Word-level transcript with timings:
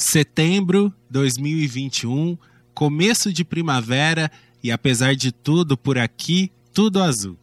Setembro 0.00 0.90
2021, 1.10 2.38
começo 2.72 3.30
de 3.30 3.44
primavera 3.44 4.32
e 4.64 4.72
apesar 4.72 5.14
de 5.14 5.30
tudo 5.30 5.76
por 5.76 5.98
aqui, 5.98 6.50
tudo 6.72 7.02
azul. 7.02 7.36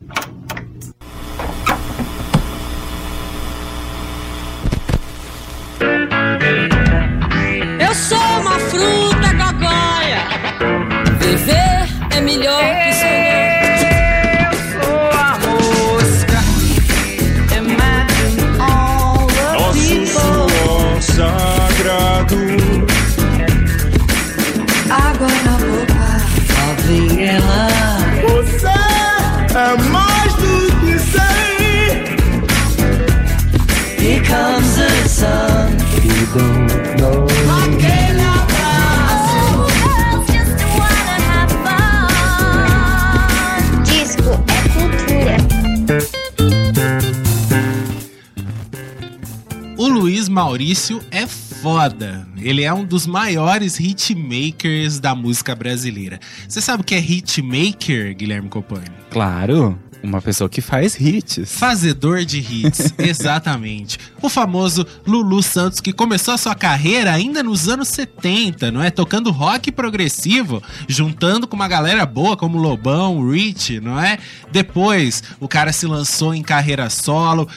Maurício 50.37 51.01
é 51.09 51.25
foda. 51.25 52.27
Ele 52.37 52.61
é 52.61 52.71
um 52.71 52.85
dos 52.85 53.07
maiores 53.07 53.79
hitmakers 53.79 54.99
da 54.99 55.15
música 55.15 55.55
brasileira. 55.55 56.19
Você 56.47 56.61
sabe 56.61 56.83
o 56.83 56.85
que 56.85 56.93
é 56.93 56.99
hitmaker, 56.99 58.15
Guilherme 58.15 58.47
Copani? 58.47 58.85
Claro, 59.09 59.79
uma 60.03 60.21
pessoa 60.21 60.49
que 60.49 60.61
faz 60.61 60.95
hits. 60.99 61.51
Fazedor 61.51 62.23
de 62.23 62.37
hits, 62.37 62.93
exatamente. 62.99 63.97
O 64.21 64.29
famoso 64.29 64.85
Lulu 65.05 65.41
Santos, 65.41 65.79
que 65.79 65.91
começou 65.91 66.33
a 66.33 66.37
sua 66.37 66.55
carreira 66.55 67.11
ainda 67.11 67.41
nos 67.41 67.67
anos 67.67 67.87
70, 67.89 68.71
não 68.71 68.83
é? 68.83 68.91
Tocando 68.91 69.31
rock 69.31 69.71
progressivo, 69.71 70.61
juntando 70.87 71.47
com 71.47 71.55
uma 71.55 71.67
galera 71.67 72.05
boa 72.05 72.37
como 72.37 72.57
Lobão, 72.57 73.27
Rich, 73.29 73.79
não 73.79 73.99
é? 73.99 74.19
Depois, 74.51 75.23
o 75.39 75.47
cara 75.47 75.73
se 75.73 75.87
lançou 75.87 76.33
em 76.33 76.43
carreira 76.43 76.89
solo, 76.89 77.47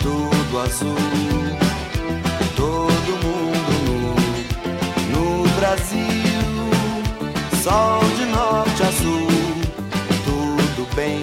tudo 0.02 0.60
azul, 0.60 1.27
Brasil, 5.68 6.00
sol 7.62 8.00
de 8.16 8.26
norte 8.28 8.84
a 8.84 8.90
tudo 10.24 10.96
bem. 10.96 11.20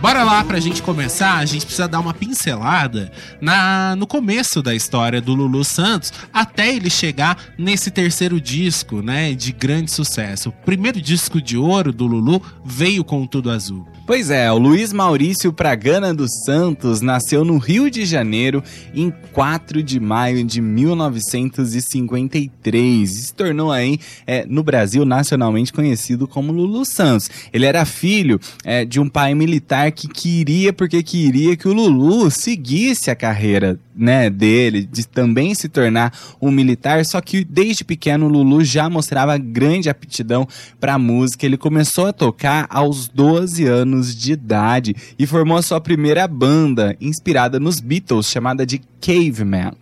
Bora 0.00 0.24
lá 0.24 0.42
pra 0.42 0.58
gente 0.58 0.82
começar, 0.82 1.36
a 1.36 1.44
gente 1.44 1.64
precisa 1.64 1.86
dar 1.86 2.00
uma 2.00 2.12
pincelada 2.12 3.12
na, 3.40 3.94
no 3.94 4.08
começo 4.08 4.60
da 4.60 4.74
história 4.74 5.20
do 5.20 5.34
Lulu 5.34 5.62
Santos, 5.62 6.12
até 6.32 6.74
ele 6.74 6.90
chegar 6.90 7.38
nesse 7.56 7.92
terceiro 7.92 8.40
disco, 8.40 9.00
né, 9.00 9.32
de 9.34 9.52
grande 9.52 9.92
sucesso. 9.92 10.48
O 10.48 10.52
primeiro 10.52 11.00
disco 11.00 11.40
de 11.40 11.56
ouro 11.56 11.92
do 11.92 12.08
Lulu 12.08 12.42
veio 12.64 13.04
com 13.04 13.24
Tudo 13.24 13.52
Azul. 13.52 13.86
Pois 14.04 14.30
é, 14.30 14.50
o 14.50 14.58
Luiz 14.58 14.92
Maurício 14.92 15.52
Pragana 15.52 16.12
dos 16.12 16.42
Santos 16.44 17.00
nasceu 17.00 17.44
no 17.44 17.56
Rio 17.56 17.88
de 17.88 18.04
Janeiro 18.04 18.60
em 18.92 19.12
4 19.32 19.80
de 19.80 20.00
maio 20.00 20.42
de 20.42 20.60
1953 20.60 23.10
e 23.10 23.22
se 23.22 23.32
tornou 23.32 23.70
aí 23.70 24.00
é, 24.26 24.44
no 24.44 24.64
Brasil 24.64 25.04
nacionalmente 25.04 25.72
conhecido 25.72 26.26
como 26.26 26.52
Lulu 26.52 26.84
Santos. 26.84 27.30
Ele 27.52 27.64
era 27.64 27.84
filho 27.84 28.40
é, 28.64 28.84
de 28.84 28.98
um 28.98 29.08
pai 29.08 29.36
militar 29.36 29.92
que 29.92 30.08
queria 30.08 30.72
porque 30.72 31.00
queria 31.04 31.56
que 31.56 31.68
o 31.68 31.72
Lulu 31.72 32.28
seguisse 32.28 33.08
a 33.08 33.14
carreira 33.14 33.78
né, 33.94 34.28
dele, 34.28 34.88
de 34.90 35.06
também 35.06 35.54
se 35.54 35.68
tornar 35.68 36.12
um 36.40 36.50
militar, 36.50 37.04
só 37.04 37.20
que 37.20 37.44
desde 37.44 37.84
pequeno 37.84 38.26
o 38.26 38.28
Lulu 38.28 38.64
já 38.64 38.90
mostrava 38.90 39.38
grande 39.38 39.88
aptidão 39.88 40.48
para 40.80 40.98
música. 40.98 41.46
Ele 41.46 41.56
começou 41.56 42.06
a 42.06 42.12
tocar 42.12 42.66
aos 42.68 43.06
12 43.06 43.64
anos 43.66 43.91
de 44.00 44.32
idade 44.32 44.94
e 45.18 45.26
formou 45.26 45.56
a 45.56 45.62
sua 45.62 45.80
primeira 45.80 46.26
banda, 46.26 46.96
inspirada 47.00 47.60
nos 47.60 47.80
Beatles, 47.80 48.26
chamada 48.26 48.64
de 48.64 48.80
Caveman. 49.00 49.72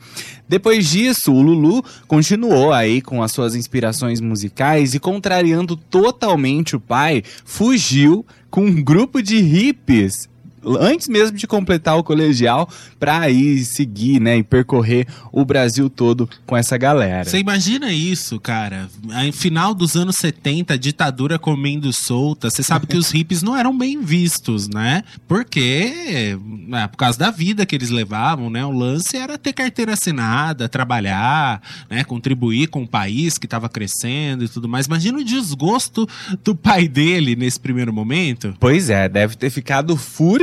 Depois 0.49 0.91
disso, 0.91 1.33
o 1.33 1.41
Lulu 1.41 1.85
continuou 2.09 2.73
aí 2.73 3.01
com 3.01 3.23
as 3.23 3.31
suas 3.31 3.55
inspirações 3.55 4.21
musicais 4.21 4.95
e, 4.95 4.99
contrariando 4.99 5.77
totalmente 5.77 6.75
o 6.75 6.81
pai, 6.81 7.23
fugiu 7.45 8.27
com 8.51 8.65
um 8.65 8.83
grupo 8.83 9.23
de 9.23 9.41
hippies 9.41 10.29
antes 10.65 11.09
mesmo 11.09 11.37
de 11.37 11.47
completar 11.47 11.97
o 11.97 12.05
colegial, 12.05 12.69
pra 12.99 13.29
ir 13.31 13.65
seguir, 13.65 14.21
né, 14.21 14.39
e 14.39 14.43
percorrer 14.43 15.07
o 15.33 15.45
Brasil 15.45 15.89
todo 15.89 16.29
com 16.47 16.57
essa 16.57 16.77
galera. 16.77 17.25
Você 17.25 17.39
imagina 17.39 17.93
isso, 17.93 18.39
cara? 18.39 18.89
Aí, 19.11 19.33
final 19.33 19.75
dos 19.75 19.97
anos 19.97 20.17
70, 20.21 20.75
a 20.75 20.77
ditadura 20.77 21.39
comendo 21.39 21.93
solta. 21.93 22.51
Você 22.51 22.63
sabe 22.63 22.87
que 22.87 22.97
os 22.97 23.11
hippies 23.15 23.43
não 23.43 23.57
eram 23.57 23.77
bem 23.77 24.03
vistos, 24.03 24.69
né? 24.69 25.03
Porque, 25.27 26.37
é, 26.73 26.87
por 26.89 26.97
causa 26.97 27.19
da 27.19 27.31
vida 27.31 27.65
que 27.65 27.75
eles 27.75 27.91
levavam, 27.91 28.51
né? 28.51 28.65
O 28.65 28.71
lance 28.71 29.17
era 29.17 29.39
ter 29.39 29.53
carteira 29.53 29.95
assinada, 29.95 30.69
trabalhar, 30.69 31.63
né? 31.89 32.05
Contribuir 32.05 32.69
com 32.69 32.83
o 32.83 32.89
país 32.89 33.39
que 33.39 33.47
estava 33.47 33.69
crescendo 33.69 34.45
e 34.45 34.49
tudo 34.49 34.69
mais. 34.69 34.87
Imagina 34.87 35.19
o 35.19 35.25
desgosto 35.25 36.09
do 36.45 36.55
pai 36.55 36.89
dele 36.89 37.35
nesse 37.37 37.59
primeiro 37.59 37.93
momento. 37.93 38.55
Pois 38.59 38.91
é, 38.91 39.09
deve 39.09 39.37
ter 39.37 39.51
ficado 39.51 39.97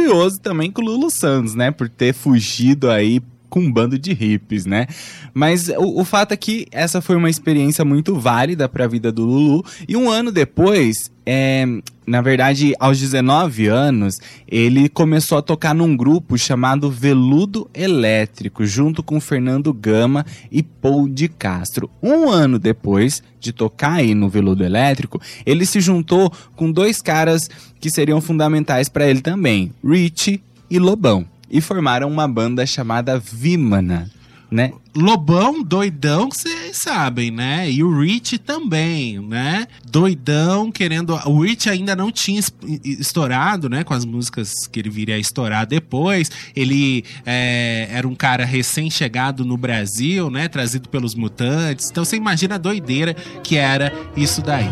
furioso 0.07 0.39
também 0.39 0.71
com 0.71 0.81
o 0.81 0.85
Lulu 0.85 1.11
Santos, 1.11 1.53
né? 1.53 1.69
Por 1.69 1.89
ter 1.89 2.13
fugido 2.13 2.89
aí 2.89 3.21
com 3.49 3.61
um 3.61 3.71
bando 3.71 3.97
de 3.97 4.13
hippies, 4.13 4.65
né? 4.65 4.87
Mas 5.33 5.69
o, 5.69 6.01
o 6.01 6.05
fato 6.05 6.33
é 6.33 6.37
que 6.37 6.67
essa 6.71 7.01
foi 7.01 7.15
uma 7.15 7.29
experiência 7.29 7.85
muito 7.85 8.15
válida 8.15 8.67
para 8.67 8.85
a 8.85 8.87
vida 8.87 9.11
do 9.11 9.25
Lulu. 9.25 9.65
E 9.87 9.95
um 9.95 10.09
ano 10.09 10.31
depois, 10.31 11.11
é, 11.25 11.65
na 12.05 12.21
verdade, 12.21 12.73
aos 12.79 12.99
19 12.99 13.67
anos, 13.67 14.19
ele 14.47 14.89
começou 14.89 15.37
a 15.37 15.41
tocar 15.41 15.73
num 15.73 15.95
grupo 15.95 16.37
chamado 16.37 16.91
Veludo 16.91 17.69
Elétrico, 17.73 18.65
junto 18.65 19.01
com 19.01 19.19
Fernando 19.19 19.73
Gama 19.73 20.25
e 20.51 20.61
Paul 20.61 21.07
de 21.07 21.27
Castro. 21.27 21.89
Um 22.01 22.29
ano 22.29 22.59
depois 22.59 23.23
de 23.39 23.53
tocar 23.53 23.93
aí 23.93 24.13
no 24.13 24.29
Veludo 24.29 24.63
Elétrico, 24.63 25.21
ele 25.45 25.65
se 25.65 25.79
juntou 25.79 26.31
com 26.55 26.71
dois 26.71 27.01
caras 27.01 27.49
que 27.79 27.89
seriam 27.89 28.19
fundamentais 28.19 28.89
para 28.89 29.07
ele 29.07 29.21
também, 29.21 29.71
Rich 29.83 30.41
e 30.69 30.79
Lobão 30.79 31.25
e 31.49 31.61
formaram 31.61 32.09
uma 32.09 32.27
banda 32.27 32.65
chamada 32.65 33.17
Vimana, 33.19 34.09
né? 34.49 34.71
Lobão, 34.95 35.61
doidão, 35.61 36.29
vocês 36.31 36.77
sabem, 36.77 37.29
né? 37.29 37.69
E 37.69 37.83
o 37.83 37.99
Rich 37.99 38.39
também, 38.39 39.19
né? 39.19 39.67
Doidão, 39.85 40.71
querendo. 40.71 41.13
O 41.25 41.41
Rich 41.41 41.69
ainda 41.69 41.95
não 41.95 42.11
tinha 42.11 42.39
es- 42.39 42.51
estourado, 42.83 43.69
né? 43.69 43.83
Com 43.83 43.93
as 43.93 44.05
músicas 44.05 44.65
que 44.65 44.79
ele 44.79 44.89
viria 44.89 45.15
a 45.15 45.19
estourar 45.19 45.67
depois. 45.67 46.31
Ele 46.55 47.03
é, 47.25 47.87
era 47.91 48.07
um 48.07 48.15
cara 48.15 48.43
recém-chegado 48.45 49.45
no 49.45 49.55
Brasil, 49.57 50.31
né? 50.31 50.47
Trazido 50.47 50.89
pelos 50.89 51.13
mutantes. 51.13 51.91
Então 51.91 52.03
você 52.03 52.15
imagina 52.15 52.55
a 52.55 52.57
doideira 52.57 53.13
que 53.43 53.55
era 53.57 53.93
isso 54.15 54.41
daí. 54.41 54.69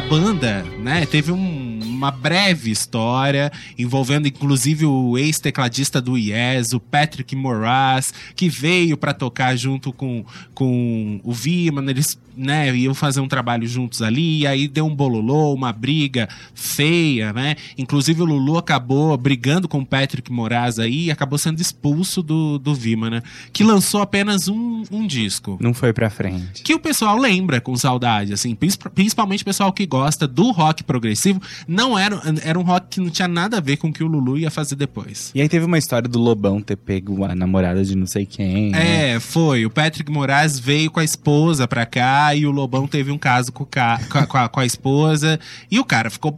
Banda, 0.00 0.64
né, 0.78 1.04
teve 1.06 1.30
um- 1.32 1.61
uma 2.02 2.10
breve 2.10 2.70
história 2.70 3.50
envolvendo 3.78 4.26
inclusive 4.26 4.84
o 4.86 5.16
ex-tecladista 5.16 6.00
do 6.00 6.16
Yes, 6.18 6.72
o 6.72 6.80
Patrick 6.80 7.34
Moraz, 7.36 8.12
que 8.34 8.48
veio 8.48 8.96
pra 8.96 9.12
tocar 9.14 9.54
junto 9.56 9.92
com, 9.92 10.24
com 10.54 11.20
o 11.22 11.32
Viman, 11.32 11.88
eles 11.88 12.18
né, 12.34 12.74
iam 12.74 12.94
fazer 12.94 13.20
um 13.20 13.28
trabalho 13.28 13.66
juntos 13.68 14.00
ali, 14.00 14.40
e 14.40 14.46
aí 14.46 14.66
deu 14.66 14.86
um 14.86 14.94
bololô, 14.96 15.52
uma 15.52 15.70
briga 15.70 16.28
feia, 16.54 17.30
né? 17.32 17.56
Inclusive 17.76 18.22
o 18.22 18.24
Lulu 18.24 18.56
acabou 18.56 19.14
brigando 19.18 19.68
com 19.68 19.80
o 19.80 19.86
Patrick 19.86 20.32
Moraz 20.32 20.78
aí 20.78 21.06
e 21.06 21.10
acabou 21.10 21.38
sendo 21.38 21.60
expulso 21.60 22.22
do, 22.22 22.58
do 22.58 22.74
Viman, 22.74 23.10
né? 23.10 23.22
Que 23.52 23.62
lançou 23.62 24.00
apenas 24.00 24.48
um, 24.48 24.82
um 24.90 25.06
disco 25.06 25.58
Não 25.60 25.74
foi 25.74 25.92
pra 25.92 26.08
frente. 26.08 26.62
que 26.62 26.74
o 26.74 26.78
pessoal 26.78 27.18
lembra 27.18 27.60
com 27.60 27.76
saudade, 27.76 28.32
assim, 28.32 28.54
princip- 28.54 28.88
principalmente 28.94 29.42
o 29.42 29.44
pessoal 29.44 29.70
que 29.70 29.84
gosta 29.84 30.26
do 30.26 30.50
rock 30.52 30.82
progressivo, 30.82 31.40
não 31.68 31.91
era, 31.98 32.20
era 32.44 32.58
um 32.58 32.62
rock 32.62 32.86
que 32.90 33.00
não 33.00 33.10
tinha 33.10 33.28
nada 33.28 33.58
a 33.58 33.60
ver 33.60 33.76
com 33.76 33.88
o 33.88 33.92
que 33.92 34.02
o 34.02 34.06
Lulu 34.06 34.38
ia 34.38 34.50
fazer 34.50 34.74
depois. 34.76 35.30
E 35.34 35.40
aí 35.40 35.48
teve 35.48 35.64
uma 35.66 35.78
história 35.78 36.08
do 36.08 36.18
Lobão 36.18 36.60
ter 36.60 36.76
pego 36.76 37.24
a 37.24 37.34
namorada 37.34 37.84
de 37.84 37.96
não 37.96 38.06
sei 38.06 38.26
quem. 38.26 38.70
né? 38.70 39.14
É, 39.14 39.20
foi. 39.20 39.64
O 39.66 39.70
Patrick 39.70 40.10
Moraes 40.10 40.58
veio 40.58 40.90
com 40.90 41.00
a 41.00 41.04
esposa 41.04 41.66
pra 41.68 41.84
cá 41.86 42.34
e 42.34 42.46
o 42.46 42.50
Lobão 42.50 42.86
teve 42.86 43.10
um 43.10 43.18
caso 43.18 43.52
com, 43.52 43.64
o 43.64 43.66
ca- 43.66 44.00
com 44.10 44.18
a, 44.38 44.48
com 44.48 44.60
a- 44.60 44.66
esposa. 44.66 45.38
E 45.70 45.78
o 45.78 45.84
cara 45.84 46.10
ficou 46.10 46.32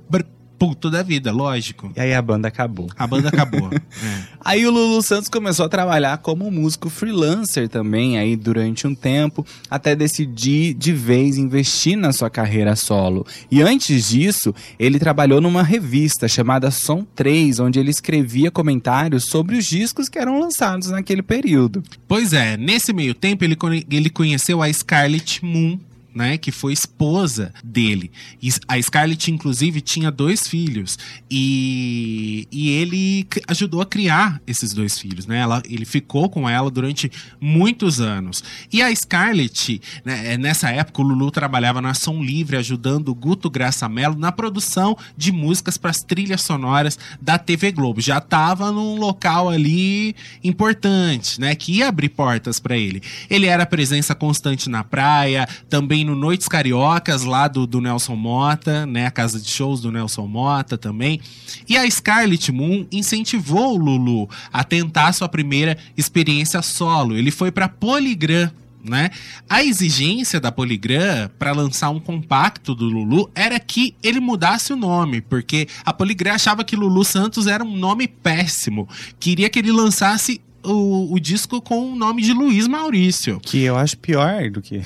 puto 0.58 0.90
da 0.90 1.02
vida, 1.02 1.32
lógico. 1.32 1.92
E 1.96 2.00
aí 2.00 2.14
a 2.14 2.22
banda 2.22 2.48
acabou. 2.48 2.88
A 2.96 3.06
banda 3.06 3.28
acabou. 3.28 3.70
É. 3.94 4.24
Aí 4.44 4.66
o 4.66 4.70
Lulu 4.70 5.00
Santos 5.02 5.28
começou 5.28 5.66
a 5.66 5.68
trabalhar 5.68 6.18
como 6.18 6.50
músico 6.50 6.90
freelancer 6.90 7.68
também 7.68 8.18
aí 8.18 8.34
durante 8.34 8.86
um 8.86 8.94
tempo, 8.94 9.46
até 9.70 9.94
decidir 9.94 10.74
de 10.74 10.92
vez 10.92 11.38
investir 11.38 11.96
na 11.96 12.12
sua 12.12 12.28
carreira 12.28 12.74
solo. 12.74 13.24
E 13.50 13.62
antes 13.62 14.08
disso, 14.08 14.52
ele 14.78 14.98
trabalhou 14.98 15.40
numa 15.40 15.62
revista 15.62 16.26
chamada 16.26 16.70
Som 16.70 17.06
3, 17.14 17.60
onde 17.60 17.78
ele 17.78 17.90
escrevia 17.90 18.50
comentários 18.50 19.26
sobre 19.26 19.56
os 19.56 19.64
discos 19.64 20.08
que 20.08 20.18
eram 20.18 20.40
lançados 20.40 20.90
naquele 20.90 21.22
período. 21.22 21.82
Pois 22.08 22.32
é, 22.32 22.56
nesse 22.56 22.92
meio 22.92 23.14
tempo 23.14 23.44
ele, 23.44 23.56
ele 23.90 24.10
conheceu 24.10 24.60
a 24.60 24.72
Scarlett 24.72 25.44
Moon. 25.44 25.78
Né, 26.14 26.38
que 26.38 26.52
foi 26.52 26.72
esposa 26.72 27.52
dele. 27.64 28.11
E 28.40 28.49
a 28.69 28.81
Scarlett, 28.81 29.32
inclusive, 29.32 29.81
tinha 29.81 30.12
dois 30.12 30.46
filhos. 30.46 30.96
E, 31.28 32.46
e 32.52 32.70
ele 32.70 33.26
ajudou 33.49 33.81
a 33.81 33.87
criar 33.87 34.40
esses 34.46 34.72
dois 34.72 34.96
filhos. 34.96 35.26
Né? 35.26 35.38
Ela, 35.40 35.61
ele 35.69 35.84
ficou 35.84 36.28
com 36.28 36.49
ela 36.49 36.70
durante 36.70 37.11
muitos 37.40 38.00
anos. 38.00 38.44
E 38.72 38.81
a 38.81 38.94
Scarlett, 38.94 39.81
né, 40.05 40.34
é, 40.34 40.38
nessa 40.38 40.70
época, 40.70 41.02
o 41.02 41.05
Lulu 41.05 41.31
trabalhava 41.31 41.82
na 41.82 41.94
Som 41.94 42.22
Livre, 42.22 42.56
ajudando 42.56 43.08
o 43.08 43.14
Guto 43.14 43.50
Graça 43.50 43.88
Mello 43.88 44.17
na 44.17 44.31
produção 44.31 44.96
de 45.17 45.32
músicas 45.32 45.76
para 45.76 45.90
as 45.90 46.02
trilhas 46.02 46.43
sonoras 46.43 46.99
da 47.20 47.38
TV 47.38 47.72
Globo. 47.72 48.00
Já 48.00 48.19
estava 48.19 48.70
num 48.70 48.96
local 48.96 49.49
ali 49.49 50.14
importante, 50.43 51.40
né? 51.40 51.55
Que 51.55 51.78
ia 51.78 51.88
abrir 51.88 52.10
portas 52.10 52.60
para 52.60 52.76
ele. 52.76 53.02
Ele 53.28 53.46
era 53.46 53.67
presença 53.67 54.14
constante 54.14 54.69
na 54.69 54.84
praia, 54.84 55.49
também 55.69 56.03
no 56.04 56.14
Noites 56.14 56.46
Cariocas, 56.46 57.24
lá 57.24 57.48
do, 57.48 57.66
do 57.66 57.80
Nelson 57.80 58.14
Mota, 58.14 58.86
né? 58.86 59.06
A 59.06 59.10
casa 59.10 59.40
de 59.40 59.48
shows 59.48 59.80
do 59.80 59.90
Nelson 59.90 60.26
Mota 60.26 60.78
também. 60.78 61.20
E 61.68 61.76
a 61.76 61.90
Scarlett 61.90 62.52
Moon 62.52 62.86
incentivou 62.92 63.74
o 63.74 63.76
Lulu 63.76 64.28
a 64.52 64.62
tentar 64.62 65.12
sua 65.12 65.28
primeira 65.28 65.76
experiência 65.96 66.62
solo. 66.62 67.16
Ele 67.16 67.30
foi 67.30 67.50
para 67.50 67.68
Polygram 67.68 68.50
né? 68.84 69.10
A 69.48 69.64
exigência 69.64 70.38
da 70.38 70.52
Polygram 70.52 71.30
para 71.38 71.52
lançar 71.52 71.88
um 71.88 71.98
compacto 71.98 72.74
do 72.74 72.84
Lulu 72.84 73.30
era 73.34 73.58
que 73.58 73.96
ele 74.02 74.20
mudasse 74.20 74.72
o 74.72 74.76
nome, 74.76 75.22
porque 75.22 75.67
a 75.84 75.93
Polygram 75.93 76.34
achava 76.34 76.62
que 76.62 76.76
Lulu 76.76 77.02
Santos 77.02 77.46
era 77.46 77.64
um 77.64 77.74
nome 77.74 78.06
péssimo. 78.06 78.86
Queria 79.19 79.48
que 79.48 79.58
ele 79.58 79.72
lançasse 79.72 80.40
o, 80.62 81.12
o 81.14 81.19
disco 81.19 81.60
com 81.60 81.93
o 81.93 81.96
nome 81.96 82.22
de 82.22 82.32
Luiz 82.32 82.67
Maurício. 82.67 83.40
Que 83.40 83.62
eu 83.62 83.76
acho 83.76 83.96
pior 83.98 84.50
do 84.50 84.60
que. 84.60 84.82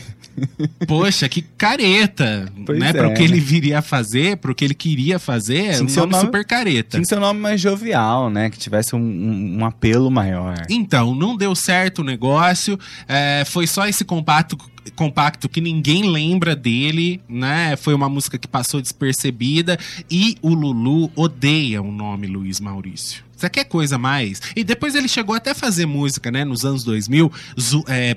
Poxa, 0.86 1.28
que 1.28 1.42
careta, 1.42 2.50
Pois 2.64 2.78
né? 2.78 2.90
é, 2.90 2.92
Para 2.92 3.08
o 3.08 3.14
que 3.14 3.20
né? 3.20 3.24
ele 3.26 3.40
viria 3.40 3.78
a 3.78 3.82
fazer, 3.82 4.36
para 4.38 4.50
o 4.50 4.54
que 4.54 4.64
ele 4.64 4.74
queria 4.74 5.18
fazer, 5.18 5.58
é 5.58 5.70
Tinha 5.72 5.82
um 5.82 5.86
que 5.86 5.92
ser 5.92 6.00
nome 6.00 6.12
um 6.12 6.16
nome- 6.16 6.26
super 6.26 6.44
careta. 6.44 6.90
Tinha 6.90 7.02
que 7.02 7.08
ser 7.08 7.16
um 7.16 7.20
nome 7.20 7.40
mais 7.40 7.60
jovial, 7.60 8.30
né? 8.30 8.50
Que 8.50 8.58
tivesse 8.58 8.94
um, 8.94 8.98
um- 9.00 9.58
um 9.60 9.64
apelo 9.64 10.10
maior. 10.10 10.56
Então, 10.70 11.14
não 11.14 11.36
deu 11.36 11.54
certo 11.54 12.00
o 12.00 12.04
negócio. 12.04 12.78
é, 13.06 13.44
foi 13.46 13.66
só 13.66 13.86
esse 13.86 14.04
compacto, 14.04 14.56
compacto 14.96 15.48
que 15.48 15.60
ninguém 15.60 16.10
lembra 16.10 16.54
dele, 16.56 17.20
né? 17.28 17.76
Foi 17.76 17.94
uma 17.94 18.08
música 18.08 18.38
que 18.38 18.48
passou 18.48 18.80
despercebida. 18.80 19.78
E 20.10 20.36
o 20.42 20.54
Lulu 20.54 21.10
odeia 21.14 21.82
o 21.82 21.90
nome 21.92 22.26
Luiz 22.26 22.60
Maurício. 22.60 23.27
Você 23.38 23.48
quer 23.48 23.64
coisa 23.64 23.96
mais? 23.96 24.40
E 24.56 24.64
depois 24.64 24.94
ele 24.94 25.06
chegou 25.08 25.34
até 25.34 25.52
a 25.52 25.54
fazer 25.54 25.86
música, 25.86 26.30
né? 26.30 26.44
Nos 26.44 26.64
anos 26.64 26.82
2000, 26.82 27.30
zo- 27.58 27.84
é, 27.86 28.16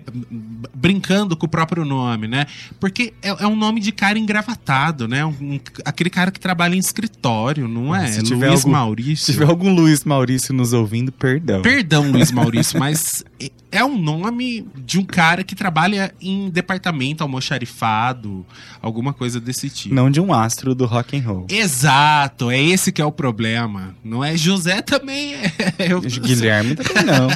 brincando 0.74 1.36
com 1.38 1.46
o 1.46 1.50
próprio 1.50 1.86
nome, 1.86 2.28
né? 2.28 2.46
Porque 2.80 3.14
é, 3.22 3.30
é 3.44 3.48
um 3.48 3.56
nome 3.56 3.80
de 3.80 3.92
cara 3.92 4.18
engravatado, 4.18 5.08
né? 5.08 5.24
Um- 5.26 5.36
um- 5.42 5.60
aquele 5.86 6.10
cara 6.10 6.32
que 6.32 6.40
trabalha 6.40 6.76
em 6.76 6.80
escritório, 6.80 7.68
não 7.68 7.96
é? 7.96 8.08
Se 8.08 8.24
tiver 8.24 8.48
Luiz 8.50 8.62
algum- 8.62 8.72
Maurício. 8.72 9.26
Se 9.26 9.34
tiver 9.34 9.46
algum 9.48 9.74
Luiz 9.74 10.04
Maurício 10.04 10.54
nos 10.54 10.74
ouvindo, 10.74 11.12
perdão. 11.12 11.62
Perdão, 11.62 12.10
Luiz 12.12 12.32
Maurício, 12.34 12.80
mas 12.80 13.24
é 13.72 13.84
um 13.86 13.98
nome 13.98 14.68
de 14.84 15.00
um 15.00 15.04
cara 15.06 15.44
que 15.44 15.56
trabalha 15.56 16.14
em 16.20 16.50
departamento 16.50 17.24
almoxarifado, 17.24 18.46
alguma 18.82 19.14
coisa 19.14 19.40
desse 19.40 19.70
tipo. 19.70 19.94
Não 19.94 20.10
de 20.10 20.20
um 20.20 20.34
astro 20.34 20.74
do 20.74 20.86
rock 20.86 21.16
and 21.18 21.22
roll. 21.22 21.48
Exato, 21.50 22.50
é 22.50 22.62
esse 22.62 22.92
que 22.92 23.02
é 23.02 23.06
o 23.06 23.12
problema. 23.12 23.96
Não 24.04 24.24
é 24.24 24.36
José 24.36 24.82
também 24.82 25.11
é. 25.12 25.38
eu- 25.80 26.02
Guilherme 26.02 26.76
também 26.76 27.04
não. 27.06 27.28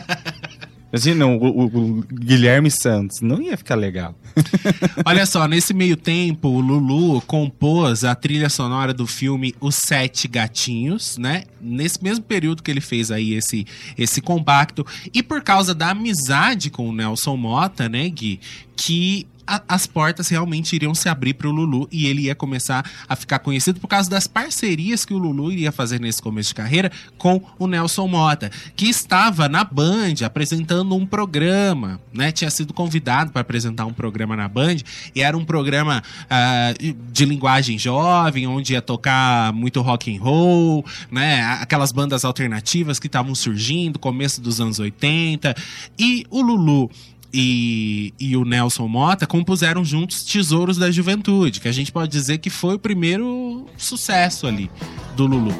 Imagina 0.93 1.25
o, 1.27 1.37
o- 1.43 1.65
o 1.99 2.03
Guilherme 2.09 2.71
Santos. 2.71 3.19
Não 3.21 3.41
ia 3.41 3.57
ficar 3.57 3.75
legal. 3.75 4.15
Olha 5.05 5.25
só, 5.25 5.45
nesse 5.45 5.73
meio 5.73 5.97
tempo, 5.97 6.47
o 6.47 6.61
Lulu 6.61 7.19
compôs 7.21 8.05
a 8.05 8.15
trilha 8.15 8.49
sonora 8.49 8.93
do 8.93 9.05
filme 9.05 9.53
Os 9.59 9.75
Sete 9.75 10.25
Gatinhos, 10.27 11.17
né? 11.17 11.43
Nesse 11.59 12.01
mesmo 12.01 12.23
período 12.23 12.63
que 12.63 12.71
ele 12.71 12.79
fez 12.79 13.11
aí 13.11 13.33
esse, 13.33 13.65
esse 13.97 14.21
compacto. 14.21 14.85
E 15.13 15.21
por 15.21 15.41
causa 15.41 15.75
da 15.75 15.89
amizade 15.89 16.69
com 16.69 16.87
o 16.87 16.93
Nelson 16.93 17.35
Mota, 17.35 17.89
né, 17.89 18.07
Gui? 18.07 18.39
Que 18.77 19.27
a- 19.47 19.61
as 19.67 19.85
portas 19.87 20.27
realmente 20.29 20.75
iriam 20.75 20.93
se 20.95 21.07
abrir 21.09 21.33
para 21.33 21.47
o 21.47 21.51
Lulu 21.51 21.87
e 21.91 22.07
ele 22.07 22.23
ia 22.23 22.35
começar 22.35 22.89
a 23.07 23.15
ficar 23.15 23.39
conhecido 23.39 23.79
por 23.79 23.87
causa 23.87 24.09
das 24.09 24.27
parcerias 24.27 25.05
que 25.05 25.13
o 25.13 25.17
Lulu 25.17 25.51
iria 25.51 25.71
fazer 25.71 25.99
nesse 25.99 26.21
começo 26.21 26.49
de 26.49 26.55
carreira 26.55 26.91
com 27.17 27.41
o 27.59 27.67
Nelson 27.67 28.07
Mota, 28.07 28.51
que 28.75 28.87
estava 28.87 29.47
na 29.49 29.63
Band 29.63 30.15
apresentando 30.25 30.95
um 30.95 31.05
programa, 31.05 31.99
né? 32.13 32.31
Tinha 32.31 32.49
sido 32.49 32.73
convidado 32.73 33.31
para 33.31 33.41
apresentar 33.41 33.85
um 33.85 33.93
programa 33.93 34.35
na 34.35 34.47
Band 34.47 34.77
e 35.13 35.21
era 35.21 35.37
um 35.37 35.45
programa 35.45 36.01
ah, 36.29 36.73
de 37.11 37.25
linguagem 37.25 37.77
jovem, 37.77 38.47
onde 38.47 38.73
ia 38.73 38.81
tocar 38.81 39.51
muito 39.53 39.81
rock 39.81 40.15
and 40.15 40.21
roll, 40.21 40.85
né? 41.11 41.41
Aquelas 41.61 41.91
bandas 41.91 42.25
alternativas 42.25 42.99
que 42.99 43.07
estavam 43.07 43.33
surgindo, 43.35 43.99
começo 43.99 44.41
dos 44.41 44.59
anos 44.61 44.79
80. 44.79 45.55
E 45.97 46.25
o 46.29 46.41
Lulu 46.41 46.89
e, 47.33 48.13
e 48.19 48.37
o 48.37 48.45
Nelson 48.45 48.87
Mota 48.87 49.25
compuseram 49.27 49.83
juntos 49.83 50.23
Tesouros 50.23 50.77
da 50.77 50.89
Juventude, 50.91 51.59
que 51.59 51.67
a 51.67 51.71
gente 51.71 51.91
pode 51.91 52.11
dizer 52.11 52.37
que 52.37 52.49
foi 52.49 52.75
o 52.75 52.79
primeiro 52.79 53.65
sucesso 53.77 54.47
ali 54.47 54.69
do 55.15 55.25
Lulu. 55.25 55.53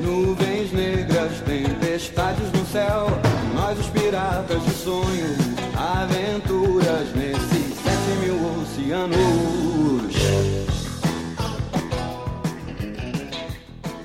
Nuvens 0.00 0.72
negras, 0.72 1.40
tempestades 1.40 2.52
no 2.52 2.66
céu, 2.66 3.06
nós 3.54 3.78
os 3.78 3.86
piratas 3.86 4.62
de 4.64 4.70
sonho, 4.72 5.36
aventuras 5.74 7.14
nesses 7.14 7.74
sete 7.82 8.18
mil 8.22 8.60
oceanos. 8.60 9.63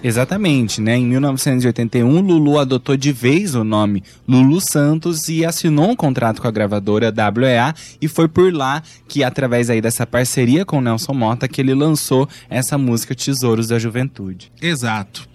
Exatamente, 0.01 0.79
né? 0.79 0.95
Em 0.95 1.05
1981, 1.05 2.21
Lulu 2.21 2.57
adotou 2.57 2.95
de 2.95 3.11
vez 3.11 3.53
o 3.53 3.65
nome 3.65 4.01
Lulu 4.27 4.61
Santos 4.61 5.27
e 5.27 5.43
assinou 5.43 5.89
um 5.89 5.95
contrato 5.95 6.41
com 6.41 6.47
a 6.47 6.51
gravadora 6.51 7.13
WEA 7.37 7.73
e 8.01 8.07
foi 8.07 8.29
por 8.29 8.53
lá 8.53 8.81
que, 9.07 9.23
através 9.23 9.69
aí 9.69 9.81
dessa 9.81 10.07
parceria 10.07 10.63
com 10.63 10.79
Nelson 10.79 11.13
Mota, 11.13 11.47
que 11.49 11.59
ele 11.59 11.73
lançou 11.73 12.29
essa 12.49 12.77
música 12.77 13.13
Tesouros 13.13 13.67
da 13.67 13.77
Juventude. 13.77 14.51
Exato. 14.61 15.27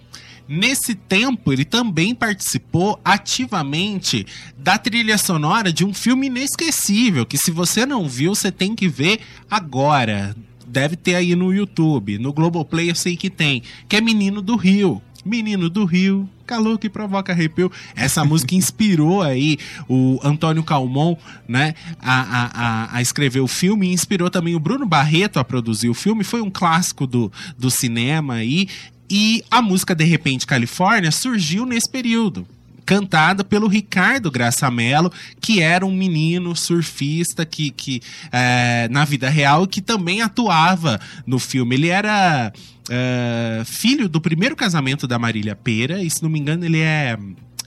Nesse 0.47 0.93
tempo, 0.93 1.51
ele 1.51 1.65
também 1.65 2.13
participou 2.13 2.99
ativamente 3.03 4.25
da 4.57 4.77
trilha 4.77 5.17
sonora 5.17 5.73
de 5.73 5.83
um 5.83 5.93
filme 5.93 6.27
inesquecível, 6.27 7.25
que 7.25 7.37
se 7.37 7.49
você 7.49 7.85
não 7.85 8.07
viu, 8.07 8.35
você 8.35 8.51
tem 8.51 8.75
que 8.75 8.87
ver 8.87 9.19
agora. 9.49 10.35
Deve 10.75 10.97
ter 10.97 11.15
aí 11.15 11.37
no 11.37 11.53
YouTube, 11.53 12.17
no 12.17 12.33
Globoplay 12.33 12.89
eu 12.89 12.95
sei 12.95 13.15
que 13.15 13.29
tem, 13.29 13.63
que 13.87 13.95
é 13.95 14.01
Menino 14.01 14.41
do 14.41 14.57
Rio. 14.57 15.01
Menino 15.23 15.69
do 15.69 15.85
Rio, 15.85 16.29
calor 16.45 16.77
que 16.77 16.89
provoca 16.89 17.31
arrepio. 17.31 17.71
Essa 17.95 18.25
música 18.25 18.53
inspirou 18.55 19.21
aí 19.21 19.57
o 19.87 20.19
Antônio 20.21 20.61
Calmon, 20.63 21.15
né, 21.47 21.75
a, 22.01 22.89
a, 22.91 22.97
a, 22.97 23.01
escrever 23.01 23.39
o 23.39 23.47
filme, 23.47 23.87
e 23.87 23.93
inspirou 23.93 24.29
também 24.29 24.53
o 24.53 24.59
Bruno 24.59 24.85
Barreto 24.85 25.39
a 25.39 25.45
produzir 25.45 25.87
o 25.87 25.93
filme. 25.93 26.25
Foi 26.25 26.41
um 26.41 26.51
clássico 26.51 27.07
do, 27.07 27.31
do 27.57 27.71
cinema 27.71 28.33
aí. 28.33 28.67
E 29.09 29.45
a 29.49 29.61
música 29.61 29.95
De 29.95 30.03
Repente 30.03 30.45
Califórnia 30.45 31.09
surgiu 31.09 31.65
nesse 31.65 31.89
período. 31.89 32.45
Cantada 32.85 33.43
pelo 33.43 33.67
Ricardo 33.67 34.29
Graça 34.29 34.69
Mello, 34.69 35.11
que 35.41 35.61
era 35.61 35.85
um 35.85 35.91
menino 35.91 36.55
surfista 36.55 37.45
que, 37.45 37.71
que 37.71 38.01
é, 38.31 38.87
na 38.91 39.03
vida 39.05 39.29
real, 39.29 39.65
que 39.65 39.81
também 39.81 40.21
atuava 40.21 40.99
no 41.25 41.39
filme. 41.39 41.75
Ele 41.75 41.89
era 41.89 42.53
é, 42.89 43.63
filho 43.65 44.07
do 44.07 44.21
primeiro 44.21 44.55
casamento 44.55 45.07
da 45.07 45.17
Marília 45.17 45.55
Pera, 45.55 46.03
e 46.03 46.09
se 46.09 46.21
não 46.21 46.29
me 46.29 46.39
engano, 46.39 46.65
ele 46.65 46.79
é, 46.79 47.17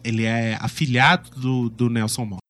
ele 0.04 0.24
é 0.24 0.56
afilhado 0.60 1.30
do, 1.36 1.68
do 1.68 1.90
Nelson 1.90 2.24
Mota. 2.24 2.42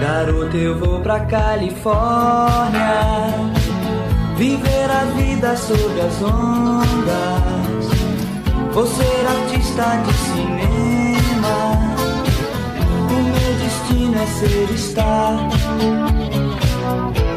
Garoto, 0.00 0.56
eu 0.56 0.78
vou 0.78 1.00
pra 1.00 1.20
Califórnia 1.26 2.80
Viver 4.40 4.90
a 4.90 5.04
vida 5.18 5.54
sob 5.54 6.00
as 6.00 6.22
ondas. 6.22 7.84
Vou 8.72 8.86
ser 8.86 9.26
artista 9.28 9.84
de 10.02 10.14
cinema. 10.14 11.76
O 13.10 13.22
meu 13.22 13.52
destino 13.58 14.18
é 14.18 14.26
ser 14.26 14.78
star. 14.78 15.50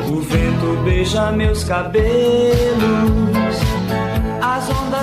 O 0.10 0.22
vento 0.22 0.82
beija 0.86 1.34
meus 1.34 1.66
cabelos 1.66 2.04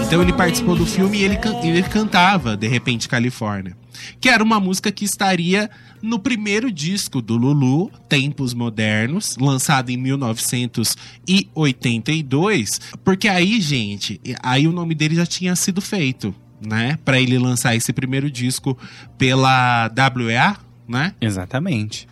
Então 0.02 0.22
ele 0.22 0.32
participou 0.32 0.74
do 0.74 0.86
filme 0.86 1.18
e 1.18 1.24
ele, 1.24 1.38
ele 1.62 1.82
cantava 1.82 2.56
De 2.56 2.66
Repente 2.66 3.06
Califórnia. 3.08 3.76
Que 4.20 4.28
era 4.28 4.42
uma 4.42 4.58
música 4.58 4.90
que 4.90 5.04
estaria 5.04 5.70
no 6.02 6.18
primeiro 6.18 6.72
disco 6.72 7.20
do 7.20 7.36
Lulu, 7.36 7.90
Tempos 8.08 8.54
Modernos, 8.54 9.36
lançado 9.38 9.90
em 9.90 9.96
1982. 9.96 12.80
Porque 13.04 13.28
aí, 13.28 13.60
gente, 13.60 14.20
aí 14.42 14.66
o 14.66 14.72
nome 14.72 14.92
dele 14.94 15.14
já 15.14 15.26
tinha 15.26 15.54
sido 15.54 15.80
feito, 15.80 16.34
né? 16.60 16.98
Pra 17.04 17.20
ele 17.20 17.38
lançar 17.38 17.76
esse 17.76 17.92
primeiro 17.92 18.28
disco 18.30 18.76
pela 19.18 19.90
WEA, 20.16 20.56
né? 20.88 21.14
Exatamente. 21.20 22.08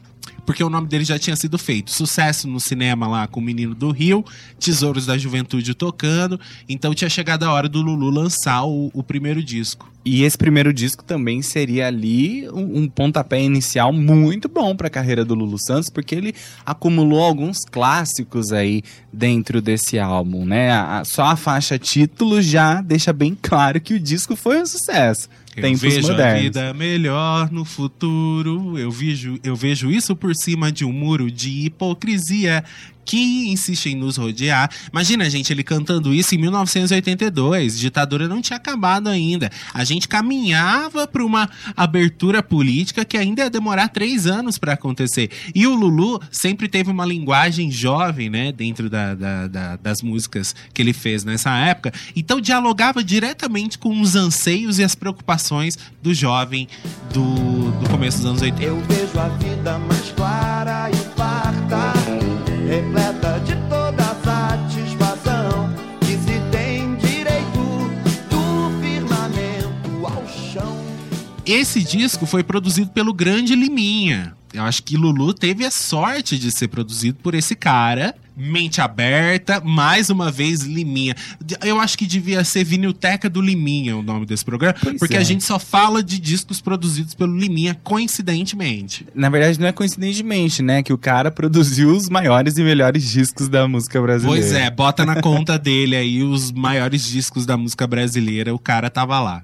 Porque 0.48 0.64
o 0.64 0.70
nome 0.70 0.88
dele 0.88 1.04
já 1.04 1.18
tinha 1.18 1.36
sido 1.36 1.58
feito. 1.58 1.90
Sucesso 1.90 2.48
no 2.48 2.58
cinema 2.58 3.06
lá 3.06 3.26
com 3.26 3.38
o 3.38 3.42
Menino 3.42 3.74
do 3.74 3.90
Rio, 3.90 4.24
Tesouros 4.58 5.04
da 5.04 5.18
Juventude 5.18 5.74
tocando. 5.74 6.40
Então 6.66 6.94
tinha 6.94 7.10
chegado 7.10 7.42
a 7.42 7.52
hora 7.52 7.68
do 7.68 7.82
Lulu 7.82 8.08
lançar 8.08 8.64
o, 8.64 8.90
o 8.94 9.02
primeiro 9.02 9.44
disco. 9.44 9.92
E 10.06 10.22
esse 10.22 10.38
primeiro 10.38 10.72
disco 10.72 11.04
também 11.04 11.42
seria 11.42 11.86
ali 11.86 12.48
um, 12.48 12.78
um 12.84 12.88
pontapé 12.88 13.42
inicial 13.42 13.92
muito 13.92 14.48
bom 14.48 14.74
para 14.74 14.86
a 14.86 14.90
carreira 14.90 15.22
do 15.22 15.34
Lulu 15.34 15.58
Santos, 15.58 15.90
porque 15.90 16.14
ele 16.14 16.34
acumulou 16.64 17.22
alguns 17.22 17.58
clássicos 17.70 18.50
aí 18.50 18.82
dentro 19.12 19.60
desse 19.60 19.98
álbum, 19.98 20.46
né? 20.46 20.70
A- 20.72 21.02
só 21.04 21.24
a 21.26 21.36
faixa 21.36 21.78
título 21.78 22.40
já 22.40 22.80
deixa 22.80 23.12
bem 23.12 23.36
claro 23.40 23.82
que 23.82 23.92
o 23.92 24.00
disco 24.00 24.34
foi 24.34 24.62
um 24.62 24.64
sucesso. 24.66 25.28
Eu 25.58 25.62
Tempos 25.62 25.80
vejo 25.80 26.08
a 26.08 26.10
modernos. 26.10 26.42
vida 26.42 26.74
melhor 26.74 27.50
no 27.50 27.64
futuro. 27.64 28.78
Eu 28.78 28.90
vejo, 28.90 29.38
eu 29.42 29.54
vejo 29.54 29.90
isso 29.90 30.14
por 30.16 30.34
cima 30.34 30.70
de 30.72 30.84
um 30.84 30.92
muro 30.92 31.30
de 31.30 31.66
hipocrisia 31.66 32.64
que 33.08 33.48
insiste 33.48 33.86
em 33.86 33.94
nos 33.96 34.18
rodear. 34.18 34.70
Imagina, 34.92 35.30
gente, 35.30 35.50
ele 35.50 35.64
cantando 35.64 36.12
isso 36.12 36.34
em 36.34 36.38
1982. 36.38 37.78
Ditadura 37.78 38.28
não 38.28 38.42
tinha 38.42 38.58
acabado 38.58 39.08
ainda. 39.08 39.50
A 39.72 39.82
gente 39.82 40.06
caminhava 40.06 41.06
para 41.06 41.24
uma 41.24 41.48
abertura 41.74 42.42
política 42.42 43.06
que 43.06 43.16
ainda 43.16 43.44
ia 43.44 43.50
demorar 43.50 43.88
três 43.88 44.26
anos 44.26 44.58
para 44.58 44.74
acontecer. 44.74 45.30
E 45.54 45.66
o 45.66 45.74
Lulu 45.74 46.20
sempre 46.30 46.68
teve 46.68 46.90
uma 46.90 47.06
linguagem 47.06 47.70
jovem, 47.70 48.28
né, 48.28 48.52
dentro 48.52 48.90
da- 48.90 49.14
da- 49.14 49.46
da- 49.48 49.76
das 49.76 50.02
músicas 50.02 50.54
que 50.74 50.82
ele 50.82 50.92
fez 50.92 51.24
nessa 51.24 51.56
época. 51.56 51.90
Então 52.14 52.40
dialogava 52.42 53.02
diretamente 53.02 53.78
com 53.78 54.00
os 54.02 54.16
anseios 54.16 54.78
e 54.78 54.84
as 54.84 54.94
preocupações 54.94 55.78
do 56.02 56.12
jovem 56.12 56.68
do, 57.14 57.70
do 57.80 57.88
começo 57.88 58.18
dos 58.18 58.26
anos 58.26 58.42
80. 58.42 58.62
Eu 58.64 58.82
vejo 58.82 59.18
a 59.18 59.28
vida 59.28 59.78
mais 59.78 60.10
clara 60.14 60.90
e 60.90 61.07
Hey, 62.68 62.82
Esse 71.48 71.82
disco 71.82 72.26
foi 72.26 72.42
produzido 72.42 72.90
pelo 72.90 73.14
grande 73.14 73.56
Liminha. 73.56 74.34
Eu 74.52 74.64
acho 74.64 74.82
que 74.82 74.98
Lulu 74.98 75.32
teve 75.32 75.64
a 75.64 75.70
sorte 75.70 76.38
de 76.38 76.52
ser 76.52 76.68
produzido 76.68 77.18
por 77.22 77.34
esse 77.34 77.56
cara. 77.56 78.14
Mente 78.36 78.82
aberta, 78.82 79.58
mais 79.64 80.10
uma 80.10 80.30
vez 80.30 80.60
Liminha. 80.60 81.16
Eu 81.64 81.80
acho 81.80 81.96
que 81.96 82.04
devia 82.04 82.44
ser 82.44 82.64
Vinilteca 82.64 83.30
do 83.30 83.40
Liminha 83.40 83.96
o 83.96 84.02
nome 84.02 84.26
desse 84.26 84.44
programa, 84.44 84.76
Pois 84.78 84.98
porque 84.98 85.16
é. 85.16 85.18
a 85.18 85.24
gente 85.24 85.42
só 85.42 85.58
fala 85.58 86.02
de 86.02 86.20
discos 86.20 86.60
produzidos 86.60 87.14
pelo 87.14 87.34
Liminha, 87.34 87.74
coincidentemente. 87.82 89.06
Na 89.14 89.30
verdade, 89.30 89.58
não 89.58 89.68
é 89.68 89.72
coincidentemente, 89.72 90.62
né? 90.62 90.82
Que 90.82 90.92
o 90.92 90.98
cara 90.98 91.30
produziu 91.30 91.96
os 91.96 92.10
maiores 92.10 92.58
e 92.58 92.62
melhores 92.62 93.10
discos 93.10 93.48
da 93.48 93.66
música 93.66 93.98
brasileira. 94.02 94.42
Pois 94.42 94.52
é, 94.52 94.70
bota 94.70 95.06
na 95.06 95.22
conta 95.22 95.58
dele 95.58 95.96
aí 95.96 96.22
os 96.22 96.52
maiores 96.52 97.06
discos 97.06 97.46
da 97.46 97.56
música 97.56 97.86
brasileira, 97.86 98.54
o 98.54 98.58
cara 98.58 98.90
tava 98.90 99.18
lá. 99.18 99.42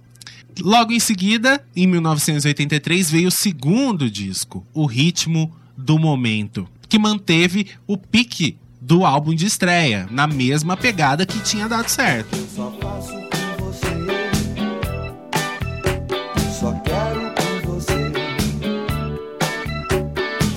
Logo 0.60 0.92
em 0.92 1.00
seguida, 1.00 1.64
em 1.74 1.86
1983, 1.86 3.10
veio 3.10 3.28
o 3.28 3.32
segundo 3.32 4.10
disco, 4.10 4.66
O 4.72 4.86
Ritmo 4.86 5.54
do 5.76 5.98
Momento, 5.98 6.68
que 6.88 6.98
manteve 6.98 7.68
o 7.86 7.96
pique 7.96 8.56
do 8.80 9.04
álbum 9.04 9.34
de 9.34 9.46
estreia, 9.46 10.06
na 10.10 10.26
mesma 10.26 10.76
pegada 10.76 11.24
que 11.24 11.40
tinha 11.40 11.68
dado 11.68 11.88
certo. 11.88 12.36
Só 16.60 16.72
quero 16.84 17.34
com 17.34 17.72
você. 17.72 18.12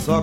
Só 0.06 0.22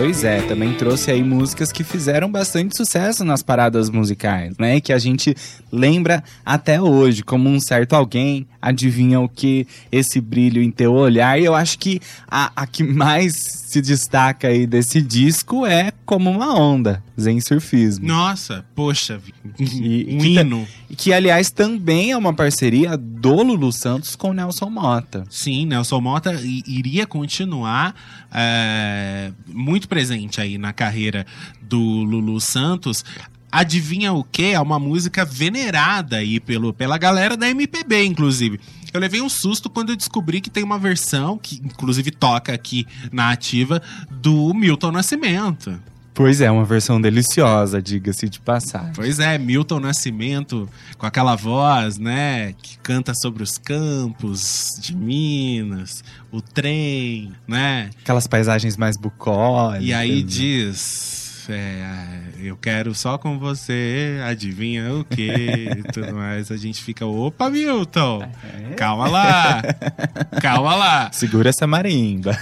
Pois 0.00 0.22
é, 0.22 0.40
também 0.42 0.74
trouxe 0.74 1.10
aí 1.10 1.24
músicas 1.24 1.72
que 1.72 1.82
fizeram 1.82 2.30
bastante 2.30 2.76
sucesso 2.76 3.24
nas 3.24 3.42
paradas 3.42 3.90
musicais, 3.90 4.56
né? 4.56 4.80
Que 4.80 4.92
a 4.92 4.98
gente 4.98 5.34
lembra 5.72 6.22
até 6.46 6.80
hoje, 6.80 7.24
como 7.24 7.48
um 7.48 7.58
certo 7.58 7.94
alguém, 7.94 8.46
adivinha 8.62 9.18
o 9.18 9.28
que 9.28 9.66
esse 9.90 10.20
brilho 10.20 10.62
em 10.62 10.70
teu 10.70 10.92
olhar. 10.92 11.40
E 11.40 11.44
eu 11.44 11.54
acho 11.54 11.80
que 11.80 12.00
a, 12.30 12.52
a 12.54 12.64
que 12.64 12.84
mais 12.84 13.34
se 13.66 13.82
destaca 13.82 14.46
aí 14.48 14.66
desse 14.68 15.02
disco 15.02 15.66
é 15.66 15.92
Como 16.06 16.30
uma 16.30 16.54
Onda, 16.58 17.02
Zen 17.20 17.40
Surfismo. 17.40 18.06
Nossa, 18.06 18.64
poxa, 18.76 19.20
E- 19.58 20.06
um 20.14 20.18
que 20.18 20.38
hino. 20.38 20.66
Que, 20.96 21.12
aliás, 21.12 21.50
também 21.50 22.12
é 22.12 22.16
uma 22.16 22.32
parceria 22.32 22.96
do 22.96 23.42
Lulu 23.42 23.70
Santos 23.72 24.14
com 24.16 24.32
Nelson 24.32 24.70
Mota. 24.70 25.24
Sim, 25.28 25.66
Nelson 25.66 26.00
Mota 26.00 26.32
iria 26.42 27.06
continuar 27.06 27.94
é, 28.32 29.30
muito 29.46 29.87
presente 29.88 30.40
aí 30.40 30.58
na 30.58 30.72
carreira 30.72 31.26
do 31.60 31.78
Lulu 31.78 32.40
Santos. 32.40 33.04
Adivinha 33.50 34.12
o 34.12 34.22
que? 34.22 34.52
É 34.52 34.60
uma 34.60 34.78
música 34.78 35.24
venerada 35.24 36.18
aí 36.18 36.38
pelo, 36.38 36.72
pela 36.72 36.98
galera 36.98 37.36
da 37.36 37.48
MPB, 37.48 38.04
inclusive. 38.04 38.60
Eu 38.92 39.00
levei 39.00 39.20
um 39.20 39.28
susto 39.28 39.68
quando 39.70 39.90
eu 39.90 39.96
descobri 39.96 40.40
que 40.40 40.50
tem 40.50 40.62
uma 40.62 40.78
versão, 40.78 41.38
que 41.38 41.56
inclusive 41.56 42.10
toca 42.10 42.52
aqui 42.52 42.86
na 43.10 43.30
ativa, 43.30 43.82
do 44.10 44.52
Milton 44.54 44.92
Nascimento. 44.92 45.80
Pois 46.18 46.40
é, 46.40 46.50
uma 46.50 46.64
versão 46.64 47.00
deliciosa, 47.00 47.80
diga-se 47.80 48.28
de 48.28 48.40
passagem. 48.40 48.90
Pois 48.92 49.20
é, 49.20 49.38
Milton 49.38 49.78
Nascimento, 49.78 50.68
com 50.98 51.06
aquela 51.06 51.36
voz, 51.36 51.96
né, 51.96 52.54
que 52.60 52.76
canta 52.80 53.14
sobre 53.14 53.44
os 53.44 53.56
campos 53.56 54.80
de 54.80 54.96
Minas, 54.96 56.02
o 56.32 56.42
trem, 56.42 57.32
né? 57.46 57.90
Aquelas 58.02 58.26
paisagens 58.26 58.76
mais 58.76 58.96
bucólicas. 58.96 59.86
E 59.86 59.94
aí 59.94 60.24
diz, 60.24 61.46
é, 61.48 62.18
eu 62.42 62.56
quero 62.56 62.96
só 62.96 63.16
com 63.16 63.38
você, 63.38 64.20
adivinha 64.26 64.92
o 64.94 65.04
que 65.04 65.30
e 65.30 65.82
tudo 65.92 66.16
mais. 66.16 66.50
A 66.50 66.56
gente 66.56 66.82
fica, 66.82 67.06
opa, 67.06 67.48
Milton, 67.48 68.28
calma 68.76 69.06
lá, 69.06 69.62
calma 70.42 70.74
lá. 70.74 71.12
Segura 71.12 71.50
essa 71.50 71.64
marimba. 71.64 72.36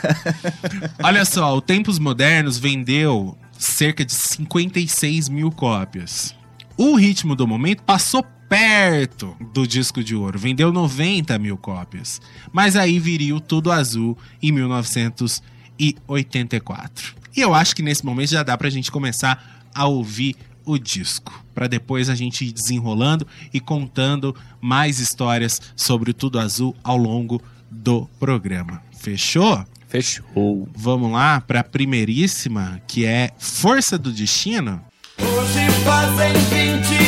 Olha 1.04 1.26
só, 1.26 1.54
o 1.54 1.61
Tempos 1.61 1.99
Modernos 1.99 2.59
vendeu 2.59 3.37
cerca 3.59 4.05
de 4.05 4.13
56 4.13 5.29
mil 5.29 5.51
cópias. 5.51 6.33
O 6.77 6.95
ritmo 6.95 7.35
do 7.35 7.45
momento 7.47 7.83
passou 7.83 8.25
perto 8.49 9.37
do 9.53 9.67
disco 9.67 10.05
de 10.05 10.15
ouro, 10.15 10.39
vendeu 10.39 10.73
90 10.73 11.39
mil 11.39 11.57
cópias. 11.57 12.21
Mas 12.53 12.77
aí 12.77 12.99
viria 12.99 13.35
o 13.35 13.41
Tudo 13.41 13.73
Azul 13.73 14.19
em 14.43 14.53
1984. 14.53 17.15
E 17.37 17.41
eu 17.41 17.55
acho 17.55 17.75
que 17.75 17.83
nesse 17.83 18.05
momento 18.05 18.31
já 18.31 18.43
dá 18.43 18.55
pra 18.57 18.71
gente 18.71 18.91
começar 18.91 19.69
a 19.75 19.87
ouvir 19.87 20.37
o 20.65 20.79
disco, 20.79 21.45
Pra 21.55 21.69
depois 21.69 22.11
a 22.11 22.15
gente 22.15 22.45
ir 22.45 22.53
desenrolando 22.53 23.27
e 23.55 23.61
contando 23.61 24.37
mais 24.61 24.99
histórias 24.99 25.63
sobre 25.75 26.11
o 26.11 26.15
Tudo 26.15 26.39
Azul 26.39 26.77
ao 26.83 26.99
longo 26.99 27.41
do 27.71 28.07
programa. 28.19 28.83
Fechou? 28.99 29.65
Fechou. 29.88 30.69
Vamos 30.75 31.12
lá 31.12 31.40
para 31.40 31.61
a 31.61 31.64
primeiríssima, 31.64 32.81
que 32.87 33.05
é 33.05 33.31
Força 33.38 33.97
do 33.97 34.11
Destino. 34.11 34.81
Hoje 35.19 35.71
fazem 35.85 36.33
20 36.33 37.06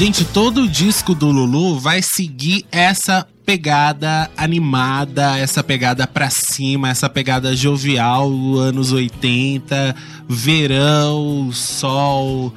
Gente, 0.00 0.24
todo 0.24 0.62
o 0.62 0.66
disco 0.66 1.14
do 1.14 1.30
Lulu 1.30 1.78
vai 1.78 2.00
seguir 2.00 2.64
essa 2.72 3.28
pegada 3.44 4.30
animada, 4.34 5.38
essa 5.38 5.62
pegada 5.62 6.06
pra 6.06 6.30
cima, 6.30 6.88
essa 6.88 7.06
pegada 7.06 7.54
jovial, 7.54 8.32
anos 8.56 8.92
80, 8.92 9.94
verão, 10.26 11.50
sol 11.52 12.50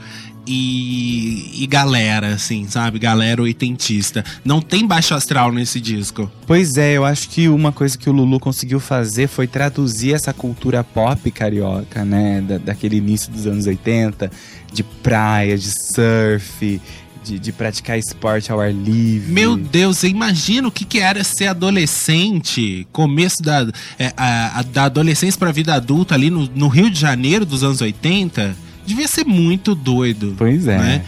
e, 0.47 1.63
e 1.63 1.67
galera, 1.67 2.33
assim, 2.33 2.65
sabe? 2.69 2.97
Galera 2.97 3.41
oitentista. 3.41 4.23
Não 4.45 4.61
tem 4.61 4.87
baixo 4.87 5.13
astral 5.13 5.51
nesse 5.51 5.81
disco. 5.81 6.31
Pois 6.47 6.77
é, 6.77 6.93
eu 6.93 7.03
acho 7.03 7.27
que 7.27 7.49
uma 7.49 7.73
coisa 7.73 7.97
que 7.97 8.09
o 8.09 8.13
Lulu 8.13 8.39
conseguiu 8.39 8.79
fazer 8.79 9.27
foi 9.27 9.47
traduzir 9.47 10.13
essa 10.13 10.33
cultura 10.33 10.81
pop 10.81 11.29
carioca, 11.29 12.05
né? 12.05 12.39
Da, 12.39 12.57
daquele 12.57 12.95
início 12.95 13.29
dos 13.29 13.45
anos 13.45 13.65
80, 13.65 14.31
de 14.71 14.83
praia, 14.83 15.57
de 15.57 15.69
surf, 15.93 16.81
de, 17.23 17.39
de 17.39 17.51
praticar 17.51 17.97
esporte 17.97 18.51
ao 18.51 18.59
ar 18.59 18.73
livre. 18.73 19.31
Meu 19.31 19.55
Deus, 19.55 20.03
imagina 20.03 20.67
o 20.67 20.71
que, 20.71 20.83
que 20.85 20.99
era 20.99 21.23
ser 21.23 21.47
adolescente, 21.47 22.87
começo 22.91 23.41
da, 23.41 23.67
é, 23.97 24.13
a- 24.17 24.59
a- 24.59 24.63
da 24.63 24.83
adolescência 24.85 25.37
pra 25.39 25.51
vida 25.51 25.73
adulta 25.73 26.13
ali 26.15 26.29
no, 26.29 26.49
no 26.53 26.67
Rio 26.67 26.89
de 26.89 26.99
Janeiro 26.99 27.45
dos 27.45 27.63
anos 27.63 27.81
80? 27.81 28.55
Devia 28.85 29.07
ser 29.07 29.23
muito 29.25 29.73
doido. 29.73 30.35
Pois 30.37 30.67
é. 30.67 30.77
né? 30.77 31.05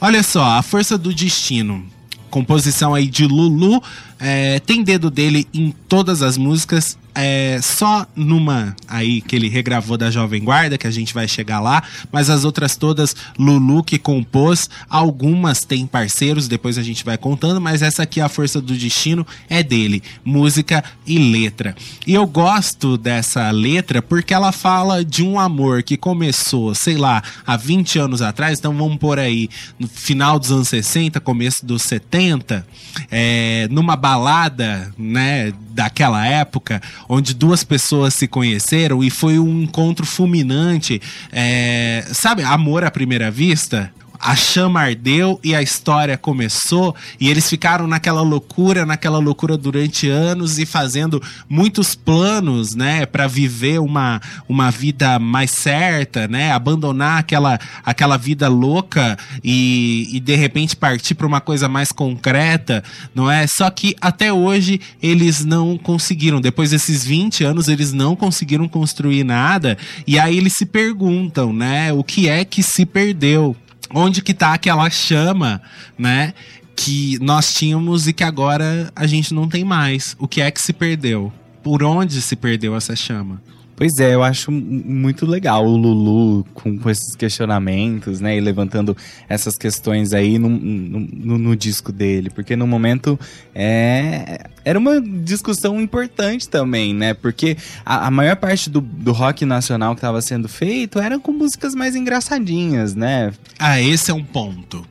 Olha 0.00 0.22
só, 0.22 0.44
A 0.44 0.62
Força 0.62 0.96
do 0.96 1.12
Destino. 1.12 1.84
Composição 2.30 2.94
aí 2.94 3.06
de 3.06 3.26
Lulu. 3.26 3.82
é, 4.18 4.60
tem 4.60 4.82
dedo 4.82 5.10
dele 5.10 5.46
em 5.52 5.74
todas 5.88 6.22
as 6.22 6.36
músicas. 6.36 6.96
É, 7.20 7.58
só 7.60 8.06
numa 8.14 8.76
aí 8.86 9.20
que 9.20 9.34
ele 9.34 9.48
regravou 9.48 9.98
da 9.98 10.08
Jovem 10.08 10.40
Guarda, 10.44 10.78
que 10.78 10.86
a 10.86 10.90
gente 10.90 11.12
vai 11.12 11.26
chegar 11.26 11.58
lá. 11.58 11.82
Mas 12.12 12.30
as 12.30 12.44
outras 12.44 12.76
todas, 12.76 13.16
Lulu 13.36 13.82
que 13.82 13.98
compôs. 13.98 14.70
Algumas 14.88 15.64
tem 15.64 15.84
parceiros, 15.84 16.46
depois 16.46 16.78
a 16.78 16.82
gente 16.82 17.04
vai 17.04 17.18
contando. 17.18 17.60
Mas 17.60 17.82
essa 17.82 18.04
aqui, 18.04 18.20
A 18.20 18.28
Força 18.28 18.60
do 18.60 18.72
Destino, 18.72 19.26
é 19.48 19.64
dele. 19.64 20.00
Música 20.24 20.84
e 21.04 21.18
letra. 21.18 21.74
E 22.06 22.14
eu 22.14 22.24
gosto 22.24 22.96
dessa 22.96 23.50
letra 23.50 24.00
porque 24.00 24.32
ela 24.32 24.52
fala 24.52 25.04
de 25.04 25.24
um 25.24 25.40
amor 25.40 25.82
que 25.82 25.96
começou, 25.96 26.72
sei 26.72 26.96
lá, 26.96 27.20
há 27.44 27.56
20 27.56 27.98
anos 27.98 28.22
atrás. 28.22 28.60
Então 28.60 28.72
vamos 28.72 28.98
por 28.98 29.18
aí, 29.18 29.48
no 29.76 29.88
final 29.88 30.38
dos 30.38 30.52
anos 30.52 30.68
60, 30.68 31.18
começo 31.18 31.66
dos 31.66 31.82
70, 31.82 32.64
é, 33.10 33.66
numa 33.72 33.96
balada, 33.96 34.92
né, 34.96 35.52
daquela 35.70 36.26
época, 36.26 36.80
onde 37.08 37.34
duas 37.34 37.64
pessoas 37.64 38.14
se 38.14 38.28
conheceram 38.28 39.02
e 39.02 39.10
foi 39.10 39.38
um 39.38 39.62
encontro 39.62 40.04
fulminante. 40.04 41.00
é, 41.32 42.04
sabe, 42.12 42.42
amor 42.42 42.84
à 42.84 42.90
primeira 42.90 43.30
vista? 43.30 43.92
A 44.20 44.34
chama 44.34 44.80
ardeu 44.80 45.38
e 45.44 45.54
a 45.54 45.62
história 45.62 46.18
começou, 46.18 46.94
e 47.20 47.28
eles 47.28 47.48
ficaram 47.48 47.86
naquela 47.86 48.20
loucura, 48.20 48.84
naquela 48.84 49.18
loucura 49.18 49.56
durante 49.56 50.08
anos 50.08 50.58
e 50.58 50.66
fazendo 50.66 51.22
muitos 51.48 51.94
planos, 51.94 52.74
né, 52.74 53.06
para 53.06 53.28
viver 53.28 53.78
uma, 53.78 54.20
uma 54.48 54.70
vida 54.70 55.18
mais 55.20 55.52
certa, 55.52 56.26
né, 56.26 56.50
abandonar 56.50 57.20
aquela, 57.20 57.60
aquela 57.84 58.16
vida 58.16 58.48
louca 58.48 59.16
e, 59.42 60.08
e 60.12 60.18
de 60.18 60.34
repente 60.34 60.74
partir 60.74 61.14
para 61.14 61.26
uma 61.26 61.40
coisa 61.40 61.68
mais 61.68 61.92
concreta, 61.92 62.82
não 63.14 63.30
é? 63.30 63.46
Só 63.46 63.70
que 63.70 63.94
até 64.00 64.32
hoje 64.32 64.80
eles 65.00 65.44
não 65.44 65.78
conseguiram, 65.78 66.40
depois 66.40 66.70
desses 66.70 67.04
20 67.04 67.44
anos, 67.44 67.68
eles 67.68 67.92
não 67.92 68.16
conseguiram 68.16 68.68
construir 68.68 69.22
nada, 69.22 69.78
e 70.06 70.18
aí 70.18 70.36
eles 70.36 70.54
se 70.54 70.66
perguntam, 70.66 71.52
né, 71.52 71.92
o 71.92 72.02
que 72.02 72.28
é 72.28 72.44
que 72.44 72.64
se 72.64 72.84
perdeu? 72.84 73.56
Onde 73.94 74.22
que 74.22 74.34
tá 74.34 74.54
aquela 74.54 74.88
chama, 74.90 75.60
né? 75.96 76.34
Que 76.76 77.18
nós 77.20 77.54
tínhamos 77.54 78.06
e 78.06 78.12
que 78.12 78.22
agora 78.22 78.92
a 78.94 79.06
gente 79.06 79.34
não 79.34 79.48
tem 79.48 79.64
mais. 79.64 80.16
O 80.18 80.28
que 80.28 80.40
é 80.40 80.50
que 80.50 80.60
se 80.60 80.72
perdeu? 80.72 81.32
Por 81.62 81.82
onde 81.82 82.20
se 82.22 82.36
perdeu 82.36 82.76
essa 82.76 82.94
chama? 82.94 83.42
Pois 83.78 83.96
é, 84.00 84.12
eu 84.12 84.24
acho 84.24 84.50
muito 84.50 85.24
legal 85.24 85.64
o 85.64 85.76
Lulu 85.76 86.44
com, 86.52 86.76
com 86.76 86.90
esses 86.90 87.14
questionamentos, 87.14 88.18
né? 88.20 88.36
E 88.36 88.40
levantando 88.40 88.96
essas 89.28 89.56
questões 89.56 90.12
aí 90.12 90.36
no, 90.36 90.48
no, 90.48 91.38
no- 91.38 91.54
disco 91.54 91.92
dele. 91.92 92.28
Porque 92.28 92.56
no 92.56 92.66
momento 92.66 93.16
é, 93.54 94.40
era 94.64 94.76
uma 94.76 95.00
discussão 95.00 95.80
importante 95.80 96.48
também, 96.48 96.92
né? 96.92 97.14
Porque 97.14 97.56
a, 97.86 98.08
a 98.08 98.10
maior 98.10 98.34
parte 98.34 98.68
do, 98.68 98.80
do 98.80 99.12
rock 99.12 99.44
nacional 99.44 99.94
que 99.94 99.98
estava 100.00 100.20
sendo 100.22 100.48
feito 100.48 100.98
era 100.98 101.16
com 101.16 101.30
músicas 101.30 101.72
mais 101.76 101.94
engraçadinhas, 101.94 102.96
né? 102.96 103.32
Ah, 103.60 103.80
esse 103.80 104.10
é 104.10 104.14
um 104.14 104.24
ponto. 104.24 104.84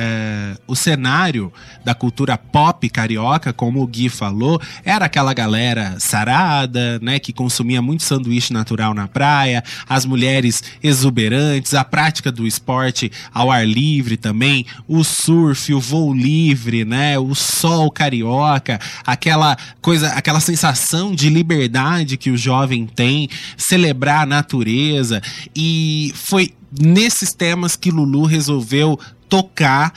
É, 0.00 0.56
o 0.68 0.76
cenário 0.76 1.52
da 1.84 1.92
cultura 1.92 2.38
pop 2.38 2.88
carioca, 2.88 3.52
como 3.52 3.82
o 3.82 3.86
Gui 3.86 4.08
falou, 4.08 4.60
era 4.84 5.06
aquela 5.06 5.34
galera 5.34 5.96
sarada, 5.98 7.00
né, 7.00 7.18
que 7.18 7.32
consumia 7.32 7.82
muito 7.82 8.04
sanduíche 8.04 8.52
natural 8.52 8.94
na 8.94 9.08
praia, 9.08 9.64
as 9.88 10.06
mulheres 10.06 10.62
exuberantes, 10.80 11.74
a 11.74 11.82
prática 11.82 12.30
do 12.30 12.46
esporte 12.46 13.10
ao 13.34 13.50
ar 13.50 13.66
livre 13.66 14.16
também, 14.16 14.64
o 14.86 15.02
surf, 15.02 15.74
o 15.74 15.80
voo 15.80 16.14
livre, 16.14 16.84
né, 16.84 17.18
o 17.18 17.34
sol 17.34 17.90
carioca, 17.90 18.78
aquela 19.04 19.56
coisa, 19.82 20.10
aquela 20.10 20.38
sensação 20.38 21.12
de 21.12 21.28
liberdade 21.28 22.16
que 22.16 22.30
o 22.30 22.36
jovem 22.36 22.86
tem, 22.86 23.28
celebrar 23.56 24.22
a 24.22 24.26
natureza. 24.26 25.20
E 25.56 26.12
foi 26.14 26.54
nesses 26.70 27.32
temas 27.32 27.76
que 27.76 27.90
Lulu 27.90 28.24
resolveu 28.24 28.98
tocar 29.28 29.92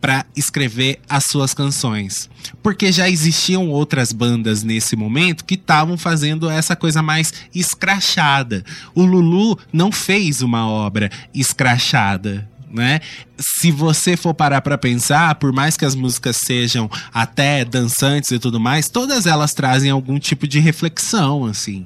para 0.00 0.24
escrever 0.36 1.00
as 1.08 1.24
suas 1.28 1.52
canções. 1.52 2.30
Porque 2.62 2.92
já 2.92 3.08
existiam 3.08 3.68
outras 3.68 4.12
bandas 4.12 4.62
nesse 4.62 4.94
momento 4.96 5.44
que 5.44 5.54
estavam 5.54 5.98
fazendo 5.98 6.48
essa 6.48 6.76
coisa 6.76 7.02
mais 7.02 7.32
escrachada. 7.54 8.64
O 8.94 9.04
Lulu 9.04 9.58
não 9.72 9.90
fez 9.90 10.42
uma 10.42 10.68
obra 10.68 11.10
escrachada. 11.34 12.48
Né? 12.72 13.00
Se 13.38 13.70
você 13.70 14.16
for 14.16 14.32
parar 14.32 14.62
para 14.62 14.78
pensar, 14.78 15.34
por 15.34 15.52
mais 15.52 15.76
que 15.76 15.84
as 15.84 15.94
músicas 15.94 16.38
sejam 16.42 16.90
até 17.12 17.66
dançantes 17.66 18.30
e 18.30 18.38
tudo 18.38 18.58
mais, 18.58 18.88
todas 18.88 19.26
elas 19.26 19.52
trazem 19.52 19.90
algum 19.90 20.18
tipo 20.18 20.48
de 20.48 20.58
reflexão, 20.58 21.44
assim. 21.44 21.84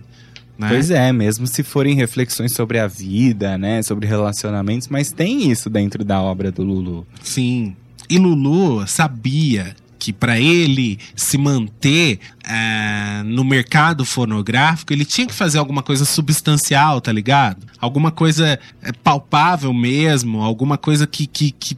Né? 0.59 0.69
Pois 0.69 0.91
é, 0.91 1.13
mesmo 1.13 1.47
se 1.47 1.63
forem 1.63 1.95
reflexões 1.95 2.53
sobre 2.53 2.79
a 2.79 2.87
vida, 2.87 3.59
né, 3.59 3.83
sobre 3.83 4.07
relacionamentos, 4.07 4.89
mas 4.89 5.13
tem 5.13 5.51
isso 5.51 5.69
dentro 5.69 6.03
da 6.05 6.21
obra 6.21 6.51
do 6.51 6.63
Lulu. 6.63 7.07
Sim. 7.23 7.77
E 8.09 8.19
Lulu 8.19 8.87
sabia 8.87 9.75
que 9.99 10.13
para 10.13 10.39
ele 10.39 10.99
se 11.15 11.37
manter 11.37 12.21
é, 12.45 13.23
no 13.25 13.45
mercado 13.45 14.05
fonográfico, 14.05 14.93
ele 14.93 15.05
tinha 15.05 15.27
que 15.27 15.35
fazer 15.35 15.59
alguma 15.59 15.83
coisa 15.83 16.05
substancial, 16.05 17.01
tá 17.01 17.13
ligado? 17.13 17.67
Alguma 17.81 18.11
coisa 18.11 18.59
é, 18.83 18.93
palpável 18.93 19.73
mesmo, 19.75 20.43
alguma 20.43 20.79
coisa 20.79 21.07
que, 21.07 21.27
que, 21.27 21.51
que. 21.51 21.77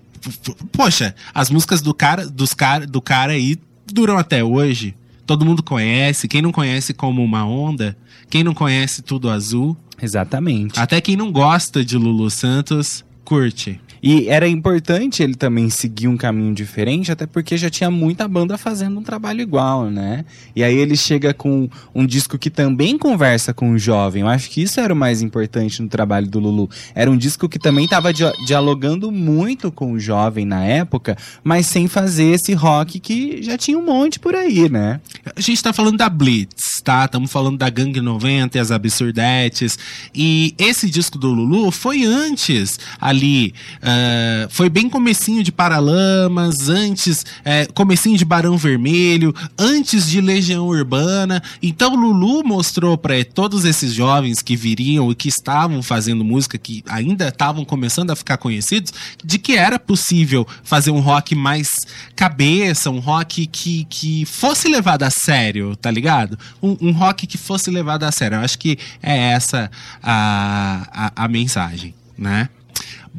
Poxa, 0.72 1.14
as 1.32 1.48
músicas 1.48 1.80
do 1.80 1.94
cara, 1.94 2.26
dos 2.26 2.52
cara, 2.52 2.86
do 2.86 3.00
cara 3.00 3.32
aí 3.32 3.56
duram 3.86 4.18
até 4.18 4.44
hoje. 4.44 4.94
Todo 5.26 5.44
mundo 5.44 5.62
conhece. 5.62 6.28
Quem 6.28 6.42
não 6.42 6.52
conhece 6.52 6.92
como 6.92 7.22
uma 7.22 7.46
onda, 7.46 7.96
quem 8.30 8.44
não 8.44 8.54
conhece 8.54 9.02
Tudo 9.02 9.30
Azul, 9.30 9.76
Exatamente. 10.00 10.78
até 10.78 11.00
quem 11.00 11.16
não 11.16 11.32
gosta 11.32 11.84
de 11.84 11.96
Lulu 11.96 12.30
Santos, 12.30 13.04
curte. 13.24 13.80
E 14.02 14.28
era 14.28 14.46
importante 14.48 15.22
ele 15.22 15.34
também 15.34 15.68
seguir 15.70 16.08
um 16.08 16.16
caminho 16.16 16.54
diferente, 16.54 17.10
até 17.10 17.26
porque 17.26 17.56
já 17.56 17.70
tinha 17.70 17.90
muita 17.90 18.28
banda 18.28 18.56
fazendo 18.56 18.98
um 18.98 19.02
trabalho 19.02 19.40
igual, 19.40 19.90
né? 19.90 20.24
E 20.54 20.62
aí 20.62 20.76
ele 20.76 20.96
chega 20.96 21.34
com 21.34 21.68
um 21.94 22.06
disco 22.06 22.38
que 22.38 22.50
também 22.50 22.96
conversa 22.96 23.52
com 23.52 23.72
o 23.72 23.78
jovem. 23.78 24.22
Eu 24.22 24.28
acho 24.28 24.50
que 24.50 24.62
isso 24.62 24.80
era 24.80 24.92
o 24.92 24.96
mais 24.96 25.22
importante 25.22 25.82
no 25.82 25.88
trabalho 25.88 26.28
do 26.28 26.38
Lulu. 26.38 26.70
Era 26.94 27.10
um 27.10 27.16
disco 27.16 27.48
que 27.48 27.58
também 27.58 27.84
estava 27.84 28.12
dialogando 28.12 29.10
muito 29.10 29.70
com 29.70 29.92
o 29.92 30.00
jovem 30.00 30.44
na 30.44 30.64
época, 30.64 31.16
mas 31.42 31.66
sem 31.66 31.88
fazer 31.88 32.34
esse 32.34 32.52
rock 32.54 33.00
que 33.00 33.42
já 33.42 33.56
tinha 33.56 33.78
um 33.78 33.84
monte 33.84 34.18
por 34.18 34.34
aí, 34.34 34.68
né? 34.68 35.00
A 35.34 35.40
gente 35.40 35.62
tá 35.62 35.72
falando 35.72 35.96
da 35.96 36.08
Blitz, 36.08 36.80
tá? 36.82 37.04
Estamos 37.04 37.30
falando 37.30 37.58
da 37.58 37.68
Gangue 37.68 38.00
90 38.00 38.56
e 38.56 38.60
as 38.60 38.70
Absurdetes. 38.70 39.78
E 40.14 40.54
esse 40.58 40.88
disco 40.88 41.18
do 41.18 41.28
Lulu 41.28 41.70
foi 41.70 42.04
antes 42.04 42.78
ali. 43.00 43.54
Ah, 43.90 44.46
foi 44.50 44.68
bem 44.68 44.86
comecinho 44.86 45.42
de 45.42 45.50
Paralamas, 45.50 46.68
antes, 46.68 47.24
é, 47.42 47.64
comecinho 47.64 48.18
de 48.18 48.24
Barão 48.24 48.58
Vermelho, 48.58 49.34
antes 49.56 50.10
de 50.10 50.20
Legião 50.20 50.66
Urbana. 50.66 51.42
Então 51.62 51.96
Lulu 51.96 52.44
mostrou 52.44 52.98
para 52.98 53.24
todos 53.24 53.64
esses 53.64 53.94
jovens 53.94 54.42
que 54.42 54.54
viriam 54.54 55.10
e 55.10 55.14
que 55.14 55.28
estavam 55.28 55.82
fazendo 55.82 56.22
música, 56.22 56.58
que 56.58 56.84
ainda 56.86 57.28
estavam 57.28 57.64
começando 57.64 58.10
a 58.10 58.16
ficar 58.16 58.36
conhecidos, 58.36 58.92
de 59.24 59.38
que 59.38 59.56
era 59.56 59.78
possível 59.78 60.46
fazer 60.62 60.90
um 60.90 61.00
rock 61.00 61.34
mais 61.34 61.68
cabeça, 62.14 62.90
um 62.90 62.98
rock 62.98 63.46
que, 63.46 63.86
que 63.88 64.26
fosse 64.26 64.68
levado 64.68 65.04
a 65.04 65.10
sério, 65.10 65.74
tá 65.76 65.90
ligado? 65.90 66.38
Um, 66.62 66.76
um 66.88 66.92
rock 66.92 67.26
que 67.26 67.38
fosse 67.38 67.70
levado 67.70 68.04
a 68.04 68.12
sério. 68.12 68.36
Eu 68.36 68.42
acho 68.42 68.58
que 68.58 68.78
é 69.02 69.16
essa 69.30 69.70
a, 70.02 71.12
a, 71.16 71.24
a 71.24 71.28
mensagem, 71.28 71.94
né? 72.18 72.50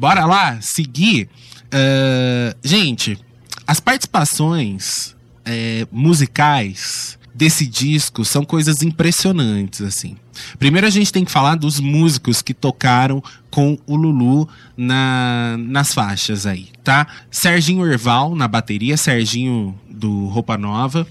Bora 0.00 0.24
lá, 0.24 0.58
seguir. 0.62 1.28
Ah, 1.70 2.56
gente, 2.64 3.18
as 3.66 3.80
participações 3.80 5.14
é, 5.44 5.86
musicais 5.92 7.18
desse 7.34 7.66
disco 7.66 8.24
são 8.24 8.42
coisas 8.42 8.80
impressionantes, 8.80 9.82
assim. 9.82 10.16
Primeiro 10.58 10.86
a 10.86 10.90
gente 10.90 11.12
tem 11.12 11.22
que 11.22 11.30
falar 11.30 11.54
dos 11.54 11.78
músicos 11.78 12.40
que 12.40 12.54
tocaram 12.54 13.22
com 13.50 13.78
o 13.86 13.94
Lulu 13.94 14.48
na, 14.74 15.56
nas 15.58 15.92
faixas 15.92 16.46
aí, 16.46 16.68
tá? 16.82 17.06
Serginho 17.30 17.84
Erval 17.84 18.34
na 18.34 18.48
bateria, 18.48 18.96
Serginho 18.96 19.78
do 19.86 20.28
Roupa 20.28 20.56
Nova, 20.56 21.06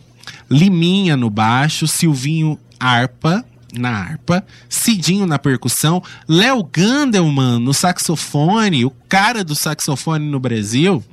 Liminha 0.49 1.15
no 1.15 1.29
baixo, 1.29 1.87
Silvinho 1.87 2.59
harpa 2.79 3.45
na 3.73 3.89
harpa, 3.89 4.45
Cidinho 4.67 5.25
na 5.25 5.37
percussão, 5.37 6.01
Léo 6.27 6.63
Gandelman 6.63 7.59
no 7.59 7.73
saxofone, 7.73 8.85
o 8.85 8.91
cara 9.07 9.43
do 9.43 9.55
saxofone 9.55 10.25
no 10.25 10.39
Brasil, 10.39 11.03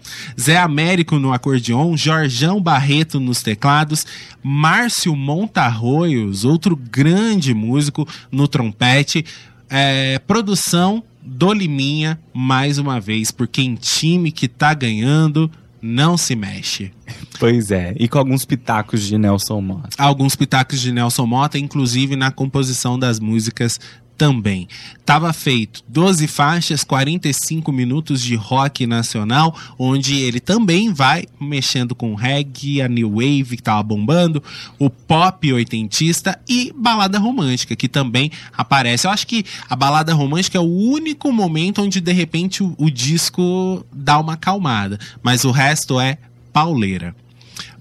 Zé 0.41 0.57
Américo 0.57 1.19
no 1.19 1.33
acordeon, 1.33 1.97
Jorjão 1.97 2.61
Barreto 2.61 3.21
nos 3.21 3.43
teclados, 3.43 4.07
Márcio 4.43 5.15
Montarroios, 5.15 6.45
outro 6.45 6.77
grande 6.77 7.53
músico 7.53 8.09
no 8.31 8.49
trompete, 8.49 9.25
é, 9.69 10.19
produção 10.21 11.03
do 11.23 11.53
Liminha, 11.53 12.19
mais 12.33 12.79
uma 12.79 13.01
vez, 13.01 13.33
porque 13.33 13.61
em 13.61 13.75
time 13.75 14.31
que 14.31 14.47
tá 14.47 14.73
ganhando, 14.73 15.51
não 15.87 16.17
se 16.17 16.35
mexe. 16.35 16.93
Pois 17.39 17.71
é. 17.71 17.95
E 17.99 18.09
com 18.09 18.19
alguns 18.19 18.45
pitacos 18.45 19.03
de 19.03 19.17
Nelson 19.17 19.61
Mota. 19.61 19.89
alguns 19.97 20.35
pitacos 20.35 20.81
de 20.81 20.91
Nelson 20.91 21.27
Mota, 21.27 21.59
inclusive 21.59 22.17
na 22.17 22.31
composição 22.31 22.99
das 22.99 23.21
músicas 23.21 23.79
também. 24.17 24.69
Tava 25.05 25.33
feito 25.33 25.85
12 25.87 26.27
faixas, 26.27 26.83
45 26.83 27.71
minutos 27.71 28.21
de 28.23 28.35
rock 28.35 28.87
nacional, 28.87 29.57
onde 29.79 30.17
ele 30.17 30.41
também 30.41 30.93
vai 30.93 31.25
mexendo 31.41 31.95
com 31.95 32.15
reggae, 32.15 32.83
a 32.83 32.89
new 32.89 33.11
wave 33.11 33.57
que 33.57 33.63
tava 33.63 33.83
bombando, 33.83 34.43
o 34.79 34.91
pop 34.91 35.53
oitentista 35.53 36.39
e 36.49 36.73
balada 36.75 37.19
romântica, 37.19 37.77
que 37.77 37.89
também 37.89 38.31
aparece. 38.57 39.07
Eu 39.07 39.11
acho 39.11 39.27
que 39.27 39.45
a 39.69 39.77
balada 39.77 40.15
romântica 40.15 40.59
é 40.59 40.61
o 40.61 40.65
único 40.65 41.31
momento 41.31 41.83
onde 41.83 42.01
de 42.01 42.13
repente 42.13 42.63
o, 42.63 42.75
o 42.79 42.91
disco 42.91 43.85
dá 43.93 44.19
uma 44.19 44.33
acalmada, 44.33 44.99
mas 45.23 45.45
o 45.45 45.51
resto 45.51 46.01
é 46.01 46.19
pauleira. 46.53 47.15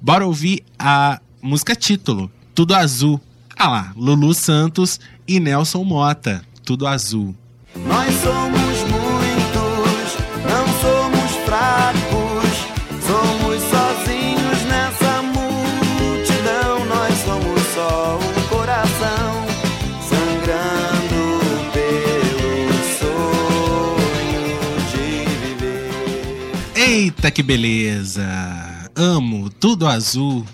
Bora 0.02 0.26
ouvir 0.26 0.64
a 0.78 1.20
música 1.42 1.76
título, 1.76 2.30
Tudo 2.54 2.76
Azul. 2.76 3.20
Ah 3.58 3.70
lá, 3.70 3.94
Lulu 3.96 4.34
Santos 4.34 5.00
e 5.28 5.40
Nelson 5.40 5.84
Mota, 5.84 6.42
Tudo 6.64 6.88
Azul. 6.88 7.36
Nós 7.76 8.14
somos 8.16 8.80
muitos, 8.90 10.18
não 10.50 10.66
somos 10.82 11.32
fracos. 11.46 12.56
Somos 13.06 13.62
sozinhos 13.64 14.64
nessa 14.70 15.22
multidão. 15.22 16.86
Nós 16.86 17.14
somos 17.26 17.62
só 17.74 18.18
um 18.20 18.48
coração 18.48 19.46
sangrando 20.10 21.24
pelo 21.74 22.74
sonho 23.00 24.58
de 24.92 25.08
viver. 25.48 26.76
Eita 26.76 27.30
que 27.30 27.44
beleza! 27.44 28.26
Amo, 28.96 29.50
Tudo 29.50 29.88
Azul. 29.88 30.46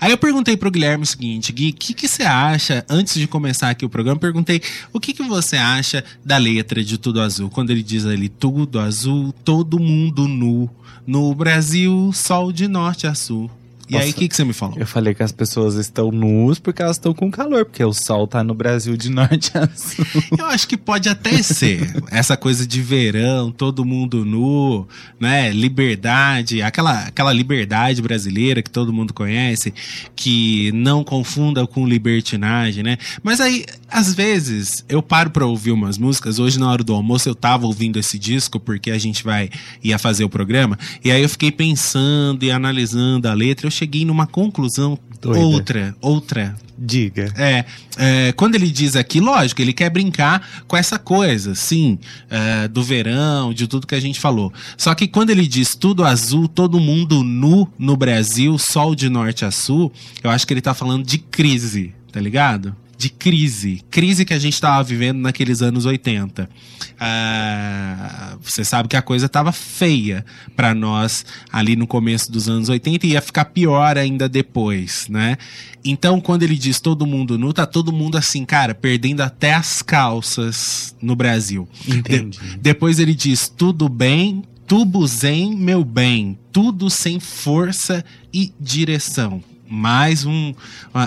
Aí 0.00 0.10
eu 0.10 0.18
perguntei 0.18 0.56
pro 0.56 0.70
Guilherme 0.70 1.04
o 1.04 1.06
seguinte, 1.06 1.52
Gui, 1.52 1.70
o 1.70 1.74
que, 1.74 1.94
que 1.94 2.08
você 2.08 2.22
acha, 2.22 2.84
antes 2.88 3.14
de 3.14 3.26
começar 3.26 3.70
aqui 3.70 3.84
o 3.84 3.88
programa, 3.88 4.18
perguntei 4.18 4.62
o 4.92 5.00
que, 5.00 5.12
que 5.12 5.22
você 5.22 5.56
acha 5.56 6.04
da 6.24 6.36
letra 6.36 6.82
de 6.82 6.98
Tudo 6.98 7.20
Azul, 7.20 7.50
quando 7.50 7.70
ele 7.70 7.82
diz 7.82 8.06
ali, 8.06 8.28
tudo 8.28 8.78
azul, 8.78 9.32
todo 9.44 9.78
mundo 9.78 10.26
nu, 10.26 10.70
no 11.06 11.34
Brasil, 11.34 12.10
sol 12.12 12.52
de 12.52 12.68
norte 12.68 13.06
a 13.06 13.14
sul. 13.14 13.50
E 13.90 13.96
aí, 13.96 14.10
o 14.10 14.14
que, 14.14 14.28
que 14.28 14.36
você 14.36 14.44
me 14.44 14.52
falou? 14.52 14.76
Eu 14.78 14.86
falei 14.86 15.14
que 15.14 15.22
as 15.22 15.32
pessoas 15.32 15.74
estão 15.74 16.12
nuas 16.12 16.58
porque 16.58 16.80
elas 16.80 16.96
estão 16.96 17.12
com 17.12 17.30
calor, 17.30 17.64
porque 17.64 17.84
o 17.84 17.92
sol 17.92 18.26
tá 18.26 18.44
no 18.44 18.54
Brasil 18.54 18.96
de 18.96 19.10
norte 19.10 19.50
a 19.56 19.68
sul. 19.68 20.04
Eu 20.38 20.46
acho 20.46 20.68
que 20.68 20.76
pode 20.76 21.08
até 21.08 21.42
ser 21.42 21.92
essa 22.10 22.36
coisa 22.36 22.66
de 22.66 22.80
verão, 22.80 23.50
todo 23.50 23.84
mundo 23.84 24.24
nu, 24.24 24.86
né? 25.18 25.50
Liberdade, 25.50 26.62
aquela, 26.62 27.06
aquela 27.06 27.32
liberdade 27.32 28.00
brasileira 28.00 28.62
que 28.62 28.70
todo 28.70 28.92
mundo 28.92 29.12
conhece, 29.12 29.74
que 30.14 30.70
não 30.72 31.02
confunda 31.02 31.66
com 31.66 31.86
libertinagem, 31.86 32.82
né? 32.82 32.96
Mas 33.22 33.40
aí, 33.40 33.64
às 33.88 34.14
vezes, 34.14 34.84
eu 34.88 35.02
paro 35.02 35.30
pra 35.30 35.44
ouvir 35.44 35.72
umas 35.72 35.98
músicas. 35.98 36.38
Hoje, 36.38 36.58
na 36.58 36.70
hora 36.70 36.84
do 36.84 36.94
almoço, 36.94 37.28
eu 37.28 37.34
tava 37.34 37.66
ouvindo 37.66 37.98
esse 37.98 38.18
disco 38.18 38.60
porque 38.60 38.90
a 38.90 38.98
gente 38.98 39.24
vai 39.24 39.50
ia 39.82 39.98
fazer 39.98 40.24
o 40.24 40.28
programa. 40.28 40.78
E 41.04 41.10
aí 41.10 41.22
eu 41.22 41.28
fiquei 41.28 41.50
pensando 41.50 42.44
e 42.44 42.50
analisando 42.50 43.28
a 43.28 43.34
letra. 43.34 43.66
Eu 43.66 43.70
cheguei 43.80 44.04
numa 44.04 44.26
conclusão 44.26 44.98
Doida. 45.20 45.40
outra, 45.40 45.96
outra, 46.00 46.56
Diga. 46.76 47.32
é, 47.36 47.64
é, 47.96 48.32
quando 48.32 48.54
ele 48.54 48.70
diz 48.70 48.94
aqui, 48.94 49.20
lógico, 49.20 49.60
ele 49.60 49.72
quer 49.72 49.90
brincar 49.90 50.64
com 50.66 50.76
essa 50.76 50.98
coisa, 50.98 51.54
sim, 51.54 51.98
é, 52.28 52.68
do 52.68 52.82
verão, 52.82 53.52
de 53.52 53.66
tudo 53.66 53.86
que 53.86 53.94
a 53.94 54.00
gente 54.00 54.20
falou. 54.20 54.52
Só 54.76 54.94
que 54.94 55.08
quando 55.08 55.30
ele 55.30 55.46
diz 55.46 55.74
tudo 55.74 56.04
azul, 56.04 56.46
todo 56.46 56.80
mundo 56.80 57.22
nu 57.22 57.68
no 57.78 57.96
Brasil, 57.96 58.56
sol 58.58 58.94
de 58.94 59.08
norte 59.08 59.44
a 59.44 59.50
sul, 59.50 59.92
eu 60.22 60.30
acho 60.30 60.46
que 60.46 60.52
ele 60.52 60.60
tá 60.60 60.74
falando 60.74 61.04
de 61.04 61.18
crise, 61.18 61.94
tá 62.12 62.20
ligado? 62.20 62.74
De 63.00 63.08
crise. 63.08 63.80
Crise 63.90 64.26
que 64.26 64.34
a 64.34 64.38
gente 64.38 64.60
tava 64.60 64.82
vivendo 64.84 65.20
naqueles 65.20 65.62
anos 65.62 65.86
80. 65.86 66.50
Ah, 66.98 68.36
você 68.42 68.62
sabe 68.62 68.88
que 68.90 68.96
a 68.96 69.00
coisa 69.00 69.26
tava 69.26 69.52
feia 69.52 70.22
para 70.54 70.74
nós 70.74 71.24
ali 71.50 71.76
no 71.76 71.86
começo 71.86 72.30
dos 72.30 72.46
anos 72.46 72.68
80 72.68 73.06
e 73.06 73.10
ia 73.12 73.22
ficar 73.22 73.46
pior 73.46 73.96
ainda 73.96 74.28
depois, 74.28 75.06
né? 75.08 75.38
Então, 75.82 76.20
quando 76.20 76.42
ele 76.42 76.56
diz 76.56 76.78
todo 76.78 77.06
mundo 77.06 77.38
nu, 77.38 77.54
tá 77.54 77.64
todo 77.64 77.90
mundo 77.90 78.18
assim, 78.18 78.44
cara, 78.44 78.74
perdendo 78.74 79.22
até 79.22 79.54
as 79.54 79.80
calças 79.80 80.94
no 81.00 81.16
Brasil. 81.16 81.66
Entendi. 81.88 82.38
De- 82.38 82.56
depois 82.58 82.98
ele 82.98 83.14
diz 83.14 83.48
tudo 83.48 83.88
bem, 83.88 84.42
tubo 84.66 85.06
zen, 85.06 85.56
meu 85.56 85.82
bem, 85.82 86.38
tudo 86.52 86.90
sem 86.90 87.18
força 87.18 88.04
e 88.30 88.52
direção. 88.60 89.42
Mais 89.72 90.24
um, 90.26 90.52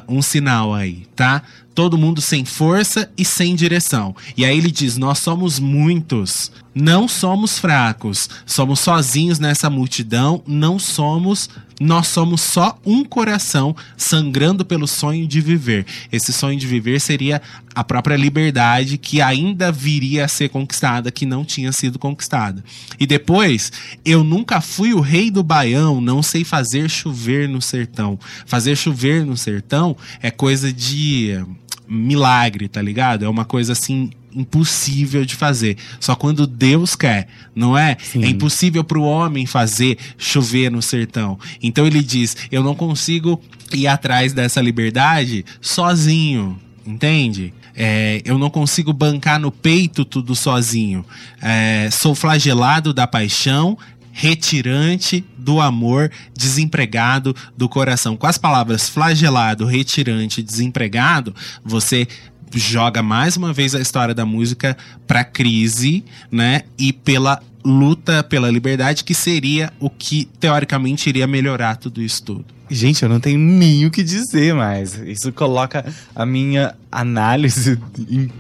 um 0.08 0.22
sinal 0.22 0.74
aí, 0.74 1.06
tá? 1.18 1.44
Todo 1.74 1.98
mundo 1.98 2.22
sem 2.22 2.46
força 2.46 3.12
e 3.18 3.26
sem 3.26 3.56
direção. 3.56 4.16
E 4.38 4.46
aí 4.46 4.58
ele 4.58 4.72
diz: 4.72 4.98
Nós 4.98 5.20
somos 5.20 5.60
muitos, 5.60 6.52
não 6.76 7.08
somos 7.08 7.58
fracos, 7.58 8.30
somos 8.46 8.80
sozinhos 8.80 9.40
nessa 9.40 9.70
multidão, 9.70 10.44
não 10.46 10.78
somos. 10.78 11.50
Nós 11.82 12.08
somos 12.08 12.40
só 12.40 12.80
um 12.86 13.04
coração 13.04 13.76
sangrando 13.98 14.64
pelo 14.64 14.88
sonho 14.88 15.28
de 15.28 15.42
viver. 15.42 15.86
Esse 16.12 16.32
sonho 16.32 16.58
de 16.58 16.68
viver 16.68 17.02
seria 17.02 17.42
a 17.76 17.84
própria 17.84 18.16
liberdade 18.16 18.98
que 18.98 19.22
ainda 19.22 19.72
viria 19.72 20.26
a 20.26 20.28
ser 20.28 20.50
conquistada, 20.50 21.12
que 21.12 21.26
não 21.26 21.44
tinha 21.44 21.72
sido 21.72 21.98
conquistada. 21.98 22.64
E 23.00 23.08
depois, 23.08 23.72
eu 24.06 24.24
nunca 24.24 24.62
fui 24.62 24.94
o 24.94 25.02
rei 25.02 25.32
do 25.32 25.44
baião, 25.44 26.00
não 26.00 26.22
sei 26.22 26.44
fazer 26.44 26.90
chover 26.90 27.50
no 27.50 27.62
sertão. 27.62 28.20
Fazer 28.46 28.78
chover 28.78 29.26
no 29.26 29.36
sertão 29.36 29.98
é 30.22 30.30
coisa 30.30 30.72
de 30.72 31.44
milagre, 31.88 32.68
tá 32.68 32.82
ligado? 32.82 33.26
É 33.26 33.30
uma 33.30 33.46
coisa 33.46 33.74
assim 33.74 34.12
impossível 34.36 35.26
de 35.26 35.36
fazer. 35.36 35.78
Só 36.00 36.16
quando 36.16 36.48
Deus 36.48 36.96
quer, 36.96 37.28
não 37.56 37.78
é? 37.78 37.98
Sim. 38.02 38.24
É 38.24 38.28
impossível 38.28 38.84
para 38.84 38.98
o 38.98 39.04
homem 39.04 39.46
fazer 39.46 39.98
chover 40.18 40.72
no 40.72 40.82
sertão. 40.82 41.38
Então 41.62 41.86
ele 41.86 42.02
diz: 42.02 42.36
eu 42.52 42.64
não 42.64 42.76
consigo 42.76 43.40
ir 43.74 43.88
atrás 43.88 44.34
dessa 44.34 44.62
liberdade 44.62 45.46
sozinho, 45.62 46.60
entende? 46.86 47.54
É, 47.76 48.22
eu 48.24 48.38
não 48.38 48.50
consigo 48.50 48.94
bancar 48.94 49.40
no 49.40 49.52
peito 49.52 50.06
tudo 50.06 50.36
sozinho. 50.36 51.04
É, 51.42 51.90
sou 51.92 52.14
flagelado 52.14 52.94
da 52.94 53.08
paixão, 53.08 53.78
retirante 54.14 55.26
do 55.36 55.60
amor, 55.60 56.12
desempregado 56.38 57.36
do 57.58 57.68
coração. 57.68 58.16
Com 58.16 58.28
as 58.28 58.38
palavras 58.38 58.88
flagelado, 58.88 59.66
retirante, 59.66 60.44
desempregado, 60.44 61.36
você 61.66 62.08
joga 62.54 63.02
mais 63.02 63.36
uma 63.36 63.52
vez 63.52 63.74
a 63.74 63.82
história 63.82 64.14
da 64.14 64.26
música 64.26 64.78
pra 65.08 65.24
crise, 65.24 66.06
né? 66.32 66.62
E 66.78 66.94
pela 66.94 67.42
luta 67.64 68.24
pela 68.24 68.50
liberdade, 68.50 69.04
que 69.04 69.14
seria 69.14 69.72
o 69.80 69.90
que 69.90 70.26
teoricamente 70.40 71.08
iria 71.10 71.28
melhorar 71.28 71.78
tudo 71.78 72.02
isso 72.02 72.24
tudo. 72.24 72.46
Gente, 72.70 73.04
eu 73.04 73.10
não 73.10 73.20
tenho 73.20 73.38
nem 73.38 73.86
o 73.86 73.92
que 73.92 74.02
dizer 74.02 74.56
mais. 74.56 74.96
Isso 75.06 75.32
coloca 75.32 75.86
a 76.16 76.26
minha 76.26 76.74
análise, 76.92 77.78
em- 78.10 78.32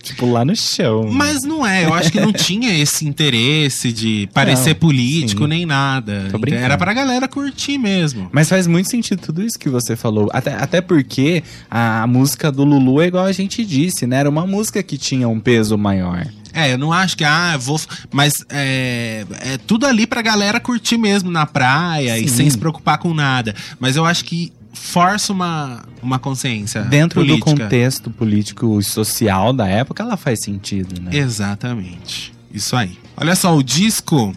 tipo, 0.00 0.30
lá 0.30 0.44
no 0.44 0.54
chão. 0.54 1.08
Mas 1.10 1.42
não 1.42 1.66
é, 1.66 1.86
eu 1.86 1.94
acho 1.94 2.12
que 2.12 2.20
não 2.20 2.30
tinha 2.32 2.78
esse 2.78 3.08
interesse 3.08 3.92
de 3.92 4.28
parecer 4.32 4.74
Não, 4.74 4.80
político 4.80 5.42
sim. 5.42 5.48
nem 5.48 5.66
nada. 5.66 6.28
Era 6.52 6.78
pra 6.78 6.92
galera 6.92 7.26
curtir 7.26 7.78
mesmo. 7.78 8.28
Mas 8.30 8.48
faz 8.48 8.66
muito 8.66 8.88
sentido 8.88 9.20
tudo 9.22 9.42
isso 9.42 9.58
que 9.58 9.68
você 9.68 9.96
falou. 9.96 10.28
Até, 10.32 10.54
até 10.54 10.80
porque 10.80 11.42
a, 11.68 12.06
música 12.06 12.52
do 12.52 12.62
Lulu 12.64 13.00
é 13.00 13.06
igual 13.06 13.24
a 13.24 13.32
gente 13.32 13.64
disse, 13.64 14.06
né? 14.06 14.18
Era 14.18 14.28
uma 14.30 14.46
música 14.46 14.82
que 14.82 14.96
tinha 14.98 15.26
um 15.28 15.40
peso 15.40 15.76
maior. 15.76 16.26
É, 16.52 16.72
eu 16.72 16.78
não 16.78 16.92
acho 16.92 17.16
que, 17.16 17.24
ah, 17.24 17.52
eu 17.54 17.60
vou. 17.60 17.80
Mas 18.12 18.44
é, 18.48 19.24
é 19.40 19.58
tudo 19.58 19.86
ali 19.86 20.06
pra 20.06 20.22
galera 20.22 20.60
curtir 20.60 20.98
mesmo 20.98 21.30
na 21.30 21.46
praia 21.46 22.18
e 22.18 22.28
Sim. 22.28 22.36
sem 22.36 22.50
se 22.50 22.58
preocupar 22.58 22.98
com 22.98 23.14
nada. 23.14 23.54
Mas 23.78 23.96
eu 23.96 24.04
acho 24.04 24.24
que 24.24 24.52
força 24.72 25.32
uma, 25.32 25.82
uma 26.02 26.18
consciência. 26.18 26.82
Dentro 26.82 27.20
do 27.20 27.26
política. 27.26 27.50
contexto 27.50 28.10
político 28.10 28.80
e 28.80 28.84
social 28.84 29.52
da 29.52 29.66
época, 29.66 30.02
ela 30.02 30.16
faz 30.16 30.40
sentido, 30.40 31.00
né? 31.00 31.10
Exatamente. 31.12 32.32
Isso 32.52 32.74
aí. 32.74 32.98
Olha 33.16 33.34
só, 33.36 33.56
o 33.56 33.62
disco 33.62 34.34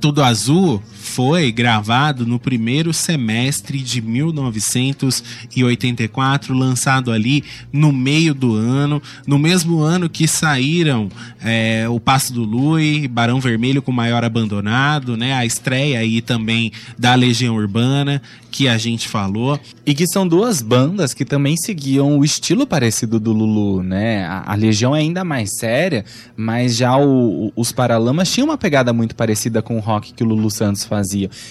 Tudo 0.00 0.22
Azul 0.22 0.82
foi 1.14 1.52
gravado 1.52 2.26
no 2.26 2.38
primeiro 2.40 2.92
semestre 2.92 3.78
de 3.78 4.02
1984, 4.02 6.52
lançado 6.54 7.12
ali 7.12 7.44
no 7.72 7.92
meio 7.92 8.34
do 8.34 8.54
ano, 8.54 9.00
no 9.26 9.38
mesmo 9.38 9.80
ano 9.80 10.08
que 10.08 10.26
saíram 10.26 11.08
é, 11.42 11.86
O 11.88 12.00
Passo 12.00 12.32
do 12.32 12.42
Lui, 12.42 13.06
Barão 13.08 13.38
Vermelho 13.40 13.80
com 13.80 13.92
Maior 13.92 14.24
Abandonado, 14.24 15.16
né? 15.16 15.32
A 15.34 15.46
estreia 15.46 16.00
aí 16.00 16.20
também 16.20 16.72
da 16.98 17.14
Legião 17.14 17.54
Urbana, 17.54 18.20
que 18.50 18.66
a 18.68 18.76
gente 18.78 19.08
falou. 19.08 19.58
E 19.86 19.94
que 19.94 20.06
são 20.06 20.26
duas 20.26 20.62
bandas 20.62 21.12
que 21.14 21.24
também 21.24 21.56
seguiam 21.56 22.18
o 22.18 22.24
estilo 22.24 22.66
parecido 22.66 23.20
do 23.20 23.32
Lulu, 23.32 23.82
né? 23.82 24.24
A, 24.26 24.52
a 24.52 24.54
Legião 24.54 24.94
é 24.96 25.00
ainda 25.00 25.22
mais 25.24 25.58
séria, 25.58 26.04
mas 26.36 26.76
já 26.76 26.96
o- 26.96 27.46
o- 27.46 27.52
os 27.56 27.70
Paralamas 27.72 28.30
tinham 28.32 28.46
uma 28.48 28.58
pegada 28.58 28.92
muito 28.92 29.14
parecida 29.14 29.60
com 29.62 29.76
o 29.76 29.80
rock 29.80 30.12
que 30.14 30.22
o 30.22 30.26
Lulu 30.26 30.50
Santos 30.50 30.84
fazia, 30.84 31.03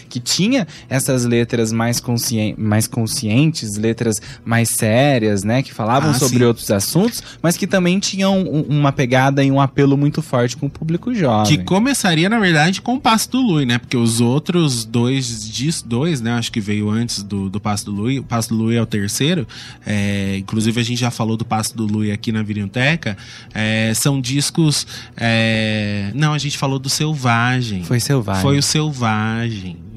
que 0.10 0.20
tinha 0.20 0.68
essas 0.89 1.26
letras 1.26 1.72
mais, 1.72 2.00
conscien 2.00 2.56
mais 2.58 2.88
conscientes, 2.88 3.76
letras 3.78 4.22
mais 4.46 4.70
sérias, 4.70 5.44
né? 5.44 5.62
Que 5.63 5.74
falavam 5.74 6.12
Ah, 6.12 6.13
sobre 6.13 6.39
sim. 6.39 6.44
outros 6.46 6.70
assuntos, 6.72 7.22
mas 7.42 7.58
que 7.58 7.68
também 7.68 8.00
tinham 8.00 8.39
um- 8.42 8.62
uma 8.63 8.92
pegada 8.92 9.44
e 9.44 9.52
um 9.52 9.60
apelo 9.62 9.98
muito 9.98 10.22
forte 10.22 10.56
com 10.58 10.66
o 10.66 10.70
público 10.70 11.13
jovem. 11.13 11.58
Que 11.58 11.63
começaria, 11.63 12.30
na 12.30 12.39
verdade, 12.39 12.82
com 12.82 12.96
o 12.96 13.00
Passo 13.02 13.30
do 13.32 13.42
Lui, 13.42 13.66
né? 13.66 13.78
Porque 13.78 13.98
os 13.98 14.20
outros 14.22 14.86
dois, 14.86 15.48
dis, 15.50 15.82
dois 15.82 16.22
né? 16.22 16.32
Acho 16.34 16.52
que 16.52 16.60
veio 16.62 16.89
antes 16.89 17.22
do, 17.24 17.50
do 17.50 17.60
Passo 17.60 17.86
do 17.86 17.92
Lui. 17.92 18.20
O 18.20 18.24
Passo 18.24 18.50
do 18.50 18.56
Lui 18.56 18.76
é 18.76 18.82
o 18.82 18.86
terceiro. 18.86 19.48
É, 19.86 20.38
inclusive, 20.38 20.80
a 20.80 20.84
gente 20.84 21.00
já 21.00 21.12
falou 21.12 21.38
do 21.38 21.46
Passo 21.46 21.76
do 21.76 21.86
Lui 21.86 22.12
aqui 22.12 22.32
na 22.32 22.42
Videoteca. 22.44 23.18
É, 23.54 23.92
são 23.96 24.20
discos. 24.22 24.86
é, 25.18 26.12
Não, 26.13 26.34
a 26.34 26.38
gente 26.38 26.58
falou 26.58 26.78
do 26.80 26.89
Selvagem. 26.89 27.84
Foi 27.84 28.00
selvagem. 28.00 28.42
Foi 28.42 28.58
o 28.58 28.62
Selvagem. 28.63 29.33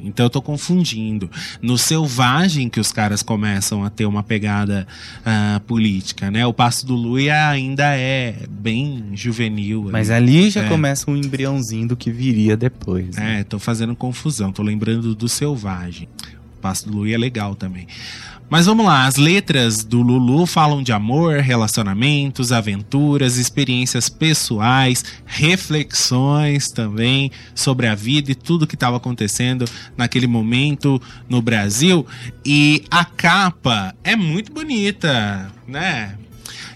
Então 0.02 0.26
eu 0.26 0.30
tô 0.30 0.40
confundindo. 0.40 1.28
No 1.60 1.76
Selvagem 1.76 2.68
que 2.68 2.78
os 2.78 2.92
caras 2.92 3.22
começam 3.22 3.84
a 3.84 3.90
ter 3.90 4.06
uma 4.06 4.22
pegada 4.22 4.86
ah, 5.24 5.60
política, 5.66 6.30
né? 6.30 6.46
O 6.46 6.52
Passo 6.52 6.86
do 6.86 6.94
Lui 6.94 7.28
ainda 7.28 7.96
é 7.96 8.36
bem 8.48 9.10
juvenil. 9.14 9.82
ali. 9.84 9.92
Mas 9.92 10.10
ali 10.10 10.48
já 10.50 10.62
É. 10.62 10.68
começa 10.68 11.10
um 11.10 11.16
embriãozinho 11.16 11.88
do 11.88 11.96
que 11.96 12.10
viria 12.10 12.56
depois. 12.56 13.16
né? 13.16 13.40
É, 13.40 13.44
tô 13.44 13.58
fazendo 13.58 13.94
confusão, 13.96 14.52
tô 14.52 14.62
lembrando 14.62 15.14
do 15.14 15.28
Selvagem. 15.28 16.08
O 16.56 16.60
Passo 16.60 16.88
do 16.88 16.96
Lui 16.98 17.12
é 17.12 17.18
legal 17.18 17.54
também. 17.54 17.86
Mas 18.48 18.66
vamos 18.66 18.86
lá, 18.86 19.06
as 19.06 19.16
letras 19.16 19.82
do 19.82 20.00
Lulu 20.00 20.46
falam 20.46 20.80
de 20.80 20.92
amor, 20.92 21.40
relacionamentos, 21.40 22.52
aventuras, 22.52 23.38
experiências 23.38 24.08
pessoais, 24.08 25.04
reflexões 25.24 26.70
também 26.70 27.32
sobre 27.56 27.88
a 27.88 27.94
vida 27.96 28.30
e 28.30 28.36
tudo 28.36 28.66
que 28.66 28.76
estava 28.76 28.98
acontecendo 28.98 29.64
naquele 29.96 30.28
momento 30.28 31.02
no 31.28 31.42
Brasil. 31.42 32.06
E 32.44 32.84
a 32.88 33.04
capa 33.04 33.92
é 34.04 34.14
muito 34.14 34.52
bonita, 34.52 35.52
né? 35.66 36.16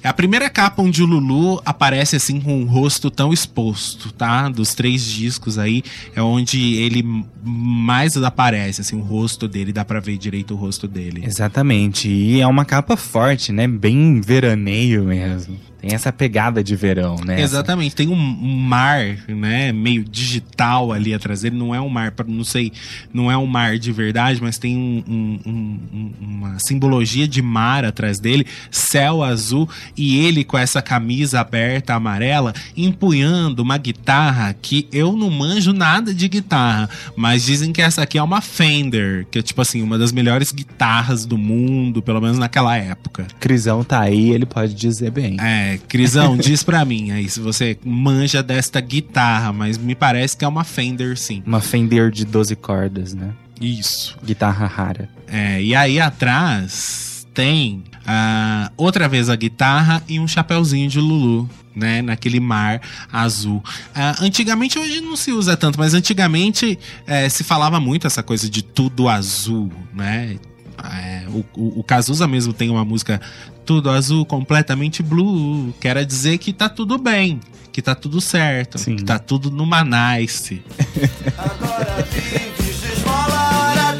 É 0.02 0.08
a 0.08 0.14
primeira 0.14 0.48
capa 0.48 0.82
onde 0.82 1.02
o 1.02 1.06
Lulu 1.06 1.60
aparece 1.64 2.16
assim 2.16 2.40
com 2.40 2.62
o 2.62 2.66
rosto 2.66 3.10
tão 3.10 3.34
exposto, 3.34 4.10
tá? 4.10 4.48
Dos 4.48 4.74
três 4.74 5.04
discos 5.04 5.58
aí, 5.58 5.82
é 6.16 6.22
onde 6.22 6.76
ele 6.76 7.04
mais 7.42 8.16
aparece, 8.16 8.80
assim, 8.80 8.96
o 8.96 9.02
rosto 9.02 9.48
dele, 9.48 9.72
dá 9.72 9.84
pra 9.84 10.00
ver 10.00 10.16
direito 10.18 10.54
o 10.54 10.56
rosto 10.56 10.86
dele. 10.86 11.22
Exatamente. 11.24 12.08
E 12.08 12.40
é 12.40 12.46
uma 12.46 12.64
capa 12.64 12.96
forte, 12.96 13.52
né? 13.52 13.66
Bem 13.66 14.20
veraneio 14.20 15.04
mesmo. 15.04 15.58
Tem 15.80 15.94
essa 15.94 16.12
pegada 16.12 16.62
de 16.62 16.76
verão, 16.76 17.16
né? 17.24 17.40
Exatamente, 17.40 17.96
tem 17.96 18.06
um, 18.06 18.12
um 18.12 18.54
mar, 18.58 19.16
né, 19.26 19.72
meio 19.72 20.04
digital 20.04 20.92
ali 20.92 21.14
atrás 21.14 21.40
dele. 21.40 21.56
Não 21.56 21.74
é 21.74 21.80
um 21.80 21.88
mar, 21.88 22.12
não 22.28 22.44
sei, 22.44 22.70
não 23.14 23.30
é 23.30 23.36
um 23.38 23.46
mar 23.46 23.78
de 23.78 23.90
verdade, 23.90 24.42
mas 24.42 24.58
tem 24.58 24.76
um- 24.76 25.02
um- 25.46 26.10
uma 26.20 26.58
simbologia 26.58 27.26
de 27.26 27.40
mar 27.40 27.82
atrás 27.86 28.20
dele, 28.20 28.46
céu 28.70 29.24
azul 29.24 29.66
e 29.96 30.18
ele 30.18 30.44
com 30.44 30.58
essa 30.58 30.82
camisa 30.82 31.40
aberta 31.40 31.94
amarela, 31.94 32.52
empunhando 32.76 33.62
uma 33.62 33.78
guitarra 33.78 34.54
que 34.60 34.86
eu 34.92 35.16
não 35.16 35.30
manjo 35.30 35.72
nada 35.72 36.12
de 36.12 36.28
guitarra, 36.28 36.90
mas 37.16 37.29
dizem 37.38 37.72
que 37.72 37.82
essa 37.82 38.02
aqui 38.02 38.18
é 38.18 38.22
uma 38.22 38.40
Fender, 38.40 39.26
que 39.30 39.38
é 39.38 39.42
tipo 39.42 39.60
assim 39.60 39.82
uma 39.82 39.98
das 39.98 40.12
melhores 40.12 40.52
guitarras 40.52 41.24
do 41.24 41.36
mundo, 41.36 42.02
pelo 42.02 42.20
menos 42.20 42.38
naquela 42.38 42.76
época. 42.76 43.26
Crisão 43.38 43.84
tá 43.84 44.00
aí, 44.00 44.30
ele 44.30 44.46
pode 44.46 44.74
dizer 44.74 45.10
bem. 45.10 45.36
É, 45.40 45.78
Crisão, 45.88 46.36
diz 46.38 46.62
pra 46.62 46.84
mim 46.84 47.10
aí 47.10 47.28
se 47.28 47.40
você 47.40 47.78
manja 47.84 48.42
desta 48.42 48.80
guitarra, 48.80 49.52
mas 49.52 49.78
me 49.78 49.94
parece 49.94 50.36
que 50.36 50.44
é 50.44 50.48
uma 50.48 50.64
Fender 50.64 51.16
sim. 51.16 51.42
Uma 51.46 51.60
Fender 51.60 52.10
de 52.10 52.24
12 52.24 52.56
cordas, 52.56 53.14
né? 53.14 53.32
Isso. 53.60 54.16
Guitarra 54.24 54.66
rara. 54.66 55.08
É, 55.28 55.62
e 55.62 55.74
aí 55.74 56.00
atrás 56.00 57.09
tem 57.40 57.82
ah, 58.06 58.70
outra 58.76 59.08
vez 59.08 59.30
a 59.30 59.36
guitarra 59.36 60.02
e 60.06 60.20
um 60.20 60.28
chapeuzinho 60.28 60.90
de 60.90 61.00
Lulu. 61.00 61.48
Né, 61.72 62.02
naquele 62.02 62.40
mar 62.40 62.80
azul. 63.12 63.62
Ah, 63.94 64.16
antigamente, 64.20 64.76
hoje 64.76 65.00
não 65.00 65.14
se 65.14 65.30
usa 65.30 65.56
tanto, 65.56 65.78
mas 65.78 65.94
antigamente 65.94 66.76
eh, 67.06 67.28
se 67.28 67.44
falava 67.44 67.78
muito 67.78 68.08
essa 68.08 68.24
coisa 68.24 68.50
de 68.50 68.60
tudo 68.60 69.08
azul, 69.08 69.72
né? 69.94 70.36
É, 70.82 71.28
o, 71.28 71.44
o, 71.54 71.80
o 71.80 71.84
Cazuza 71.84 72.26
mesmo 72.26 72.52
tem 72.52 72.68
uma 72.70 72.84
música 72.84 73.20
Tudo 73.64 73.88
Azul, 73.88 74.26
completamente 74.26 75.00
blue. 75.00 75.72
Quer 75.80 76.04
dizer 76.04 76.38
que 76.38 76.52
tá 76.52 76.68
tudo 76.68 76.98
bem, 76.98 77.38
que 77.70 77.80
tá 77.80 77.94
tudo 77.94 78.20
certo, 78.20 78.76
Sim. 78.76 78.96
que 78.96 79.04
tá 79.04 79.18
tudo 79.18 79.48
numa 79.48 79.84
nice. 79.84 80.60
Agora 81.38 82.04
vives 82.10 82.80
de 82.80 82.92
esmola, 82.94 83.94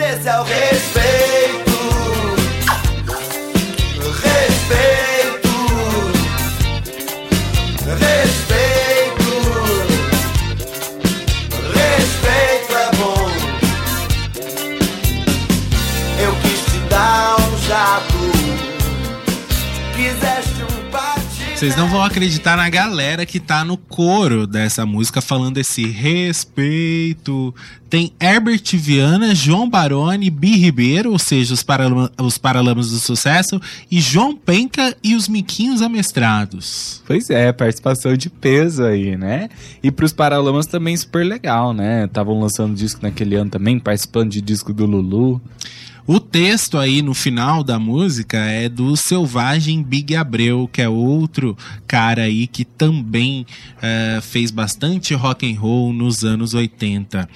Vocês 21.61 21.77
não 21.77 21.91
vão 21.91 22.03
acreditar 22.03 22.57
na 22.57 22.71
galera 22.71 23.27
que 23.27 23.39
tá 23.39 23.63
no 23.67 23.77
coro 23.77 24.47
dessa 24.47 24.87
música 24.87 25.21
falando 25.21 25.59
esse 25.59 25.87
respeito. 25.87 27.55
Tem 27.91 28.15
Herbert 28.19 28.63
Viana, 28.73 29.35
João 29.35 29.69
Baroni, 29.69 30.31
Bi 30.31 30.57
Ribeiro, 30.57 31.13
ou 31.13 31.19
seja, 31.19 31.53
os, 31.53 31.63
paralama, 31.63 32.11
os 32.19 32.39
Paralamas 32.39 32.89
do 32.89 32.99
Sucesso, 32.99 33.61
e 33.91 34.01
João 34.01 34.35
Penca 34.35 34.97
e 35.05 35.15
os 35.15 35.29
Miquinhos 35.29 35.83
Amestrados. 35.83 37.03
Pois 37.07 37.29
é, 37.29 37.53
participação 37.53 38.17
de 38.17 38.31
peso 38.31 38.83
aí, 38.83 39.15
né? 39.19 39.51
E 39.83 39.91
pros 39.91 40.15
Paralamas 40.15 40.65
também 40.65 40.97
super 40.97 41.27
legal, 41.27 41.75
né? 41.75 42.07
Estavam 42.07 42.41
lançando 42.41 42.75
disco 42.75 43.03
naquele 43.03 43.35
ano 43.35 43.51
também, 43.51 43.79
participando 43.79 44.31
de 44.31 44.41
disco 44.41 44.73
do 44.73 44.87
Lulu. 44.87 45.39
O 46.13 46.19
texto 46.19 46.77
aí 46.77 47.03
no 47.03 47.15
final 47.15 47.63
da 47.63 47.79
música 47.79 48.37
é 48.37 48.69
do 48.69 48.97
Selvagem 48.97 49.81
Big 49.81 50.17
Abreu, 50.17 50.69
que 50.73 50.83
é 50.83 50.89
outro 50.89 51.57
cara 51.87 52.23
aí 52.23 52.49
que 52.49 52.65
também 52.65 53.47
eh, 53.81 54.19
fez 54.21 54.51
bastante 54.51 55.15
rock 55.15 55.49
and 55.49 55.57
roll 55.57 55.93
nos 55.93 56.25
anos 56.25 56.53
80. 56.53 57.29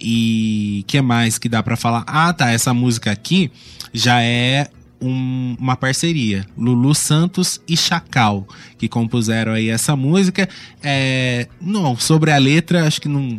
E 0.00 0.84
que 0.86 1.02
mais 1.02 1.38
que 1.38 1.48
dá 1.48 1.60
pra 1.60 1.76
falar? 1.76 2.04
Ah, 2.06 2.32
tá, 2.32 2.52
essa 2.52 2.72
música 2.72 3.10
aqui 3.10 3.50
já 3.92 4.22
é 4.22 4.68
um- 5.00 5.56
uma 5.58 5.76
parceria, 5.76 6.46
Lulu 6.56 6.94
Santos 6.94 7.60
e 7.68 7.76
Chacal, 7.76 8.46
que 8.78 8.88
compuseram 8.88 9.52
aí 9.52 9.68
essa 9.68 9.96
música. 9.96 10.48
É, 10.82 11.48
não, 11.60 11.96
sobre 11.96 12.30
a 12.30 12.38
letra, 12.38 12.86
acho 12.86 13.00
que 13.00 13.08
não, 13.08 13.38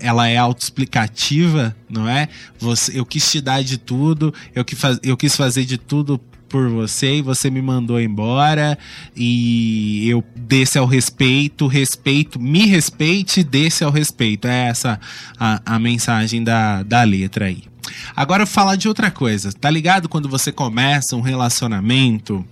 ela 0.00 0.28
é 0.28 0.36
autoexplicativa, 0.36 1.76
não 1.88 2.08
é? 2.08 2.28
Você, 2.58 2.98
eu 2.98 3.04
quis 3.04 3.30
te 3.30 3.40
dar 3.40 3.62
de 3.62 3.78
tudo, 3.78 4.32
eu, 4.54 4.64
que 4.64 4.74
faz, 4.76 4.98
eu 5.02 5.16
quis 5.16 5.36
fazer 5.36 5.64
de 5.64 5.76
tudo 5.78 6.20
por 6.48 6.68
você 6.68 7.16
e 7.16 7.22
você 7.22 7.50
me 7.50 7.60
mandou 7.60 8.00
embora 8.00 8.78
e 9.16 10.08
eu 10.08 10.22
desse 10.36 10.78
ao 10.78 10.86
respeito, 10.86 11.66
respeito, 11.66 12.38
me 12.38 12.66
respeite, 12.66 13.42
desse 13.42 13.82
ao 13.82 13.90
respeito. 13.90 14.46
É 14.46 14.68
essa 14.68 15.00
a, 15.38 15.60
a 15.66 15.78
mensagem 15.80 16.44
da, 16.44 16.82
da 16.84 17.02
letra 17.02 17.46
aí. 17.46 17.64
Agora 18.14 18.42
eu 18.42 18.46
vou 18.46 18.54
falar 18.54 18.76
de 18.76 18.88
outra 18.88 19.10
coisa. 19.10 19.52
Tá 19.52 19.70
ligado 19.70 20.08
quando 20.08 20.28
você 20.28 20.50
começa 20.52 21.16
um 21.16 21.20
relacionamento 21.20 22.44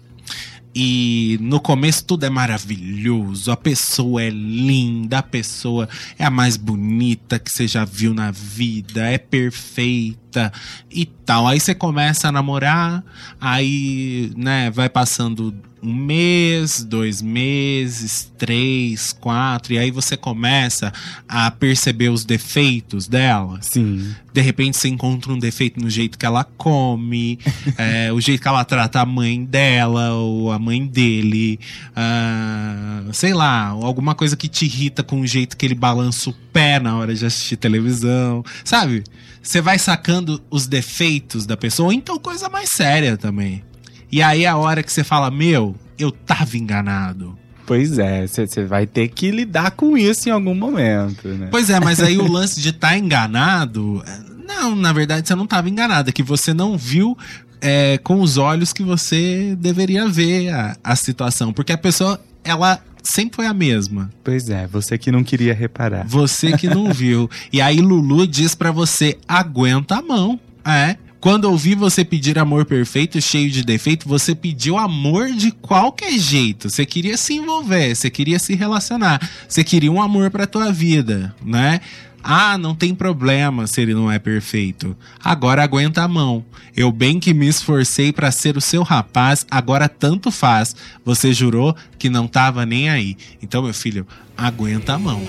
e 0.74 1.38
no 1.40 1.60
começo 1.60 2.04
tudo 2.04 2.24
é 2.24 2.30
maravilhoso, 2.30 3.50
a 3.50 3.56
pessoa 3.56 4.22
é 4.22 4.30
linda, 4.30 5.18
a 5.18 5.22
pessoa 5.22 5.86
é 6.18 6.24
a 6.24 6.30
mais 6.30 6.56
bonita 6.56 7.38
que 7.38 7.50
você 7.50 7.68
já 7.68 7.84
viu 7.84 8.14
na 8.14 8.30
vida, 8.30 9.02
é 9.06 9.18
perfeita 9.18 10.50
e 10.90 11.04
tal. 11.04 11.46
Aí 11.46 11.60
você 11.60 11.74
começa 11.74 12.28
a 12.28 12.32
namorar, 12.32 13.04
aí, 13.38 14.32
né, 14.34 14.70
vai 14.70 14.88
passando 14.88 15.54
um 15.82 15.92
mês, 15.92 16.84
dois 16.84 17.20
meses, 17.20 18.30
três, 18.38 19.12
quatro, 19.12 19.72
e 19.72 19.78
aí 19.78 19.90
você 19.90 20.16
começa 20.16 20.92
a 21.28 21.50
perceber 21.50 22.08
os 22.08 22.24
defeitos 22.24 23.08
dela. 23.08 23.58
Sim. 23.60 24.14
De 24.32 24.40
repente 24.40 24.76
você 24.76 24.88
encontra 24.88 25.32
um 25.32 25.38
defeito 25.38 25.80
no 25.80 25.90
jeito 25.90 26.16
que 26.16 26.24
ela 26.24 26.44
come, 26.44 27.38
é, 27.76 28.12
o 28.12 28.20
jeito 28.20 28.40
que 28.40 28.48
ela 28.48 28.64
trata 28.64 29.00
a 29.00 29.06
mãe 29.06 29.44
dela 29.44 30.12
ou 30.14 30.52
a 30.52 30.58
mãe 30.58 30.86
dele, 30.86 31.58
ah, 31.96 33.02
sei 33.12 33.34
lá, 33.34 33.66
alguma 33.66 34.14
coisa 34.14 34.36
que 34.36 34.46
te 34.46 34.66
irrita 34.66 35.02
com 35.02 35.20
o 35.20 35.26
jeito 35.26 35.56
que 35.56 35.66
ele 35.66 35.74
balança 35.74 36.30
o 36.30 36.34
pé 36.52 36.78
na 36.78 36.96
hora 36.96 37.14
de 37.14 37.26
assistir 37.26 37.56
televisão, 37.56 38.44
sabe? 38.64 39.02
Você 39.42 39.60
vai 39.60 39.78
sacando 39.78 40.40
os 40.48 40.68
defeitos 40.68 41.44
da 41.44 41.56
pessoa, 41.56 41.86
ou 41.86 41.92
então 41.92 42.16
coisa 42.18 42.48
mais 42.48 42.68
séria 42.70 43.16
também. 43.16 43.64
E 44.12 44.20
aí 44.22 44.44
é 44.44 44.48
a 44.48 44.56
hora 44.56 44.82
que 44.82 44.92
você 44.92 45.02
fala, 45.02 45.30
meu, 45.30 45.74
eu 45.98 46.12
tava 46.12 46.56
enganado. 46.58 47.36
Pois 47.64 47.98
é, 47.98 48.26
você 48.26 48.64
vai 48.64 48.86
ter 48.86 49.08
que 49.08 49.30
lidar 49.30 49.70
com 49.70 49.96
isso 49.96 50.28
em 50.28 50.32
algum 50.32 50.54
momento, 50.54 51.28
né? 51.28 51.48
Pois 51.50 51.70
é, 51.70 51.80
mas 51.80 52.00
aí 52.00 52.18
o 52.18 52.26
lance 52.30 52.60
de 52.60 52.68
estar 52.68 52.98
enganado. 52.98 54.02
é, 54.06 54.18
Não, 54.46 54.74
na 54.76 54.92
verdade 54.92 55.26
você 55.26 55.34
não 55.34 55.44
estava 55.44 55.70
enganado, 55.70 56.10
é 56.10 56.12
que 56.12 56.22
você 56.22 56.52
não 56.52 56.76
viu 56.76 57.16
é, 57.60 57.98
com 57.98 58.20
os 58.20 58.36
olhos 58.36 58.72
que 58.72 58.82
você 58.82 59.56
deveria 59.58 60.06
ver 60.08 60.50
a, 60.50 60.76
a 60.84 60.96
situação. 60.96 61.52
Porque 61.52 61.72
a 61.72 61.78
pessoa, 61.78 62.20
ela 62.44 62.82
sempre 63.02 63.36
foi 63.36 63.46
a 63.46 63.54
mesma. 63.54 64.10
Pois 64.22 64.50
é, 64.50 64.66
você 64.66 64.98
que 64.98 65.10
não 65.12 65.22
queria 65.24 65.54
reparar. 65.54 66.06
Você 66.06 66.56
que 66.56 66.68
não 66.68 66.92
viu. 66.92 67.30
E 67.52 67.60
aí 67.60 67.80
Lulu 67.80 68.26
diz 68.26 68.54
pra 68.54 68.70
você: 68.70 69.16
aguenta 69.26 69.96
a 69.96 70.02
mão. 70.02 70.38
É. 70.64 70.96
Quando 71.22 71.44
ouvi 71.44 71.76
você 71.76 72.04
pedir 72.04 72.36
amor 72.36 72.64
perfeito, 72.64 73.20
cheio 73.22 73.48
de 73.48 73.62
defeito, 73.62 74.08
você 74.08 74.34
pediu 74.34 74.76
amor 74.76 75.30
de 75.30 75.52
qualquer 75.52 76.18
jeito. 76.18 76.68
Você 76.68 76.84
queria 76.84 77.16
se 77.16 77.34
envolver, 77.34 77.94
você 77.94 78.10
queria 78.10 78.40
se 78.40 78.56
relacionar, 78.56 79.20
você 79.48 79.62
queria 79.62 79.92
um 79.92 80.02
amor 80.02 80.32
pra 80.32 80.48
tua 80.48 80.72
vida, 80.72 81.32
né? 81.40 81.80
Ah, 82.24 82.58
não 82.58 82.74
tem 82.74 82.92
problema 82.92 83.68
se 83.68 83.80
ele 83.80 83.94
não 83.94 84.10
é 84.10 84.18
perfeito. 84.18 84.96
Agora 85.22 85.62
aguenta 85.62 86.02
a 86.02 86.08
mão. 86.08 86.44
Eu 86.76 86.90
bem 86.90 87.20
que 87.20 87.32
me 87.32 87.46
esforcei 87.46 88.12
pra 88.12 88.32
ser 88.32 88.56
o 88.56 88.60
seu 88.60 88.82
rapaz, 88.82 89.46
agora 89.48 89.88
tanto 89.88 90.32
faz. 90.32 90.74
Você 91.04 91.32
jurou 91.32 91.76
que 92.00 92.10
não 92.10 92.26
tava 92.26 92.66
nem 92.66 92.90
aí. 92.90 93.16
Então, 93.40 93.62
meu 93.62 93.72
filho, 93.72 94.04
aguenta 94.36 94.94
a 94.94 94.98
mão. 94.98 95.22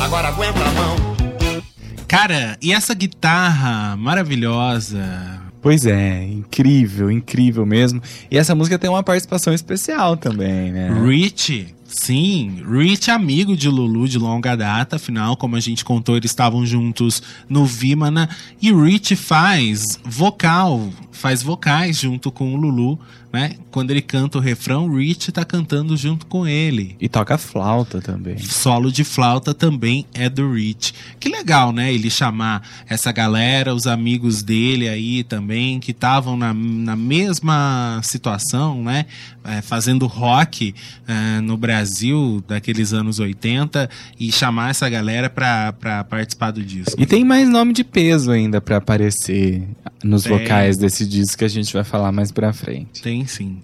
Agora 0.00 0.28
aguenta 0.28 0.60
a 0.60 0.72
mão. 0.72 0.96
Cara, 2.06 2.56
e 2.62 2.72
essa 2.72 2.94
guitarra 2.94 3.96
maravilhosa? 3.96 5.42
Pois 5.60 5.84
é, 5.84 6.24
incrível, 6.24 7.10
incrível 7.10 7.66
mesmo. 7.66 8.00
E 8.30 8.38
essa 8.38 8.54
música 8.54 8.78
tem 8.78 8.88
uma 8.88 9.02
participação 9.02 9.52
especial 9.52 10.16
também, 10.16 10.72
né? 10.72 10.90
Rich, 11.04 11.74
Sim, 11.88 12.62
Rich 12.70 13.08
é 13.08 13.14
amigo 13.14 13.56
de 13.56 13.66
Lulu 13.66 14.06
de 14.06 14.18
longa 14.18 14.54
data, 14.54 14.96
afinal, 14.96 15.34
como 15.38 15.56
a 15.56 15.60
gente 15.60 15.86
contou, 15.86 16.18
eles 16.18 16.30
estavam 16.30 16.66
juntos 16.66 17.22
no 17.48 17.64
Vimana 17.64 18.28
e 18.60 18.70
Rich 18.70 19.16
faz 19.16 19.98
vocal, 20.04 20.90
faz 21.10 21.42
vocais 21.42 21.98
junto 21.98 22.30
com 22.30 22.54
o 22.54 22.56
Lulu, 22.58 22.98
né? 23.32 23.52
Quando 23.70 23.90
ele 23.90 24.00
canta 24.00 24.38
o 24.38 24.40
refrão, 24.40 24.92
Rich 24.92 25.32
tá 25.32 25.44
cantando 25.44 25.96
junto 25.96 26.26
com 26.26 26.46
ele. 26.46 26.96
E 27.00 27.08
toca 27.08 27.36
flauta 27.36 28.00
também. 28.00 28.38
Solo 28.38 28.90
de 28.90 29.04
flauta 29.04 29.52
também 29.52 30.06
é 30.14 30.28
do 30.28 30.52
Rich. 30.52 30.94
Que 31.20 31.28
legal, 31.28 31.72
né? 31.72 31.92
Ele 31.92 32.10
chamar 32.10 32.62
essa 32.88 33.12
galera, 33.12 33.74
os 33.74 33.86
amigos 33.86 34.42
dele 34.42 34.88
aí 34.88 35.22
também, 35.22 35.78
que 35.78 35.90
estavam 35.90 36.36
na, 36.36 36.54
na 36.54 36.96
mesma 36.96 38.00
situação, 38.02 38.82
né? 38.82 39.06
É, 39.44 39.62
fazendo 39.62 40.06
rock 40.06 40.74
é, 41.06 41.40
no 41.40 41.56
Brasil 41.56 42.42
daqueles 42.46 42.92
anos 42.92 43.18
80 43.18 43.88
e 44.18 44.30
chamar 44.30 44.70
essa 44.70 44.88
galera 44.88 45.30
pra, 45.30 45.72
pra 45.72 46.04
participar 46.04 46.50
do 46.50 46.62
disco. 46.62 47.00
E 47.00 47.06
tem 47.06 47.24
mais 47.24 47.48
nome 47.48 47.72
de 47.72 47.84
peso 47.84 48.30
ainda 48.30 48.60
pra 48.60 48.76
aparecer 48.76 49.66
nos 50.02 50.24
Tem. 50.24 50.32
vocais 50.32 50.76
desse 50.76 51.06
disco 51.06 51.38
que 51.38 51.44
a 51.44 51.48
gente 51.48 51.72
vai 51.72 51.84
falar 51.84 52.12
mais 52.12 52.30
pra 52.30 52.52
frente. 52.52 53.02
Tem 53.02 53.17
sim. 53.26 53.62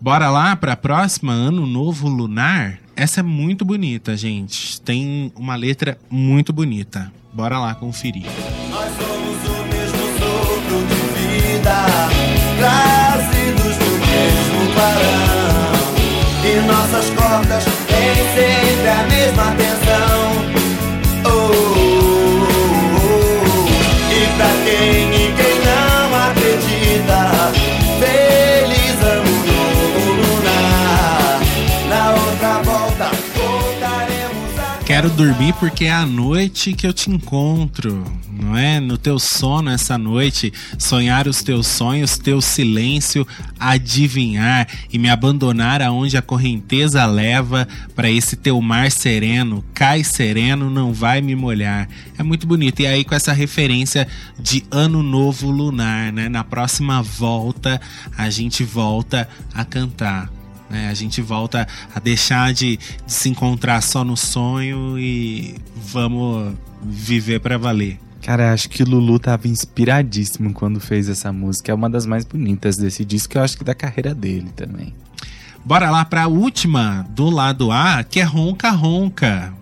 Bora 0.00 0.30
lá 0.30 0.54
pra 0.56 0.76
próxima, 0.76 1.32
Ano 1.32 1.66
Novo 1.66 2.08
Lunar? 2.08 2.78
Essa 2.96 3.20
é 3.20 3.22
muito 3.22 3.64
bonita, 3.64 4.16
gente. 4.16 4.80
Tem 4.80 5.32
uma 5.34 5.56
letra 5.56 5.98
muito 6.10 6.52
bonita. 6.52 7.12
Bora 7.32 7.58
lá 7.58 7.74
conferir. 7.74 8.26
Nós 8.70 8.92
somos 8.96 9.36
o 9.48 9.64
mesmo 9.66 9.98
sopro 10.18 10.78
de 10.86 10.94
vida, 11.18 11.86
trazidos 12.58 13.76
do 13.78 13.90
mesmo 14.06 14.72
clarão. 14.74 15.74
E 16.44 16.60
nossas 16.66 17.10
cordas 17.10 17.64
têm 17.88 18.14
sempre 18.34 18.88
a 18.88 19.02
mesma 19.08 19.50
tensão. 19.56 20.22
Oh, 21.24 21.28
oh, 21.28 22.44
oh, 22.96 23.06
oh. 23.06 24.12
E 24.12 24.26
pra 24.36 24.50
quem 24.64 25.13
Quero 35.04 35.16
dormir 35.16 35.52
porque 35.60 35.84
é 35.84 35.92
a 35.92 36.06
noite 36.06 36.72
que 36.72 36.86
eu 36.86 36.92
te 36.94 37.10
encontro, 37.10 38.02
não 38.26 38.56
é? 38.56 38.80
No 38.80 38.96
teu 38.96 39.18
sono 39.18 39.68
essa 39.68 39.98
noite, 39.98 40.50
sonhar 40.78 41.28
os 41.28 41.42
teus 41.42 41.66
sonhos, 41.66 42.16
teu 42.16 42.40
silêncio, 42.40 43.28
adivinhar 43.60 44.66
e 44.90 44.98
me 44.98 45.10
abandonar 45.10 45.82
aonde 45.82 46.16
a 46.16 46.22
correnteza 46.22 47.04
leva 47.04 47.68
para 47.94 48.10
esse 48.10 48.34
teu 48.34 48.58
mar 48.62 48.90
sereno, 48.90 49.62
cai 49.74 50.02
sereno, 50.02 50.70
não 50.70 50.90
vai 50.94 51.20
me 51.20 51.36
molhar. 51.36 51.86
É 52.16 52.22
muito 52.22 52.46
bonito. 52.46 52.80
E 52.80 52.86
aí 52.86 53.04
com 53.04 53.14
essa 53.14 53.34
referência 53.34 54.08
de 54.40 54.64
ano 54.70 55.02
novo 55.02 55.50
lunar, 55.50 56.14
né? 56.14 56.30
Na 56.30 56.42
próxima 56.42 57.02
volta 57.02 57.78
a 58.16 58.30
gente 58.30 58.64
volta 58.64 59.28
a 59.52 59.66
cantar 59.66 60.30
né? 60.68 60.88
A 60.88 60.94
gente 60.94 61.20
volta 61.20 61.66
a 61.94 62.00
deixar 62.00 62.52
de, 62.52 62.76
de 62.76 63.12
se 63.12 63.28
encontrar 63.28 63.80
só 63.82 64.04
no 64.04 64.16
sonho 64.16 64.98
e 64.98 65.56
vamos 65.76 66.54
viver 66.82 67.40
pra 67.40 67.56
valer. 67.56 67.98
Cara, 68.22 68.54
acho 68.54 68.70
que 68.70 68.82
Lulu 68.82 69.18
tava 69.18 69.46
inspiradíssimo 69.46 70.52
quando 70.54 70.80
fez 70.80 71.08
essa 71.08 71.30
música. 71.30 71.70
É 71.70 71.74
uma 71.74 71.90
das 71.90 72.06
mais 72.06 72.24
bonitas 72.24 72.76
desse 72.76 73.04
disco, 73.04 73.36
eu 73.36 73.42
acho 73.42 73.58
que 73.58 73.64
da 73.64 73.74
carreira 73.74 74.14
dele 74.14 74.50
também. 74.56 74.94
Bora 75.62 75.90
lá 75.90 76.04
pra 76.04 76.26
última 76.26 77.06
do 77.10 77.28
lado 77.28 77.70
A, 77.70 78.02
que 78.02 78.20
é 78.20 78.22
Ronca 78.22 78.70
Ronca. 78.70 79.52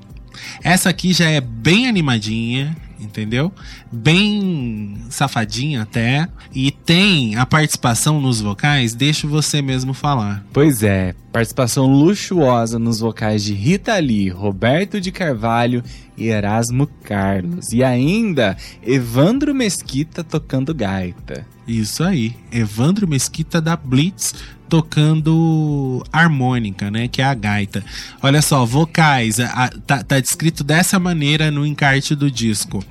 Essa 0.63 0.91
aqui 0.91 1.13
já 1.13 1.29
é 1.29 1.41
bem 1.41 1.89
animadinha, 1.89 2.77
entendeu? 3.03 3.53
Bem 3.91 4.97
safadinha 5.11 5.83
até. 5.83 6.29
E 6.55 6.71
tem 6.71 7.37
a 7.37 7.45
participação 7.45 8.21
nos 8.21 8.41
vocais, 8.41 8.95
deixa 8.95 9.27
você 9.27 9.61
mesmo 9.61 9.93
falar. 9.95 10.45
Pois 10.53 10.83
é, 10.83 11.15
participação 11.33 11.87
luxuosa 11.87 12.79
nos 12.79 13.01
vocais 13.01 13.43
de 13.43 13.55
Rita 13.55 13.97
Lee, 13.99 14.29
Roberto 14.29 15.01
de 15.01 15.11
Carvalho 15.11 15.83
e 16.23 16.29
Erasmo 16.29 16.87
Carlos. 17.05 17.73
E 17.73 17.83
ainda, 17.83 18.57
Evandro 18.83 19.55
Mesquita 19.55 20.23
tocando 20.23 20.75
gaita. 20.75 21.47
Isso 21.67 22.03
aí, 22.03 22.35
Evandro 22.51 23.07
Mesquita 23.09 23.61
da 23.61 23.77
Blitz 23.77 24.35
tocando 24.69 26.03
harmônica, 26.13 26.91
né? 26.91 27.07
Que 27.07 27.21
é 27.23 27.25
a 27.25 27.35
gaita. 27.35 27.85
Olha 28.23 28.41
só, 28.43 28.65
vocais, 28.65 29.39
a- 29.39 29.71
tá, 29.87 30.03
tá 30.03 30.19
descrito 30.19 30.65
dessa 30.65 30.99
maneira 30.99 31.51
no 31.51 31.65
encarte 31.67 32.15
do 32.15 32.31
disco: 32.31 32.83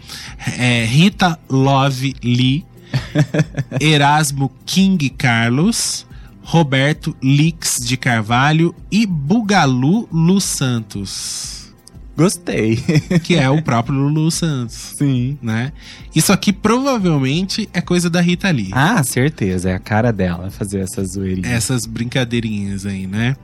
É, 0.57 0.85
Rita 0.85 1.37
Love 1.49 2.15
Lee, 2.23 2.65
Erasmo 3.79 4.51
King 4.65 5.09
Carlos, 5.09 6.05
Roberto 6.43 7.15
Lix 7.21 7.77
de 7.81 7.97
Carvalho 7.97 8.73
e 8.91 9.05
Bugalu 9.05 10.07
Lu 10.11 10.39
Santos, 10.39 11.60
Gostei. 12.15 12.77
que 13.23 13.35
é 13.35 13.49
o 13.49 13.61
próprio 13.61 13.95
Lulu 13.95 14.29
Santos. 14.31 14.93
Sim. 14.97 15.37
Né? 15.41 15.71
Isso 16.15 16.31
aqui 16.31 16.51
provavelmente 16.51 17.69
é 17.73 17.81
coisa 17.81 18.09
da 18.09 18.21
Rita 18.21 18.49
Lee. 18.49 18.69
Ah, 18.71 19.03
certeza, 19.03 19.69
é 19.69 19.73
a 19.73 19.79
cara 19.79 20.11
dela 20.11 20.51
fazer 20.51 20.79
essa 20.79 21.03
zoeirinha. 21.03 21.47
essas 21.47 21.85
brincadeirinhas 21.85 22.85
aí, 22.85 23.07
né? 23.07 23.35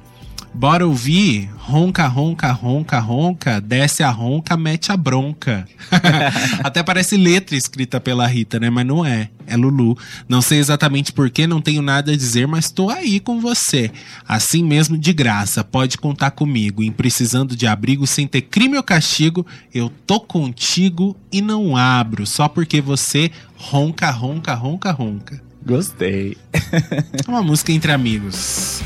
Bora 0.57 0.87
ouvir 0.87 1.51
ronca, 1.55 2.07
ronca, 2.07 2.51
ronca, 2.51 2.99
ronca, 2.99 3.61
desce 3.61 4.01
a 4.01 4.09
ronca, 4.09 4.57
mete 4.57 4.91
a 4.91 4.97
bronca. 4.97 5.67
Até 6.63 6.81
parece 6.81 7.15
letra 7.15 7.55
escrita 7.55 7.99
pela 7.99 8.25
Rita, 8.25 8.59
né? 8.59 8.67
Mas 8.67 8.83
não 8.83 9.05
é. 9.05 9.29
É 9.45 9.55
Lulu. 9.55 9.95
Não 10.27 10.41
sei 10.41 10.57
exatamente 10.57 11.13
porquê, 11.13 11.45
não 11.45 11.61
tenho 11.61 11.83
nada 11.83 12.11
a 12.11 12.17
dizer, 12.17 12.47
mas 12.47 12.71
tô 12.71 12.89
aí 12.89 13.19
com 13.19 13.39
você. 13.39 13.91
Assim 14.27 14.63
mesmo, 14.63 14.97
de 14.97 15.13
graça, 15.13 15.63
pode 15.63 15.95
contar 15.99 16.31
comigo. 16.31 16.81
Em 16.81 16.91
precisando 16.91 17.55
de 17.55 17.67
abrigo 17.67 18.07
sem 18.07 18.25
ter 18.25 18.41
crime 18.41 18.77
ou 18.77 18.83
castigo, 18.83 19.45
eu 19.71 19.91
tô 20.07 20.19
contigo 20.19 21.15
e 21.31 21.39
não 21.39 21.77
abro. 21.77 22.25
Só 22.25 22.47
porque 22.47 22.81
você 22.81 23.29
ronca, 23.55 24.09
ronca, 24.09 24.55
ronca, 24.55 24.91
ronca. 24.91 25.39
Gostei. 25.63 26.35
É 27.27 27.29
uma 27.29 27.43
música 27.43 27.71
entre 27.71 27.91
amigos. 27.91 28.81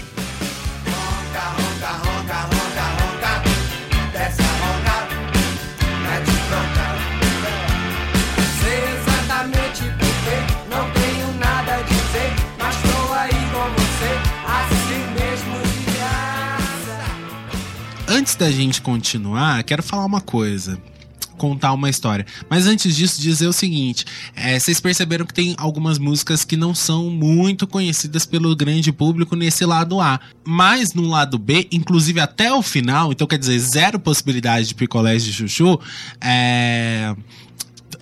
Antes 18.21 18.35
da 18.35 18.51
gente 18.51 18.83
continuar, 18.83 19.63
quero 19.63 19.81
falar 19.81 20.05
uma 20.05 20.21
coisa. 20.21 20.79
Contar 21.39 21.73
uma 21.73 21.89
história. 21.89 22.23
Mas 22.47 22.67
antes 22.67 22.95
disso, 22.95 23.19
dizer 23.19 23.47
o 23.47 23.51
seguinte: 23.51 24.05
é, 24.35 24.59
vocês 24.59 24.79
perceberam 24.79 25.25
que 25.25 25.33
tem 25.33 25.55
algumas 25.57 25.97
músicas 25.97 26.45
que 26.45 26.55
não 26.55 26.75
são 26.75 27.09
muito 27.09 27.65
conhecidas 27.65 28.27
pelo 28.27 28.55
grande 28.55 28.91
público 28.91 29.35
nesse 29.35 29.65
lado 29.65 29.99
A. 29.99 30.19
Mas 30.45 30.93
no 30.93 31.07
lado 31.07 31.39
B, 31.39 31.67
inclusive 31.71 32.19
até 32.19 32.53
o 32.53 32.61
final, 32.61 33.11
então 33.11 33.25
quer 33.25 33.39
dizer, 33.39 33.57
zero 33.57 33.99
possibilidade 33.99 34.67
de 34.67 34.75
picolés 34.75 35.23
de 35.23 35.33
chuchu, 35.33 35.79
é 36.21 37.15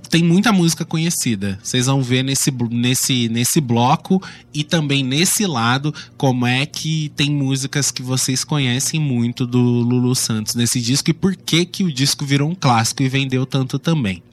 tem 0.10 0.24
muita 0.24 0.52
música 0.52 0.84
conhecida. 0.84 1.60
Vocês 1.62 1.86
vão 1.86 2.02
ver 2.02 2.24
nesse, 2.24 2.52
nesse, 2.72 3.30
nesse 3.30 3.62
bloco 3.62 4.22
e 4.54 4.64
também 4.64 5.04
nesse 5.04 5.46
lado 5.46 5.94
como 6.18 6.46
é 6.46 6.66
que 6.66 7.12
tem 7.16 7.30
músicas 7.30 7.92
que 7.92 8.02
vocês 8.02 8.44
conhecem 8.44 9.00
muito 9.00 9.46
do 9.46 9.60
Lulu 9.60 10.16
Santos 10.16 10.56
nesse 10.56 10.82
disco 10.82 11.12
e 11.12 11.14
por 11.14 11.36
que, 11.36 11.64
que 11.66 11.84
o 11.84 11.94
disco 11.94 12.26
virou 12.26 12.50
um 12.50 12.56
clássico 12.56 13.04
e 13.04 13.10
vendeu 13.10 13.46
tanto 13.46 13.78
também. 13.78 14.24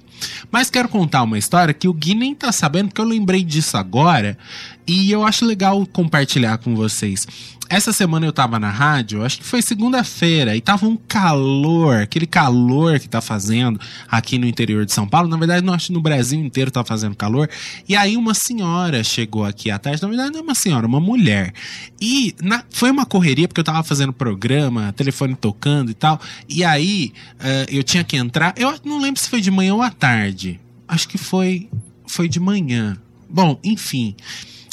Mas 0.50 0.70
quero 0.70 0.88
contar 0.88 1.22
uma 1.22 1.38
história 1.38 1.74
que 1.74 1.88
o 1.88 1.92
Gui 1.92 2.14
nem 2.14 2.34
tá 2.34 2.50
sabendo, 2.50 2.88
porque 2.88 3.00
eu 3.00 3.04
lembrei 3.04 3.44
disso 3.44 3.76
agora 3.76 4.38
e 4.86 5.10
eu 5.10 5.24
acho 5.24 5.44
legal 5.44 5.84
compartilhar 5.86 6.58
com 6.58 6.74
vocês. 6.74 7.26
Essa 7.68 7.92
semana 7.92 8.24
eu 8.24 8.32
tava 8.32 8.60
na 8.60 8.70
rádio, 8.70 9.24
acho 9.24 9.38
que 9.38 9.44
foi 9.44 9.60
segunda-feira, 9.60 10.54
e 10.56 10.60
tava 10.60 10.86
um 10.86 10.96
calor, 10.96 11.96
aquele 11.96 12.24
calor 12.26 13.00
que 13.00 13.08
tá 13.08 13.20
fazendo 13.20 13.80
aqui 14.08 14.38
no 14.38 14.46
interior 14.46 14.86
de 14.86 14.92
São 14.92 15.08
Paulo. 15.08 15.28
Na 15.28 15.36
verdade, 15.36 15.68
acho 15.68 15.92
no 15.92 16.00
Brasil 16.00 16.38
inteiro 16.38 16.70
tá 16.70 16.84
fazendo 16.84 17.16
calor. 17.16 17.50
E 17.88 17.96
aí 17.96 18.16
uma 18.16 18.34
senhora 18.34 19.02
chegou 19.02 19.44
aqui 19.44 19.68
à 19.68 19.80
tarde, 19.80 20.00
na 20.00 20.06
verdade 20.08 20.30
não 20.30 20.38
é 20.38 20.42
uma 20.44 20.54
senhora, 20.54 20.86
uma 20.86 21.00
mulher. 21.00 21.52
E 22.00 22.36
na- 22.40 22.62
foi 22.70 22.88
uma 22.88 23.04
correria, 23.04 23.48
porque 23.48 23.60
eu 23.60 23.64
tava 23.64 23.82
fazendo 23.82 24.12
programa, 24.12 24.92
telefone 24.92 25.34
tocando 25.34 25.90
e 25.90 25.94
tal. 25.94 26.20
E 26.48 26.62
aí 26.62 27.12
eh, 27.40 27.66
eu 27.68 27.82
tinha 27.82 28.04
que 28.04 28.16
entrar, 28.16 28.54
eu 28.56 28.72
não 28.84 29.00
lembro 29.00 29.20
se 29.20 29.28
foi 29.28 29.40
de 29.40 29.50
manhã 29.50 29.74
ou 29.74 29.82
à 29.82 29.90
tarde. 29.90 30.60
Acho 30.86 31.08
que 31.08 31.18
foi, 31.18 31.68
foi 32.06 32.28
de 32.28 32.38
manhã. 32.38 32.96
Bom, 33.28 33.58
enfim. 33.64 34.14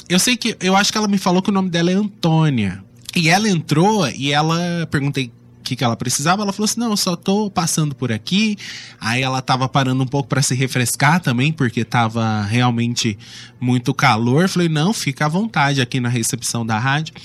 Eu 0.10 0.20
sei 0.20 0.36
que. 0.38 0.56
Eu 0.60 0.76
acho 0.76 0.92
que 0.92 0.98
ela 0.98 1.08
me 1.08 1.18
falou 1.18 1.42
que 1.42 1.50
o 1.50 1.54
nome 1.54 1.70
dela 1.70 1.92
é 1.92 1.94
Antônia. 1.94 2.84
E 3.16 3.30
ela 3.30 3.48
entrou 3.48 4.08
e 4.10 4.32
ela. 4.32 4.88
Perguntei 4.90 5.32
que, 5.64 5.76
que 5.76 5.84
ela 5.84 5.96
precisava. 5.96 6.44
Ela 6.44 6.54
falou 6.54 6.66
assim: 6.66 6.80
não, 6.80 6.92
eu 6.92 6.98
só 6.98 7.16
tô 7.16 7.50
passando 7.50 7.96
por 7.96 8.12
aqui. 8.12 8.58
Aí 9.00 9.22
ela 9.22 9.42
tava 9.42 9.68
parando 9.68 10.04
um 10.04 10.08
pouco 10.08 10.30
para 10.30 10.42
se 10.42 10.54
refrescar 10.54 11.20
também, 11.20 11.52
porque 11.52 11.84
tava 11.84 12.44
realmente 12.44 13.18
muito 13.60 13.94
calor. 13.94 14.48
Falei: 14.48 14.70
não, 14.70 14.94
fica 14.94 15.26
à 15.26 15.30
vontade 15.30 15.82
aqui 15.82 16.00
na 16.00 16.10
recepção 16.10 16.66
da 16.66 16.78
rádio. 16.78 17.16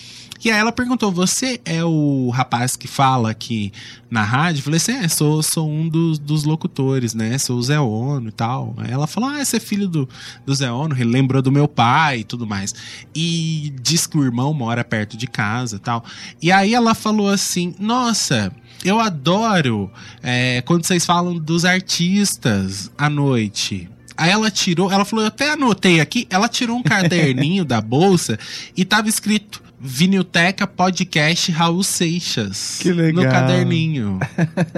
E 0.45 0.51
aí 0.51 0.59
ela 0.59 0.71
perguntou: 0.71 1.11
Você 1.11 1.61
é 1.65 1.85
o 1.85 2.31
rapaz 2.31 2.77
que 2.77 2.87
fala 2.87 3.31
aqui 3.31 3.73
na 4.11 4.23
rádio? 4.23 4.61
Eu 4.61 4.65
falei 4.65 4.77
assim: 4.77 4.93
É, 4.93 5.09
sou, 5.09 5.43
sou 5.43 5.69
um 5.69 5.89
dos, 5.89 6.19
dos 6.19 6.45
locutores, 6.45 7.13
né? 7.15 7.37
Sou 7.39 7.59
o 7.59 7.63
Zé 7.63 7.79
Ono 7.81 8.29
e 8.29 8.33
tal. 8.33 8.75
Aí 8.79 8.91
ela 8.91 9.07
falou: 9.07 9.31
Ah, 9.31 9.45
você 9.45 9.57
é 9.57 9.61
filho 9.61 9.89
do, 9.89 10.09
do 10.47 10.55
Zé 10.55 10.71
Ono, 10.71 10.95
ele 10.95 11.11
lembrou 11.11 11.43
do 11.43 11.51
meu 11.51 11.67
pai 11.67 12.21
e 12.21 12.25
tudo 12.25 12.47
mais. 12.47 12.75
E 13.15 13.75
diz 13.81 14.07
que 14.07 14.17
o 14.17 14.25
irmão 14.25 14.55
mora 14.55 14.85
perto 14.85 15.17
de 15.17 15.27
casa 15.27 15.77
e 15.77 15.81
tal. 15.81 16.05
E 16.41 16.53
aí 16.53 16.75
ela 16.75 16.95
falou 16.95 17.29
assim: 17.29 17.75
Nossa. 17.79 18.53
Eu 18.85 19.01
adoro 19.01 19.91
é, 20.23 20.63
quando 20.63 20.87
vocês 20.87 21.05
falam 21.05 21.37
dos 21.37 21.65
artistas 21.65 22.93
à 22.97 23.11
noite. 23.11 23.91
Aí 24.17 24.31
ela 24.31 24.51
tirou, 24.51 24.91
ela 24.91 25.05
falou, 25.05 25.25
eu 25.25 25.29
até 25.29 25.51
anotei 25.51 26.01
aqui, 26.01 26.27
ela 26.31 26.49
tirou 26.49 26.77
um 26.77 26.83
caderninho 26.85 27.65
da 27.65 27.81
bolsa 27.81 28.39
e 28.77 28.85
tava 28.85 29.09
escrito 29.09 29.63
Vinilteca 29.81 30.67
Podcast 30.67 31.53
Raul 31.53 31.83
Seixas. 31.83 32.79
Que 32.81 32.93
legal. 32.93 33.25
No 33.25 33.31
caderninho. 33.31 34.19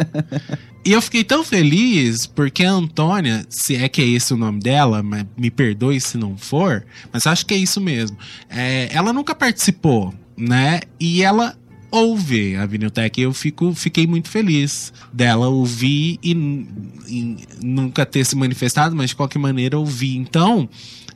e 0.85 0.93
eu 0.93 1.01
fiquei 1.01 1.25
tão 1.25 1.43
feliz 1.43 2.27
porque 2.27 2.65
a 2.65 2.73
Antônia, 2.73 3.45
se 3.49 3.77
é 3.77 3.89
que 3.89 4.03
é 4.03 4.07
esse 4.07 4.35
o 4.35 4.37
nome 4.37 4.61
dela, 4.61 5.03
mas 5.03 5.25
me 5.37 5.51
perdoe 5.51 6.01
se 6.01 6.19
não 6.19 6.37
for, 6.37 6.85
mas 7.13 7.27
acho 7.27 7.47
que 7.47 7.55
é 7.55 7.57
isso 7.57 7.81
mesmo. 7.81 8.17
É, 8.49 8.89
ela 8.93 9.13
nunca 9.13 9.35
participou, 9.35 10.15
né? 10.37 10.81
E 10.99 11.23
ela 11.23 11.57
ouve 11.91 12.57
a 12.57 12.65
Viniltech. 12.67 13.21
Eu 13.21 13.33
fico, 13.33 13.75
fiquei 13.75 14.07
muito 14.07 14.29
feliz 14.29 14.93
dela 15.13 15.49
ouvir 15.49 16.19
e, 16.23 16.33
e 17.09 17.37
nunca 17.63 18.07
ter 18.07 18.25
se 18.25 18.37
manifestado, 18.37 18.95
mas 18.95 19.11
de 19.11 19.17
qualquer 19.17 19.39
maneira 19.39 19.79
ouvir. 19.79 20.17
Então, 20.17 20.69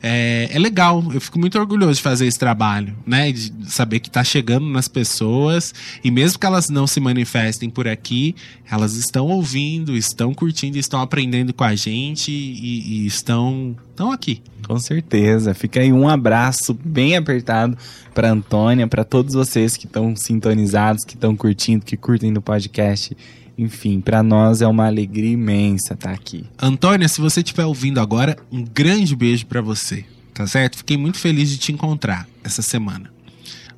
é, 0.07 0.49
é 0.51 0.59
legal. 0.59 1.03
Eu 1.11 1.19
fico 1.19 1.39
muito 1.39 1.57
orgulhoso 1.57 1.95
de 1.95 2.01
fazer 2.03 2.27
esse 2.27 2.37
trabalho, 2.37 2.95
né? 3.07 3.31
De 3.31 3.51
saber 3.65 3.99
que 3.99 4.09
tá 4.09 4.23
chegando 4.23 4.67
nas 4.67 4.87
pessoas 4.87 5.73
e 6.03 6.11
mesmo 6.11 6.37
que 6.37 6.45
elas 6.45 6.69
não 6.69 6.85
se 6.85 6.99
manifestem 6.99 7.71
por 7.71 7.87
aqui, 7.87 8.35
elas 8.69 8.95
estão 8.97 9.25
ouvindo, 9.25 9.97
estão 9.97 10.31
curtindo, 10.31 10.77
estão 10.77 11.01
aprendendo 11.01 11.51
com 11.55 11.63
a 11.63 11.73
gente 11.73 12.31
e, 12.31 13.03
e 13.03 13.07
estão, 13.07 13.75
estão 13.89 14.11
aqui. 14.11 14.43
Com 14.67 14.77
certeza. 14.77 15.55
Fica 15.55 15.79
aí 15.79 15.91
um 15.91 16.07
abraço 16.07 16.77
bem 16.85 17.17
apertado 17.17 17.75
para 18.13 18.29
Antônia, 18.29 18.87
para 18.87 19.03
todos 19.03 19.33
vocês 19.33 19.75
que 19.75 19.87
estão 19.87 20.15
sintonizados, 20.15 21.03
que 21.03 21.15
estão 21.15 21.35
curtindo, 21.35 21.83
que 21.83 21.97
curtem 21.97 22.31
do 22.31 22.43
podcast. 22.43 23.17
Enfim, 23.57 24.01
para 24.01 24.21
nós 24.21 24.61
é 24.61 24.67
uma 24.67 24.85
alegria 24.85 25.31
imensa 25.31 25.93
estar 25.93 26.11
aqui. 26.11 26.45
Antônia, 26.61 27.07
se 27.07 27.21
você 27.21 27.39
estiver 27.39 27.65
ouvindo 27.65 27.99
agora, 27.99 28.35
um 28.51 28.63
grande 28.63 29.15
beijo 29.15 29.45
para 29.45 29.61
você, 29.61 30.05
tá 30.33 30.45
certo? 30.45 30.77
Fiquei 30.77 30.97
muito 30.97 31.17
feliz 31.17 31.49
de 31.49 31.57
te 31.57 31.71
encontrar 31.71 32.27
essa 32.43 32.61
semana. 32.61 33.11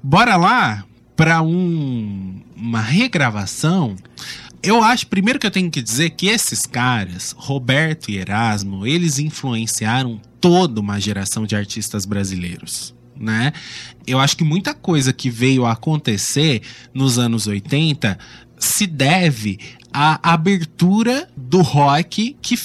Bora 0.02 0.36
lá 0.36 0.84
para 1.16 1.42
um, 1.42 2.42
uma 2.56 2.82
regravação. 2.82 3.96
Eu 4.64 4.84
acho, 4.84 5.08
primeiro 5.08 5.40
que 5.40 5.46
eu 5.46 5.52
tenho 5.52 5.70
que 5.70 5.82
dizer 5.82 6.12
que 6.12 6.28
esses 6.28 6.66
caras, 6.66 7.36
Roberto 7.38 8.10
e 8.10 8.18
Erasmo, 8.18 8.86
eles 8.86 9.20
influenciaram 9.20 10.20
toda 10.42 10.80
uma 10.80 11.00
geração 11.00 11.46
de 11.46 11.56
artistas 11.56 12.06
brasileiros. 12.06 12.96
Né? 13.16 13.52
Eu 14.06 14.20
acho 14.20 14.38
que 14.38 14.44
muita 14.44 14.74
coisa 14.74 15.12
que 15.12 15.30
veio 15.30 15.66
a 15.66 15.72
acontecer 15.72 16.62
nos 16.94 17.18
anos 17.18 17.48
80 17.48 18.18
se 18.58 18.88
deve 18.88 19.60
à 19.94 20.34
abertura 20.34 21.28
do 21.36 21.62
rock 21.62 22.36
que, 22.42 22.58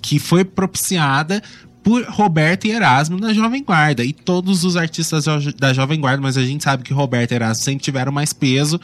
que, 0.00 0.18
foi 0.18 0.44
propiciada 0.44 1.42
por 1.82 2.04
Roberto 2.04 2.66
e 2.66 2.70
Erasmo 2.70 3.18
na 3.18 3.32
Jovem 3.32 3.64
Guarda. 3.64 4.04
E 4.04 4.12
todos 4.12 4.64
os 4.64 4.76
artistas 4.76 5.24
da 5.58 5.72
Jovem 5.72 6.00
Guarda, 6.00 6.22
mas 6.22 6.36
a 6.36 6.44
gente 6.44 6.62
sabe 6.62 6.82
que 6.82 6.92
Roberto 6.92 7.32
e 7.32 7.34
Erasmo 7.34 7.64
sempre 7.64 7.82
tiveram 7.82 8.12
mais 8.12 8.32
peso. 8.32 8.80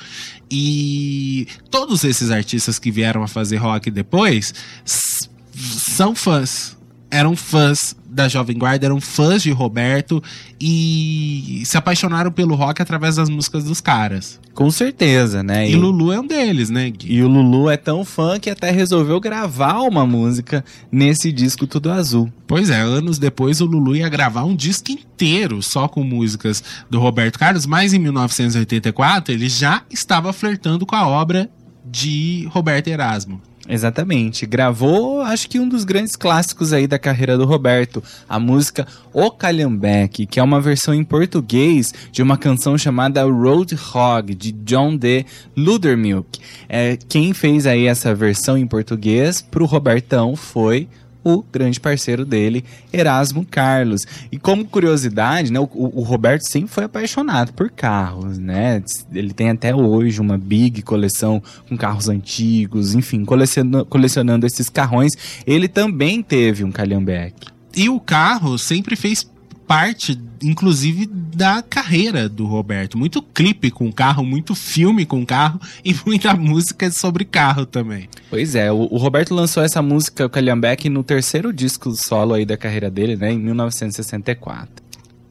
E 0.50 1.46
todos 1.70 2.04
esses 2.04 2.30
artistas 2.30 2.78
que 2.78 2.90
vieram 2.90 3.22
a 3.22 3.28
fazer 3.28 3.57
rock 3.57 3.90
depois 3.90 4.54
são 4.84 6.14
fãs. 6.14 6.76
Eram 7.11 7.36
fãs 7.36 7.94
da 8.17 8.29
Jovem 8.29 8.57
Guarda, 8.57 8.87
eram 8.87 8.99
fãs 8.99 9.43
de 9.43 9.51
Roberto 9.51 10.23
e 10.59 11.62
se 11.67 11.77
apaixonaram 11.77 12.33
pelo 12.33 12.55
rock 12.55 12.81
através 12.81 13.17
das 13.17 13.29
músicas 13.29 13.64
dos 13.64 13.81
caras. 13.81 14.41
Com 14.55 14.71
certeza, 14.71 15.43
né? 15.43 15.71
E 15.71 15.77
Lulu 15.77 16.11
é 16.12 16.19
um 16.19 16.27
deles, 16.27 16.71
né, 16.71 16.89
Gui? 16.89 17.12
E 17.12 17.23
o 17.23 17.29
Lulu 17.29 17.69
é 17.69 17.77
tão 17.77 18.07
fã 18.07 18.41
que 18.41 18.49
até 18.49 18.71
resolveu 18.71 19.21
gravar 19.21 19.83
uma 19.83 20.07
música 20.07 20.64
nesse 20.91 21.31
disco 21.31 21.67
Tudo 21.67 21.91
Azul. 21.93 22.33
Pois 22.47 22.71
é, 22.71 22.81
anos 22.81 23.19
depois 23.19 23.61
o 23.61 23.67
Lulu 23.67 23.95
ia 23.95 24.09
gravar 24.09 24.45
um 24.45 24.57
disco 24.57 24.91
inteiro 24.91 25.62
só 25.62 25.87
com 25.87 26.03
músicas 26.03 26.64
do 26.89 26.99
Roberto 26.99 27.39
Carlos, 27.39 27.67
mas 27.67 27.93
em 27.93 27.99
1984 27.99 29.35
ele 29.35 29.49
já 29.51 29.83
estava 29.91 30.33
flertando 30.33 30.87
com 30.87 30.97
a 30.97 31.07
obra 31.07 31.51
de 31.85 32.49
Roberto 32.51 32.89
Erasmo. 32.89 33.43
Exatamente. 33.69 34.47
Gravou, 34.47 35.21
acho 35.21 35.49
que 35.49 35.59
um 35.59 35.69
dos 35.69 35.85
grandes 35.85 36.14
clássicos 36.14 36.73
aí 36.73 36.87
da 36.87 36.99
carreira 36.99 37.37
do 37.37 37.45
Roberto, 37.45 38.03
a 38.29 38.39
música 38.39 38.87
O 39.12 39.31
Calhambeque, 39.31 40.27
que 40.27 40.39
é 40.39 40.43
uma 40.43 40.61
versão 40.61 40.95
em 40.95 41.05
português 41.05 41.93
de 42.12 42.23
uma 42.23 42.37
canção 42.37 42.79
chamada 42.79 43.25
Roadhog, 43.25 44.35
de 44.35 44.53
John 44.53 44.97
D. 44.97 45.25
Ludermilk. 45.57 46.39
É, 46.69 46.97
quem 47.09 47.33
fez 47.33 47.67
aí 47.67 47.87
essa 47.87 48.14
versão 48.14 48.57
em 48.57 48.67
português 48.67 49.43
pro 49.43 49.67
Robertão 49.67 50.37
foi 50.37 50.89
o 51.27 51.45
grande 51.53 51.81
parceiro 51.81 52.24
dele, 52.24 52.64
Erasmo 52.93 53.45
Carlos. 53.45 54.07
E 54.31 54.39
como 54.39 54.64
curiosidade, 54.64 55.51
né, 55.53 55.59
o, 55.59 55.68
o 55.72 56.03
Roberto 56.03 56.43
sempre 56.43 56.70
foi 56.70 56.85
apaixonado 56.85 57.53
por 57.53 57.68
carros, 57.68 58.39
né? 58.39 58.81
Ele 59.12 59.33
tem 59.33 59.51
até 59.51 59.74
hoje 59.74 60.20
uma 60.20 60.39
big 60.39 60.83
coleção 60.83 61.43
com 61.68 61.77
carros 61.77 62.09
antigos, 62.09 62.95
enfim, 62.95 63.24
coleciona- 63.24 63.85
colecionando 63.85 64.47
esses 64.47 64.68
carrões. 64.68 65.14
Ele 65.45 65.66
também 65.66 66.22
teve 66.22 66.62
um 66.62 66.70
Calhambeque. 66.70 67.49
E 67.74 67.89
o 67.89 67.99
carro 67.99 68.57
sempre 68.57 68.95
fez 68.95 69.29
parte, 69.67 70.19
inclusive, 70.43 71.07
da 71.07 71.62
carreira 71.62 72.29
do 72.29 72.47
Roberto. 72.47 72.97
Muito 72.97 73.21
clipe 73.21 73.71
com 73.71 73.93
carro, 73.93 74.25
muito 74.25 74.55
filme 74.55 75.05
com 75.05 75.25
carro 75.27 75.61
e 75.85 75.95
muita 76.07 76.35
música 76.35 76.91
sobre 76.91 77.25
carro 77.25 77.67
também. 77.67 78.09
Pois 78.31 78.55
é, 78.55 78.71
o, 78.71 78.89
o 78.91 78.97
Roberto 78.97 79.35
lançou 79.35 79.62
essa 79.62 79.83
música, 79.83 80.27
o 80.27 80.31
Calhambeque, 80.31 80.89
no 80.89 81.03
terceiro 81.03 81.53
disco 81.53 81.93
solo 81.95 82.35
aí 82.35 82.45
da 82.45 82.57
carreira 82.57 82.91
dele, 82.91 83.17
né, 83.17 83.33
em 83.33 83.39
1964. 83.39 84.87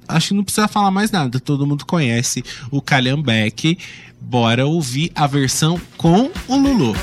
Acho 0.08 0.30
que 0.30 0.34
não 0.36 0.44
precisa 0.44 0.68
falar 0.68 0.92
mais 0.92 1.10
nada, 1.10 1.40
todo 1.40 1.66
mundo 1.66 1.86
conhece 1.86 2.44
o 2.70 2.82
Calhambeck. 2.82 3.78
Bora 4.22 4.66
ouvir 4.66 5.12
a 5.16 5.28
versão 5.28 5.80
com 5.98 6.30
o 6.48 6.56
Lulu. 6.56 6.96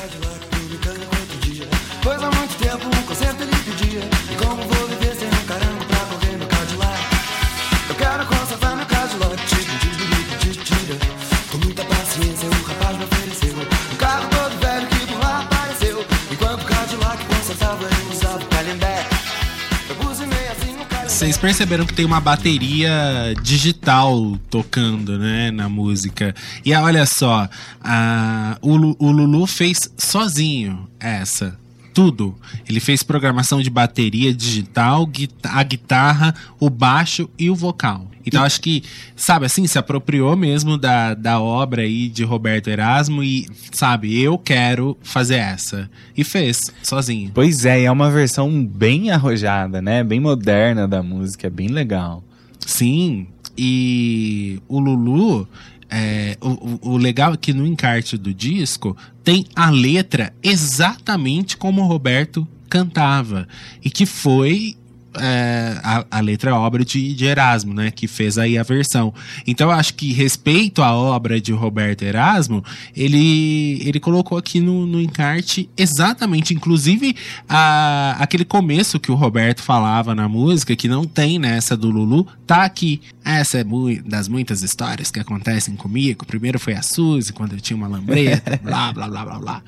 Vocês 21.22 21.38
perceberam 21.38 21.86
que 21.86 21.94
tem 21.94 22.04
uma 22.04 22.20
bateria 22.20 23.34
digital 23.42 24.36
tocando, 24.50 25.18
né, 25.18 25.50
na 25.52 25.68
música. 25.68 26.34
E 26.64 26.74
olha 26.74 27.06
só, 27.06 27.48
a, 27.80 28.58
o, 28.60 28.74
o 28.98 29.12
Lulu 29.12 29.46
fez 29.46 29.88
sozinho 29.96 30.88
essa. 30.98 31.56
Tudo. 31.94 32.34
Ele 32.68 32.80
fez 32.80 33.02
programação 33.02 33.62
de 33.62 33.70
bateria 33.70 34.34
digital, 34.34 35.08
a 35.44 35.62
guitarra, 35.62 36.34
o 36.58 36.68
baixo 36.68 37.30
e 37.38 37.48
o 37.48 37.54
vocal. 37.54 38.11
Então 38.24 38.42
acho 38.42 38.60
que, 38.60 38.82
sabe 39.16 39.46
assim, 39.46 39.66
se 39.66 39.78
apropriou 39.78 40.36
mesmo 40.36 40.78
da, 40.78 41.14
da 41.14 41.40
obra 41.40 41.82
aí 41.82 42.08
de 42.08 42.22
Roberto 42.24 42.68
Erasmo 42.68 43.22
e, 43.22 43.46
sabe, 43.72 44.20
eu 44.20 44.38
quero 44.38 44.96
fazer 45.02 45.36
essa. 45.36 45.90
E 46.16 46.22
fez, 46.24 46.70
sozinho. 46.82 47.30
Pois 47.34 47.64
é, 47.64 47.80
e 47.80 47.84
é 47.84 47.90
uma 47.90 48.10
versão 48.10 48.64
bem 48.64 49.10
arrojada, 49.10 49.82
né, 49.82 50.04
bem 50.04 50.20
moderna 50.20 50.86
da 50.86 51.02
música, 51.02 51.46
é 51.46 51.50
bem 51.50 51.68
legal. 51.68 52.22
Sim, 52.64 53.26
e 53.58 54.60
o 54.68 54.78
Lulu, 54.78 55.48
é, 55.90 56.36
o, 56.40 56.48
o- 56.48 56.80
o 56.92 56.96
legal 56.96 57.34
é 57.34 57.36
que 57.36 57.52
no 57.52 57.66
encarte 57.66 58.16
do 58.16 58.32
disco 58.32 58.96
tem 59.24 59.44
a 59.54 59.68
letra 59.70 60.32
exatamente 60.42 61.56
como 61.56 61.82
o 61.82 61.86
Roberto 61.86 62.46
cantava. 62.68 63.46
E 63.84 63.90
que 63.90 64.06
foi 64.06 64.76
é, 65.20 65.78
a, 65.82 66.04
a 66.10 66.20
letra 66.20 66.50
é 66.50 66.52
obra 66.54 66.84
de, 66.84 67.14
de 67.14 67.24
Erasmo, 67.24 67.74
né? 67.74 67.90
Que 67.90 68.06
fez 68.06 68.38
aí 68.38 68.56
a 68.56 68.62
versão. 68.62 69.12
Então 69.46 69.70
eu 69.70 69.76
acho 69.76 69.94
que 69.94 70.12
respeito 70.12 70.82
à 70.82 70.92
obra 70.94 71.40
de 71.40 71.52
Roberto 71.52 72.02
Erasmo, 72.02 72.64
ele, 72.96 73.80
ele 73.86 74.00
colocou 74.00 74.38
aqui 74.38 74.60
no, 74.60 74.86
no 74.86 75.00
encarte 75.00 75.68
exatamente, 75.76 76.54
inclusive 76.54 77.14
a, 77.48 78.16
aquele 78.18 78.44
começo 78.44 78.98
que 79.00 79.10
o 79.10 79.14
Roberto 79.14 79.62
falava 79.62 80.14
na 80.14 80.28
música, 80.28 80.74
que 80.76 80.88
não 80.88 81.04
tem 81.04 81.38
nessa 81.38 81.76
do 81.76 81.90
Lulu, 81.90 82.26
tá 82.46 82.64
aqui. 82.64 83.00
Essa 83.24 83.58
é 83.58 83.64
mui- 83.64 84.02
das 84.04 84.28
muitas 84.28 84.62
histórias 84.62 85.10
que 85.10 85.20
acontecem 85.20 85.76
comigo. 85.76 86.26
Primeiro 86.26 86.58
foi 86.58 86.74
a 86.74 86.82
Suzy, 86.82 87.32
quando 87.32 87.52
eu 87.52 87.60
tinha 87.60 87.76
uma 87.76 87.86
lambreta, 87.86 88.58
blá, 88.62 88.92
blá, 88.92 89.08
blá, 89.08 89.24
blá, 89.24 89.38
blá. 89.38 89.62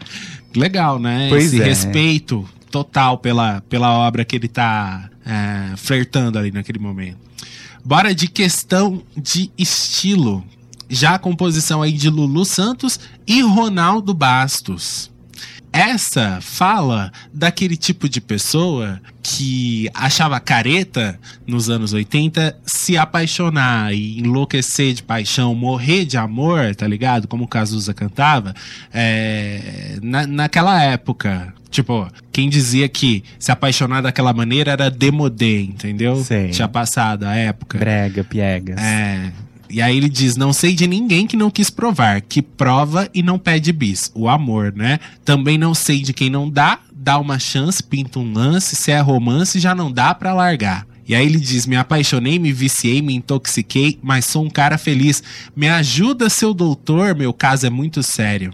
Legal, 0.56 0.98
né? 0.98 1.28
Pois 1.28 1.46
Esse 1.52 1.60
é. 1.62 1.64
respeito 1.64 2.48
total 2.74 3.18
pela, 3.18 3.60
pela 3.68 3.92
obra 3.92 4.24
que 4.24 4.34
ele 4.34 4.48
tá 4.48 5.08
é, 5.24 5.76
flertando 5.76 6.40
ali 6.40 6.50
naquele 6.50 6.80
momento. 6.80 7.18
Bora 7.84 8.12
de 8.12 8.26
questão 8.26 9.00
de 9.16 9.48
estilo. 9.56 10.44
Já 10.90 11.14
a 11.14 11.18
composição 11.20 11.82
aí 11.82 11.92
de 11.92 12.10
Lulu 12.10 12.44
Santos 12.44 12.98
e 13.28 13.42
Ronaldo 13.42 14.12
Bastos. 14.12 15.08
Essa 15.74 16.38
fala 16.40 17.10
daquele 17.32 17.76
tipo 17.76 18.08
de 18.08 18.20
pessoa 18.20 19.00
que 19.20 19.90
achava 19.92 20.38
careta 20.38 21.18
nos 21.44 21.68
anos 21.68 21.92
80 21.92 22.56
se 22.64 22.96
apaixonar 22.96 23.92
e 23.92 24.20
enlouquecer 24.20 24.94
de 24.94 25.02
paixão, 25.02 25.52
morrer 25.52 26.04
de 26.04 26.16
amor, 26.16 26.76
tá 26.76 26.86
ligado? 26.86 27.26
Como 27.26 27.42
o 27.42 27.48
Cazuza 27.48 27.92
cantava, 27.92 28.54
é, 28.92 29.98
na, 30.00 30.28
naquela 30.28 30.80
época. 30.80 31.52
Tipo, 31.72 32.08
quem 32.30 32.48
dizia 32.48 32.88
que 32.88 33.24
se 33.36 33.50
apaixonar 33.50 34.00
daquela 34.00 34.32
maneira 34.32 34.70
era 34.70 34.88
demodê, 34.88 35.62
entendeu? 35.62 36.22
Sei. 36.22 36.50
Tinha 36.50 36.68
passado 36.68 37.24
a 37.24 37.34
época. 37.34 37.78
Brega, 37.78 38.22
piegas. 38.22 38.80
É. 38.80 39.32
E 39.74 39.82
aí 39.82 39.96
ele 39.96 40.08
diz: 40.08 40.36
Não 40.36 40.52
sei 40.52 40.72
de 40.72 40.86
ninguém 40.86 41.26
que 41.26 41.36
não 41.36 41.50
quis 41.50 41.68
provar, 41.68 42.20
que 42.20 42.40
prova 42.40 43.10
e 43.12 43.24
não 43.24 43.40
pede 43.40 43.72
bis. 43.72 44.08
O 44.14 44.28
amor, 44.28 44.72
né? 44.72 45.00
Também 45.24 45.58
não 45.58 45.74
sei 45.74 46.00
de 46.00 46.12
quem 46.12 46.30
não 46.30 46.48
dá, 46.48 46.78
dá 46.94 47.18
uma 47.18 47.40
chance, 47.40 47.82
pinta 47.82 48.20
um 48.20 48.32
lance, 48.32 48.76
se 48.76 48.92
é 48.92 49.00
romance, 49.00 49.58
já 49.58 49.74
não 49.74 49.90
dá 49.90 50.14
pra 50.14 50.32
largar. 50.32 50.86
E 51.08 51.12
aí 51.12 51.26
ele 51.26 51.40
diz: 51.40 51.66
Me 51.66 51.74
apaixonei, 51.74 52.38
me 52.38 52.52
viciei, 52.52 53.02
me 53.02 53.16
intoxiquei, 53.16 53.98
mas 54.00 54.26
sou 54.26 54.44
um 54.44 54.48
cara 54.48 54.78
feliz. 54.78 55.24
Me 55.56 55.66
ajuda, 55.66 56.30
seu 56.30 56.54
doutor, 56.54 57.16
meu 57.16 57.32
caso 57.32 57.66
é 57.66 57.70
muito 57.70 58.00
sério. 58.00 58.52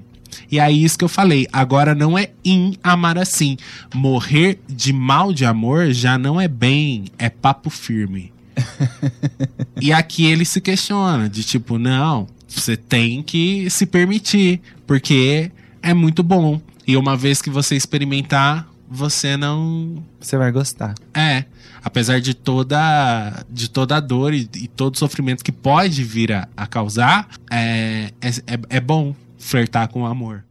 E 0.51 0.59
aí, 0.59 0.83
isso 0.83 0.97
que 0.97 1.05
eu 1.05 1.09
falei, 1.09 1.47
agora 1.53 1.95
não 1.95 2.17
é 2.17 2.31
in 2.43 2.77
amar 2.83 3.19
assim. 3.19 3.59
Morrer 3.95 4.59
de 4.67 4.91
mal 4.91 5.35
de 5.35 5.45
amor 5.45 5.93
já 5.93 6.17
não 6.17 6.41
é 6.41 6.49
bem, 6.49 7.05
é 7.19 7.29
papo 7.29 7.69
firme. 7.69 8.33
E 9.81 9.93
aqui 9.95 10.27
ele 10.27 10.45
se 10.45 10.61
questiona, 10.61 11.27
de 11.29 11.43
tipo, 11.43 11.79
não, 11.79 12.27
você 12.47 12.77
tem 12.77 13.23
que 13.23 13.71
se 13.71 13.87
permitir, 13.87 14.61
porque 14.87 15.51
é 15.83 15.95
muito 15.95 16.23
bom. 16.23 16.61
E 16.87 16.97
uma 16.99 17.17
vez 17.17 17.41
que 17.41 17.49
você 17.49 17.77
experimentar, 17.77 18.69
você 18.91 19.37
não. 19.37 20.03
Você 20.21 20.37
vai 20.37 20.51
gostar. 20.53 20.95
É. 21.15 21.45
Apesar 21.83 22.21
de 22.21 22.35
toda, 22.35 23.43
de 23.49 23.71
toda 23.71 23.97
a 23.97 24.01
dor 24.01 24.35
e, 24.35 24.47
e 24.55 24.69
todo 24.69 24.97
o 24.97 24.99
sofrimento 24.99 25.43
que 25.43 25.53
pode 25.53 26.05
vir 26.05 26.33
a, 26.33 26.47
a 26.55 26.67
causar, 26.67 27.27
é, 27.51 28.11
é, 28.21 28.29
é- 28.29 28.61
é 28.69 28.81
bom 28.81 29.15
flertar 29.39 29.89
com 29.89 30.03
o 30.03 30.07
amor. 30.07 30.45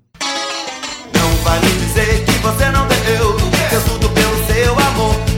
Não 1.14 1.36
vai 1.44 1.60
me 1.60 1.72
dizer 1.86 2.26
que 2.26 2.32
você 2.40 2.72
não 2.72 2.88
deu 2.88 3.38
Deu 3.70 3.84
tudo 3.84 4.10
pelo 4.10 4.48
seu 4.48 4.80
amor 4.80 5.29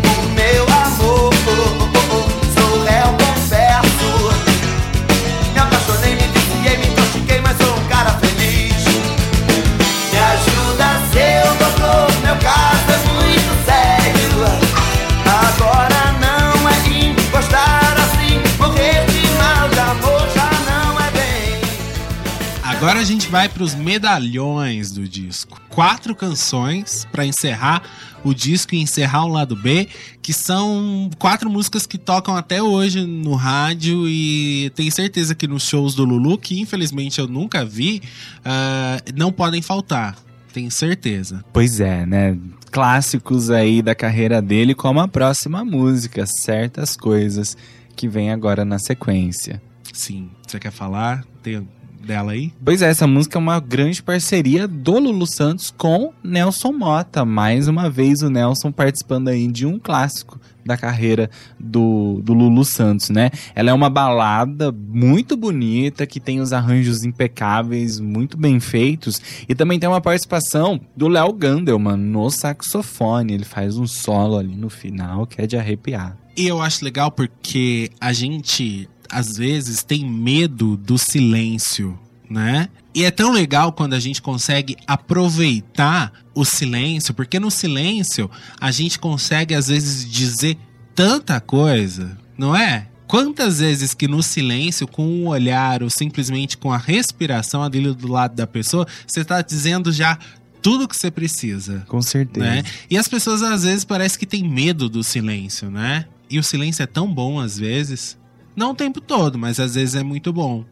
Agora 22.81 22.99
a 22.99 23.03
gente 23.03 23.27
vai 23.27 23.47
para 23.47 23.61
os 23.61 23.75
medalhões 23.75 24.91
do 24.91 25.07
disco. 25.07 25.61
Quatro 25.69 26.15
canções 26.15 27.05
para 27.11 27.23
encerrar 27.23 27.83
o 28.23 28.33
disco 28.33 28.73
e 28.73 28.81
encerrar 28.81 29.23
o 29.23 29.27
lado 29.27 29.55
B, 29.55 29.87
que 30.19 30.33
são 30.33 31.07
quatro 31.19 31.47
músicas 31.47 31.85
que 31.85 31.99
tocam 31.99 32.35
até 32.35 32.59
hoje 32.59 33.05
no 33.05 33.35
rádio 33.35 34.09
e 34.09 34.71
tenho 34.73 34.91
certeza 34.91 35.35
que 35.35 35.47
nos 35.47 35.61
shows 35.61 35.93
do 35.93 36.03
Lulu, 36.03 36.39
que 36.39 36.59
infelizmente 36.59 37.19
eu 37.19 37.27
nunca 37.27 37.63
vi, 37.63 38.01
ah, 38.43 38.97
não 39.13 39.31
podem 39.31 39.61
faltar. 39.61 40.17
Tenho 40.51 40.71
certeza. 40.71 41.45
Pois 41.53 41.79
é, 41.79 42.03
né? 42.03 42.35
Clássicos 42.71 43.51
aí 43.51 43.83
da 43.83 43.93
carreira 43.93 44.41
dele, 44.41 44.73
como 44.73 44.99
a 44.99 45.07
próxima 45.07 45.63
música, 45.63 46.25
certas 46.25 46.97
coisas 46.97 47.55
que 47.95 48.07
vem 48.07 48.31
agora 48.31 48.65
na 48.65 48.79
sequência. 48.79 49.61
Sim. 49.93 50.31
Você 50.47 50.57
quer 50.59 50.71
falar 50.71 51.23
Tem 51.43 51.67
dela 52.05 52.33
aí? 52.33 52.51
Pois 52.63 52.81
é, 52.81 52.89
essa 52.89 53.07
música 53.07 53.37
é 53.37 53.39
uma 53.39 53.59
grande 53.59 54.01
parceria 54.01 54.67
do 54.67 54.99
Lulu 54.99 55.27
Santos 55.27 55.73
com 55.75 56.13
Nelson 56.23 56.71
Mota. 56.71 57.23
Mais 57.25 57.67
uma 57.67 57.89
vez 57.89 58.21
o 58.21 58.29
Nelson 58.29 58.71
participando 58.71 59.29
aí 59.29 59.47
de 59.47 59.65
um 59.65 59.79
clássico 59.79 60.39
da 60.65 60.77
carreira 60.77 61.29
do, 61.59 62.21
do 62.23 62.33
Lulu 62.33 62.63
Santos, 62.63 63.09
né? 63.09 63.29
Ela 63.55 63.71
é 63.71 63.73
uma 63.73 63.89
balada 63.89 64.71
muito 64.71 65.35
bonita, 65.35 66.05
que 66.05 66.19
tem 66.19 66.39
os 66.39 66.53
arranjos 66.53 67.03
impecáveis, 67.03 67.99
muito 67.99 68.37
bem 68.37 68.59
feitos. 68.59 69.21
E 69.47 69.55
também 69.55 69.79
tem 69.79 69.89
uma 69.89 70.01
participação 70.01 70.79
do 70.95 71.07
Léo 71.07 71.33
Gandelman 71.33 71.97
no 71.97 72.29
saxofone. 72.29 73.33
Ele 73.33 73.45
faz 73.45 73.77
um 73.77 73.87
solo 73.87 74.37
ali 74.37 74.55
no 74.55 74.69
final 74.69 75.25
que 75.25 75.41
é 75.41 75.47
de 75.47 75.57
arrepiar. 75.57 76.17
E 76.37 76.47
eu 76.47 76.61
acho 76.61 76.85
legal 76.85 77.11
porque 77.11 77.89
a 77.99 78.13
gente, 78.13 78.87
às 79.11 79.37
vezes, 79.37 79.83
tem 79.83 80.05
medo 80.09 80.77
do 80.77 80.97
silêncio, 80.97 81.99
né? 82.29 82.69
E 82.93 83.03
é 83.03 83.11
tão 83.11 83.31
legal 83.31 83.71
quando 83.71 83.93
a 83.93 83.99
gente 83.99 84.21
consegue 84.21 84.75
aproveitar 84.87 86.11
o 86.33 86.43
silêncio, 86.43 87.13
porque 87.13 87.39
no 87.39 87.51
silêncio 87.51 88.29
a 88.59 88.71
gente 88.71 88.99
consegue, 88.99 89.53
às 89.53 89.67
vezes, 89.67 90.09
dizer 90.09 90.57
tanta 90.95 91.39
coisa, 91.39 92.17
não 92.37 92.55
é? 92.55 92.87
Quantas 93.07 93.59
vezes 93.59 93.93
que 93.93 94.07
no 94.07 94.23
silêncio, 94.23 94.87
com 94.87 95.05
um 95.05 95.27
olhar 95.27 95.83
ou 95.83 95.89
simplesmente 95.89 96.57
com 96.57 96.71
a 96.71 96.77
respiração 96.77 97.61
ali 97.61 97.93
do 97.93 98.07
lado 98.07 98.35
da 98.35 98.47
pessoa, 98.47 98.87
você 99.05 99.25
tá 99.25 99.41
dizendo 99.41 99.91
já 99.91 100.17
tudo 100.61 100.87
que 100.87 100.95
você 100.95 101.11
precisa 101.11 101.83
Com 101.87 102.01
certeza. 102.01 102.45
né? 102.45 102.63
E 102.89 102.97
as 102.97 103.07
pessoas 103.07 103.41
às 103.41 103.63
vezes 103.63 103.83
parece 103.83 104.17
que 104.17 104.25
tem 104.25 104.47
medo 104.47 104.87
do 104.87 105.03
silêncio, 105.03 105.69
né? 105.69 106.05
E 106.29 106.39
o 106.39 106.43
silêncio 106.43 106.83
é 106.83 106.85
tão 106.85 107.13
bom 107.13 107.39
às 107.39 107.57
vezes, 107.57 108.17
não 108.55 108.71
o 108.71 108.75
tempo 108.75 108.99
todo, 108.99 109.37
mas 109.37 109.59
às 109.59 109.75
vezes 109.75 109.95
é 109.95 110.03
muito 110.03 110.31
bom. 110.31 110.65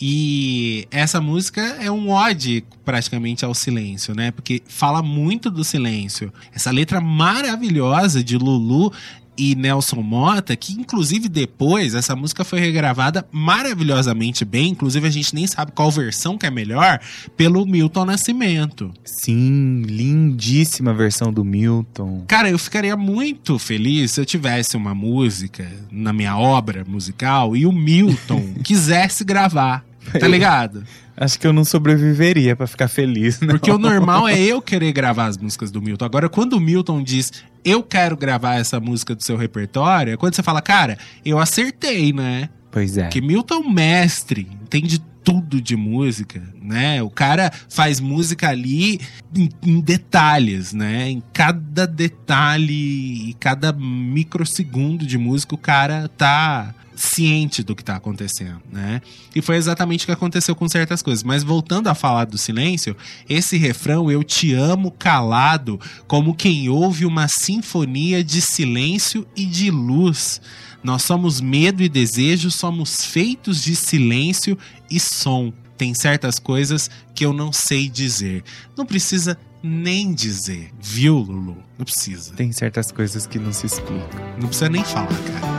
E 0.00 0.88
essa 0.90 1.20
música 1.20 1.60
é 1.60 1.90
um 1.90 2.10
ode 2.10 2.64
praticamente 2.84 3.44
ao 3.44 3.54
silêncio, 3.54 4.14
né? 4.14 4.32
Porque 4.32 4.60
fala 4.66 5.02
muito 5.02 5.50
do 5.50 5.62
silêncio. 5.62 6.32
Essa 6.52 6.70
letra 6.70 7.00
maravilhosa 7.00 8.22
de 8.22 8.36
Lulu 8.36 8.92
e 9.36 9.54
Nelson 9.54 10.02
Mota, 10.02 10.56
que 10.56 10.72
inclusive 10.72 11.28
depois 11.28 11.94
essa 11.94 12.14
música 12.14 12.44
foi 12.44 12.60
regravada 12.60 13.26
maravilhosamente 13.30 14.44
bem, 14.44 14.70
inclusive 14.70 15.06
a 15.06 15.10
gente 15.10 15.34
nem 15.34 15.46
sabe 15.46 15.72
qual 15.72 15.90
versão 15.90 16.38
que 16.38 16.46
é 16.46 16.50
melhor, 16.50 17.00
pelo 17.36 17.66
Milton 17.66 18.04
Nascimento. 18.04 18.92
Sim, 19.04 19.82
lindíssima 19.82 20.94
versão 20.94 21.32
do 21.32 21.44
Milton. 21.44 22.24
Cara, 22.26 22.50
eu 22.50 22.58
ficaria 22.58 22.96
muito 22.96 23.58
feliz 23.58 24.12
se 24.12 24.20
eu 24.20 24.26
tivesse 24.26 24.76
uma 24.76 24.94
música 24.94 25.70
na 25.90 26.12
minha 26.12 26.36
obra 26.36 26.84
musical 26.86 27.56
e 27.56 27.66
o 27.66 27.72
Milton 27.72 28.54
quisesse 28.62 29.24
gravar. 29.24 29.84
Tá 30.18 30.28
ligado? 30.28 30.84
Acho 31.16 31.38
que 31.38 31.46
eu 31.46 31.52
não 31.52 31.64
sobreviveria 31.64 32.56
pra 32.56 32.66
ficar 32.66 32.88
feliz, 32.88 33.40
né? 33.40 33.48
Porque 33.48 33.70
o 33.70 33.78
normal 33.78 34.26
é 34.26 34.40
eu 34.40 34.60
querer 34.60 34.92
gravar 34.92 35.26
as 35.26 35.38
músicas 35.38 35.70
do 35.70 35.80
Milton. 35.80 36.04
Agora, 36.04 36.28
quando 36.28 36.54
o 36.54 36.60
Milton 36.60 37.02
diz 37.02 37.32
eu 37.64 37.82
quero 37.82 38.16
gravar 38.16 38.56
essa 38.56 38.78
música 38.78 39.14
do 39.14 39.22
seu 39.22 39.36
repertório, 39.36 40.12
é 40.12 40.16
quando 40.16 40.34
você 40.34 40.42
fala, 40.42 40.60
cara, 40.60 40.98
eu 41.24 41.38
acertei, 41.38 42.12
né? 42.12 42.50
Pois 42.70 42.98
é. 42.98 43.04
Porque 43.04 43.20
Milton 43.20 43.54
é 43.54 43.58
um 43.58 43.70
mestre, 43.70 44.48
entende 44.62 45.00
tudo 45.24 45.60
de 45.60 45.74
música, 45.74 46.42
né? 46.60 47.02
O 47.02 47.08
cara 47.08 47.50
faz 47.70 47.98
música 47.98 48.50
ali 48.50 49.00
em, 49.34 49.48
em 49.62 49.80
detalhes, 49.80 50.74
né? 50.74 51.08
Em 51.08 51.22
cada 51.32 51.86
detalhe 51.86 53.30
e 53.30 53.36
cada 53.40 53.72
microsegundo 53.72 55.06
de 55.06 55.16
música 55.16 55.54
o 55.54 55.58
cara 55.58 56.08
tá 56.08 56.74
ciente 56.94 57.62
do 57.62 57.74
que 57.74 57.84
tá 57.84 57.96
acontecendo, 57.96 58.60
né? 58.70 59.02
E 59.34 59.42
foi 59.42 59.56
exatamente 59.56 60.04
o 60.04 60.06
que 60.06 60.12
aconteceu 60.12 60.54
com 60.54 60.68
certas 60.68 61.02
coisas. 61.02 61.22
Mas 61.22 61.42
voltando 61.42 61.88
a 61.88 61.94
falar 61.94 62.24
do 62.24 62.38
silêncio, 62.38 62.96
esse 63.28 63.56
refrão 63.56 64.10
eu 64.10 64.22
te 64.22 64.54
amo 64.54 64.90
calado, 64.90 65.80
como 66.06 66.34
quem 66.34 66.68
ouve 66.68 67.04
uma 67.04 67.26
sinfonia 67.28 68.22
de 68.22 68.40
silêncio 68.40 69.26
e 69.36 69.44
de 69.44 69.70
luz. 69.70 70.40
Nós 70.82 71.02
somos 71.02 71.40
medo 71.40 71.82
e 71.82 71.88
desejo, 71.88 72.50
somos 72.50 73.04
feitos 73.04 73.62
de 73.62 73.74
silêncio 73.74 74.56
e 74.90 75.00
som. 75.00 75.52
Tem 75.76 75.94
certas 75.94 76.38
coisas 76.38 76.90
que 77.14 77.24
eu 77.24 77.32
não 77.32 77.52
sei 77.52 77.88
dizer. 77.88 78.44
Não 78.76 78.86
precisa 78.86 79.36
nem 79.62 80.12
dizer, 80.12 80.70
viu, 80.78 81.16
Lulu? 81.16 81.56
Não 81.78 81.84
precisa. 81.84 82.34
Tem 82.34 82.52
certas 82.52 82.92
coisas 82.92 83.26
que 83.26 83.38
não 83.38 83.52
se 83.52 83.66
explicam. 83.66 84.20
Não 84.38 84.48
precisa 84.48 84.68
nem 84.68 84.84
falar, 84.84 85.08
cara. 85.08 85.53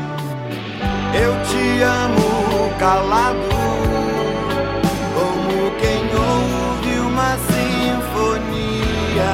Eu 1.18 1.32
te 1.44 1.82
amo 1.82 2.70
calado, 2.78 3.40
como 5.16 5.72
quem 5.80 6.02
ouve 6.14 7.00
uma 7.00 7.38
sinfonia 7.38 9.34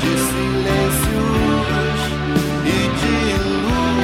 de 0.00 0.12
silêncios 0.28 1.98
e 2.66 2.78
de 3.00 3.18
luz. 3.64 3.94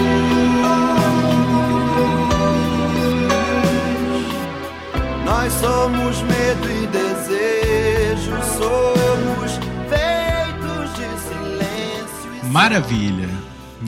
Nós 5.27 5.53
somos 5.53 6.23
medo 6.23 6.67
e 6.71 6.87
desejo, 6.87 8.35
somos 8.57 9.51
feitos 9.91 10.89
de 10.97 11.09
silêncio. 11.29 12.29
E 12.43 12.47
Maravilha. 12.47 13.40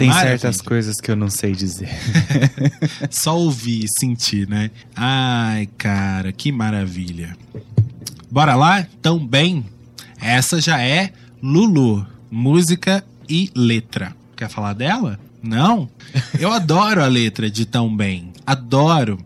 Tem 0.02 0.08
Maravilha. 0.08 0.36
certas 0.36 0.60
coisas 0.60 1.00
que 1.00 1.12
eu 1.12 1.14
não 1.14 1.30
sei 1.30 1.52
dizer. 1.52 1.88
Só 3.08 3.38
ouvir 3.38 3.84
e 3.84 4.00
sentir, 4.00 4.48
né? 4.48 4.68
Ai, 4.96 5.68
cara, 5.78 6.32
que 6.32 6.50
maravilha. 6.50 7.36
Bora 8.28 8.56
lá? 8.56 8.84
Tão 9.00 9.24
bem. 9.24 9.64
Essa 10.20 10.60
já 10.60 10.82
é 10.82 11.12
Lulu, 11.40 12.04
música 12.28 13.04
e 13.28 13.48
letra. 13.54 14.12
Quer 14.34 14.48
falar 14.48 14.72
dela? 14.72 15.20
Não? 15.40 15.88
Eu 16.36 16.50
adoro 16.50 17.00
a 17.00 17.06
letra 17.06 17.48
de 17.48 17.64
Tão 17.64 17.96
Bem. 17.96 18.32
Adoro. 18.44 19.24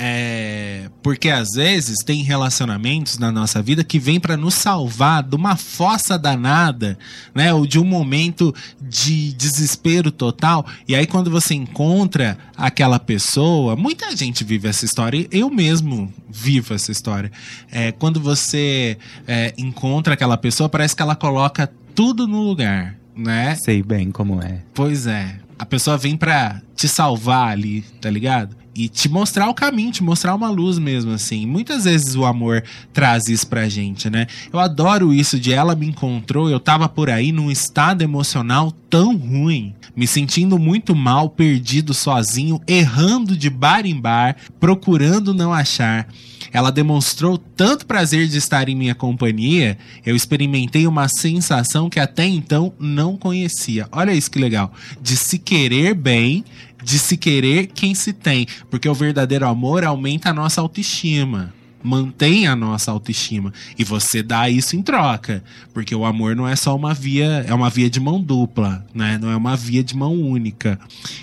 É, 0.00 0.88
porque 1.02 1.28
às 1.28 1.50
vezes 1.50 1.98
tem 2.04 2.22
relacionamentos 2.22 3.18
na 3.18 3.32
nossa 3.32 3.60
vida 3.60 3.82
que 3.82 3.98
vêm 3.98 4.20
para 4.20 4.36
nos 4.36 4.54
salvar 4.54 5.24
de 5.24 5.34
uma 5.34 5.56
fossa 5.56 6.16
danada, 6.16 6.96
né? 7.34 7.52
Ou 7.52 7.66
de 7.66 7.80
um 7.80 7.84
momento 7.84 8.54
de 8.80 9.32
desespero 9.32 10.12
total. 10.12 10.64
E 10.86 10.94
aí 10.94 11.04
quando 11.04 11.30
você 11.30 11.54
encontra 11.54 12.38
aquela 12.56 13.00
pessoa, 13.00 13.74
muita 13.74 14.16
gente 14.16 14.44
vive 14.44 14.68
essa 14.68 14.84
história. 14.84 15.26
Eu 15.32 15.50
mesmo 15.50 16.12
vivo 16.30 16.74
essa 16.74 16.92
história. 16.92 17.32
É, 17.70 17.90
quando 17.90 18.20
você 18.20 18.96
é, 19.26 19.52
encontra 19.58 20.14
aquela 20.14 20.36
pessoa, 20.36 20.68
parece 20.68 20.94
que 20.94 21.02
ela 21.02 21.16
coloca 21.16 21.68
tudo 21.92 22.28
no 22.28 22.42
lugar, 22.42 22.96
né? 23.16 23.56
sei 23.56 23.82
bem 23.82 24.12
como 24.12 24.40
é. 24.40 24.62
Pois 24.72 25.08
é. 25.08 25.40
A 25.58 25.66
pessoa 25.66 25.98
vem 25.98 26.16
pra 26.16 26.62
te 26.76 26.86
salvar 26.86 27.48
ali, 27.48 27.82
tá 28.00 28.08
ligado? 28.08 28.56
E 28.78 28.88
te 28.88 29.08
mostrar 29.08 29.48
o 29.48 29.54
caminho, 29.54 29.90
te 29.90 30.04
mostrar 30.04 30.36
uma 30.36 30.48
luz 30.48 30.78
mesmo, 30.78 31.10
assim. 31.10 31.44
Muitas 31.44 31.82
vezes 31.82 32.14
o 32.14 32.24
amor 32.24 32.62
traz 32.92 33.28
isso 33.28 33.44
pra 33.48 33.68
gente, 33.68 34.08
né? 34.08 34.28
Eu 34.52 34.60
adoro 34.60 35.12
isso 35.12 35.36
de 35.36 35.52
ela 35.52 35.74
me 35.74 35.88
encontrou, 35.88 36.48
eu 36.48 36.60
tava 36.60 36.88
por 36.88 37.10
aí 37.10 37.32
num 37.32 37.50
estado 37.50 38.02
emocional 38.02 38.70
tão 38.88 39.16
ruim, 39.16 39.74
me 39.96 40.06
sentindo 40.06 40.60
muito 40.60 40.94
mal, 40.94 41.28
perdido 41.28 41.92
sozinho, 41.92 42.60
errando 42.68 43.36
de 43.36 43.50
bar 43.50 43.84
em 43.84 44.00
bar, 44.00 44.36
procurando 44.60 45.34
não 45.34 45.52
achar. 45.52 46.06
Ela 46.52 46.70
demonstrou 46.70 47.36
tanto 47.36 47.84
prazer 47.84 48.28
de 48.28 48.38
estar 48.38 48.68
em 48.68 48.74
minha 48.74 48.94
companhia, 48.94 49.76
eu 50.06 50.16
experimentei 50.16 50.86
uma 50.86 51.08
sensação 51.08 51.90
que 51.90 52.00
até 52.00 52.26
então 52.26 52.72
não 52.78 53.16
conhecia. 53.16 53.88
Olha 53.92 54.12
isso 54.12 54.30
que 54.30 54.38
legal. 54.38 54.72
De 55.02 55.16
se 55.16 55.38
querer 55.38 55.94
bem, 55.94 56.44
de 56.88 56.98
se 56.98 57.16
querer 57.16 57.66
quem 57.66 57.94
se 57.94 58.12
tem. 58.12 58.46
Porque 58.70 58.88
o 58.88 58.94
verdadeiro 58.94 59.46
amor 59.46 59.84
aumenta 59.84 60.30
a 60.30 60.32
nossa 60.32 60.60
autoestima. 60.60 61.52
Mantém 61.82 62.46
a 62.46 62.56
nossa 62.56 62.90
autoestima. 62.90 63.52
E 63.78 63.84
você 63.84 64.22
dá 64.22 64.48
isso 64.48 64.74
em 64.74 64.82
troca. 64.82 65.44
Porque 65.74 65.94
o 65.94 66.06
amor 66.06 66.34
não 66.34 66.48
é 66.48 66.56
só 66.56 66.74
uma 66.74 66.94
via, 66.94 67.44
é 67.46 67.52
uma 67.52 67.68
via 67.68 67.90
de 67.90 68.00
mão 68.00 68.20
dupla, 68.20 68.84
né? 68.94 69.18
Não 69.20 69.30
é 69.30 69.36
uma 69.36 69.54
via 69.54 69.84
de 69.84 69.94
mão 69.94 70.14
única. 70.14 70.80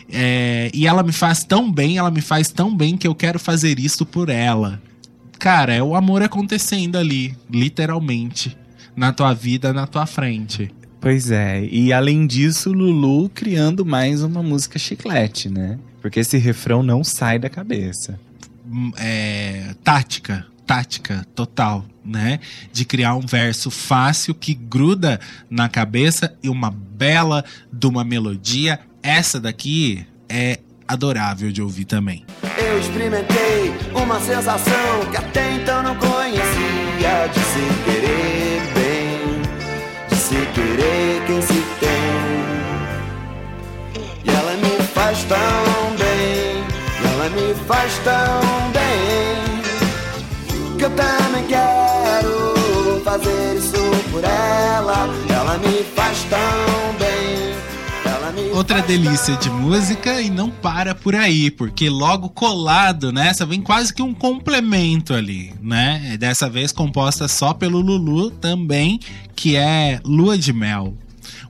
É, 0.09 0.69
e 0.73 0.85
ela 0.85 1.01
me 1.01 1.11
faz 1.11 1.43
tão 1.43 1.71
bem, 1.71 1.97
ela 1.97 2.11
me 2.11 2.21
faz 2.21 2.49
tão 2.49 2.75
bem 2.75 2.95
que 2.95 3.07
eu 3.07 3.15
quero 3.15 3.39
fazer 3.39 3.79
isso 3.79 4.05
por 4.05 4.29
ela 4.29 4.81
cara, 5.45 5.73
é 5.73 5.83
o 5.83 5.95
amor 5.95 6.23
acontecendo 6.23 6.97
ali, 6.97 7.37
literalmente, 7.49 8.57
na 8.95 9.11
tua 9.11 9.33
vida, 9.33 9.71
na 9.71 9.85
tua 9.85 10.05
frente. 10.05 10.71
Pois 11.05 11.29
é, 11.29 11.63
e 11.63 11.93
além 11.93 12.25
disso, 12.25 12.71
Lulu 12.71 13.29
criando 13.29 13.85
mais 13.85 14.23
uma 14.23 14.41
música 14.41 14.79
chiclete, 14.79 15.47
né? 15.47 15.77
Porque 16.01 16.19
esse 16.19 16.35
refrão 16.39 16.81
não 16.81 17.03
sai 17.03 17.37
da 17.37 17.47
cabeça. 17.47 18.19
Hum, 18.67 18.91
É, 18.97 19.75
tática, 19.83 20.47
tática 20.65 21.23
total, 21.35 21.85
né? 22.03 22.39
De 22.73 22.85
criar 22.85 23.13
um 23.13 23.23
verso 23.23 23.69
fácil 23.69 24.33
que 24.33 24.55
gruda 24.55 25.19
na 25.47 25.69
cabeça 25.69 26.35
e 26.41 26.49
uma 26.49 26.71
bela 26.71 27.45
de 27.71 27.85
uma 27.85 28.03
melodia. 28.03 28.79
Essa 29.03 29.39
daqui 29.39 30.07
é 30.27 30.57
adorável 30.87 31.51
de 31.51 31.61
ouvir 31.61 31.85
também. 31.85 32.25
Eu 32.57 32.79
experimentei 32.79 33.71
uma 33.93 34.19
sensação 34.19 35.11
que 35.11 35.17
até 35.17 35.53
então 35.53 35.83
não 35.83 35.95
conhecia 35.97 37.27
de 37.31 37.39
se 37.41 37.83
querer 37.85 38.34
querer 40.55 41.21
quem 41.27 41.41
se 41.41 41.61
tem. 41.79 42.15
E 44.23 44.29
ela 44.29 44.53
me 44.53 44.83
faz 44.93 45.23
tão 45.25 45.95
bem, 45.97 46.63
e 47.01 47.05
ela 47.13 47.29
me 47.29 47.53
faz 47.67 47.91
tão 47.99 48.71
bem, 48.71 49.61
que 50.77 50.83
eu 50.85 50.89
também 50.91 51.45
quero 51.47 53.01
fazer 53.03 53.55
isso 53.57 53.83
por 54.11 54.23
ela. 54.23 55.09
Ela 55.29 55.57
me 55.57 55.83
faz 55.95 56.23
tão 56.29 56.93
bem. 56.99 57.55
Outra 58.53 58.81
delícia 58.81 59.35
de 59.37 59.49
música 59.49 60.21
e 60.21 60.29
não 60.29 60.49
para 60.49 60.93
por 60.93 61.15
aí, 61.15 61.49
porque 61.49 61.89
logo 61.89 62.29
colado 62.29 63.11
nessa 63.11 63.45
vem 63.45 63.61
quase 63.61 63.93
que 63.93 64.01
um 64.01 64.13
complemento 64.13 65.13
ali, 65.13 65.53
né? 65.61 66.17
Dessa 66.17 66.49
vez 66.49 66.71
composta 66.71 67.27
só 67.27 67.53
pelo 67.53 67.79
Lulu 67.79 68.31
também, 68.31 68.99
que 69.35 69.55
é 69.55 69.99
Lua 70.03 70.37
de 70.37 70.51
Mel. 70.51 70.93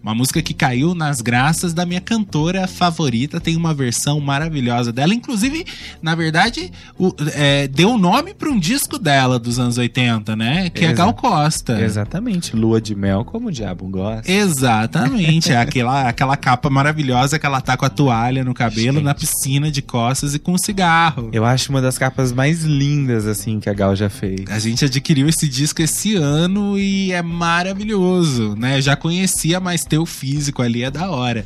Uma 0.06 0.14
música 0.14 0.39
que 0.39 0.53
caiu 0.53 0.93
nas 0.93 1.20
graças 1.20 1.74
da 1.74 1.84
minha 1.84 1.99
cantora 1.99 2.68
favorita. 2.68 3.39
Tem 3.41 3.56
uma 3.56 3.74
versão 3.74 4.20
maravilhosa 4.20 4.93
dela. 4.93 5.16
Inclusive, 5.16 5.66
na 5.99 6.14
verdade, 6.14 6.72
o- 6.95 7.12
é, 7.34 7.68
deu 7.68 7.97
nome 7.97 8.32
para 8.36 8.47
um 8.51 8.60
disco 8.60 8.99
dela 8.99 9.39
dos 9.39 9.58
anos 9.58 9.80
80, 9.80 10.36
né? 10.36 10.70
Que 10.70 10.82
é 10.86 10.88
Exa- 10.89 10.93
Gal 10.97 11.14
Costa. 11.16 11.82
Exatamente, 11.82 12.56
lua 12.56 12.80
de 12.80 12.93
mel, 12.93 13.26
como 13.26 13.47
o 13.47 13.51
diabo 13.51 13.88
gosta. 13.88 14.32
Exatamente, 14.32 15.51
é 15.51 15.58
aquela, 15.58 16.08
aquela 16.08 16.38
capa 16.38 16.70
maravilhosa 16.70 17.39
que 17.39 17.45
ela 17.47 17.60
tá 17.60 17.76
com 17.76 17.86
a 17.86 17.89
toalha 17.89 18.43
no 18.43 18.53
cabelo, 18.53 18.97
Gente. 18.97 19.03
na 19.06 19.16
piscina 19.16 19.72
de 19.72 19.82
costas 19.82 20.36
e 20.36 20.39
com 20.39 20.53
um 20.53 20.58
cigarro. 20.60 21.30
Eu 21.34 21.43
acho 21.43 21.72
uma 21.72 21.82
das 21.82 21.97
capas 21.97 22.32
mais 22.32 22.64
lindas, 22.64 23.26
assim, 23.26 23.60
que 23.60 23.68
a 23.72 23.74
Gal 23.74 23.95
já 23.95 24.08
fez. 24.10 24.41
A 24.51 24.60
gente 24.60 24.86
adquiriu 24.86 25.28
esse 25.28 25.47
disco 25.49 25.82
esse 25.82 26.16
ano 26.16 26.78
e 26.78 27.12
é 27.12 27.24
maravilhoso, 27.24 28.56
né? 28.56 28.80
Já 28.82 28.95
conhecia, 28.95 29.60
mas 29.60 29.84
o 29.98 30.06
físico 30.06 30.62
ali 30.62 30.84
é 30.84 30.91
da 30.91 31.10
hora. 31.10 31.46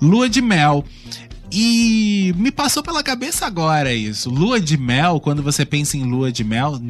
Lua 0.00 0.28
de 0.28 0.40
Mel. 0.40 0.84
E 1.56 2.34
me 2.36 2.50
passou 2.50 2.82
pela 2.82 3.02
cabeça 3.02 3.46
agora 3.46 3.94
isso. 3.94 4.28
Lua 4.28 4.60
de 4.60 4.76
mel, 4.76 5.20
quando 5.20 5.40
você 5.40 5.64
pensa 5.64 5.96
em 5.96 6.02
lua 6.02 6.32
de 6.32 6.42
mel, 6.42 6.80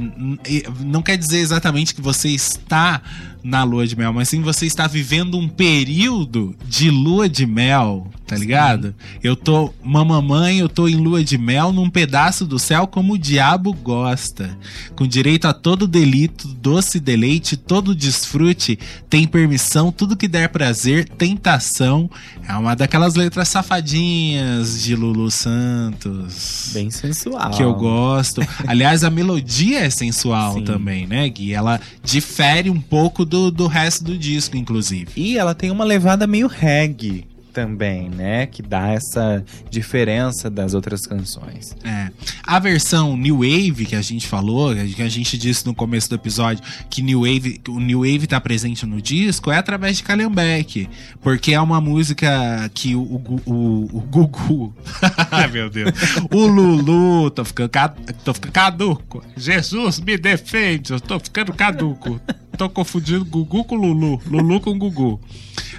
não 0.80 1.02
quer 1.02 1.18
dizer 1.18 1.40
exatamente 1.40 1.94
que 1.94 2.00
você 2.00 2.30
está 2.30 3.02
na 3.44 3.62
lua 3.62 3.86
de 3.86 3.94
mel, 3.94 4.10
mas 4.10 4.30
sim 4.30 4.40
você 4.40 4.64
está 4.64 4.86
vivendo 4.86 5.36
um 5.36 5.46
período 5.46 6.56
de 6.66 6.90
lua 6.90 7.28
de 7.28 7.44
mel, 7.44 8.10
tá 8.26 8.34
ligado? 8.34 8.94
Eu 9.22 9.36
tô, 9.36 9.70
mamãe, 9.84 10.58
eu 10.58 10.68
tô 10.68 10.88
em 10.88 10.96
lua 10.96 11.22
de 11.22 11.36
mel 11.36 11.70
num 11.70 11.90
pedaço 11.90 12.46
do 12.46 12.58
céu 12.58 12.86
como 12.86 13.12
o 13.12 13.18
diabo 13.18 13.74
gosta, 13.74 14.56
com 14.96 15.06
direito 15.06 15.46
a 15.46 15.52
todo 15.52 15.86
delito, 15.86 16.48
doce 16.48 16.98
deleite, 16.98 17.54
todo 17.54 17.94
desfrute, 17.94 18.78
tem 19.10 19.26
permissão, 19.26 19.92
tudo 19.92 20.16
que 20.16 20.26
der 20.26 20.48
prazer, 20.48 21.06
tentação. 21.06 22.08
É 22.48 22.54
uma 22.54 22.74
daquelas 22.74 23.14
letras 23.14 23.48
safadinhas 23.48 24.82
de 24.82 24.96
Lulu 24.96 25.30
Santos. 25.30 26.70
Bem 26.72 26.90
sensual. 26.90 27.50
Que 27.50 27.62
eu 27.62 27.74
gosto. 27.74 28.40
Aliás, 28.66 29.04
a 29.04 29.10
melodia 29.10 29.80
é 29.80 29.90
sensual 29.90 30.54
Sim. 30.54 30.64
também, 30.64 31.06
né, 31.06 31.28
Gui? 31.28 31.52
Ela 31.52 31.80
difere 32.02 32.70
um 32.70 32.80
pouco 32.80 33.24
do, 33.24 33.33
do 33.50 33.66
resto 33.66 34.04
do 34.04 34.16
disco, 34.16 34.56
inclusive. 34.56 35.12
E 35.16 35.38
ela 35.38 35.54
tem 35.54 35.70
uma 35.70 35.84
levada 35.84 36.26
meio 36.26 36.46
reggae 36.46 37.26
também, 37.54 38.10
né? 38.10 38.46
Que 38.46 38.60
dá 38.60 38.88
essa 38.88 39.42
diferença 39.70 40.50
das 40.50 40.74
outras 40.74 41.06
canções. 41.06 41.74
É. 41.84 42.10
A 42.42 42.58
versão 42.58 43.16
New 43.16 43.36
Wave 43.38 43.86
que 43.86 43.94
a 43.96 44.02
gente 44.02 44.26
falou, 44.26 44.74
que 44.74 45.00
a 45.00 45.08
gente 45.08 45.38
disse 45.38 45.64
no 45.64 45.72
começo 45.74 46.08
do 46.08 46.16
episódio, 46.16 46.62
que 46.90 47.00
New 47.00 47.20
Wave, 47.20 47.60
o 47.68 47.78
New 47.80 48.00
Wave 48.00 48.26
tá 48.26 48.40
presente 48.40 48.84
no 48.84 49.00
disco, 49.00 49.50
é 49.50 49.56
através 49.56 49.96
de 49.98 50.02
Calhambeck. 50.02 50.88
Porque 51.22 51.54
é 51.54 51.60
uma 51.60 51.80
música 51.80 52.70
que 52.74 52.94
o, 52.96 53.00
o, 53.02 53.40
o, 53.46 53.84
o 53.98 54.00
Gugu. 54.00 54.74
Meu 55.52 55.70
Deus. 55.70 55.92
O 56.32 56.46
Lulu. 56.46 57.30
Tô 57.30 57.44
ficando, 57.44 57.68
ca- 57.68 57.94
tô 58.24 58.34
ficando 58.34 58.52
caduco. 58.52 59.22
Jesus 59.36 60.00
me 60.00 60.16
defende, 60.18 60.92
eu 60.92 61.00
tô 61.00 61.18
ficando 61.20 61.52
caduco. 61.52 62.20
Tô 62.58 62.68
confundindo 62.68 63.24
Gugu 63.24 63.64
com 63.64 63.76
Lulu. 63.76 64.20
Lulu 64.26 64.60
com 64.60 64.78
Gugu. 64.78 65.20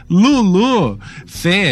Lulu 0.09 0.99
fez 1.25 1.64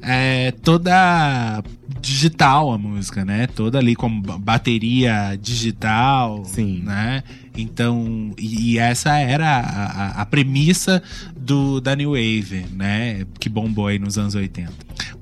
é, 0.00 0.52
toda 0.62 1.62
digital 2.00 2.72
a 2.72 2.78
música, 2.78 3.24
né? 3.24 3.46
Toda 3.46 3.78
ali 3.78 3.94
com 3.94 4.20
ba- 4.20 4.38
bateria 4.38 5.38
digital, 5.40 6.44
Sim. 6.44 6.82
né? 6.84 7.22
Então, 7.56 8.32
e, 8.38 8.72
e 8.72 8.78
essa 8.78 9.16
era 9.18 9.46
a, 9.58 9.60
a- 9.60 10.22
a 10.22 10.26
premissa 10.26 11.02
do 11.36 11.80
da 11.80 11.94
New 11.94 12.10
Wave, 12.12 12.66
né? 12.72 13.24
Que 13.38 13.48
bombou 13.48 13.86
aí 13.88 13.98
nos 13.98 14.16
anos 14.18 14.34
80. 14.34 14.72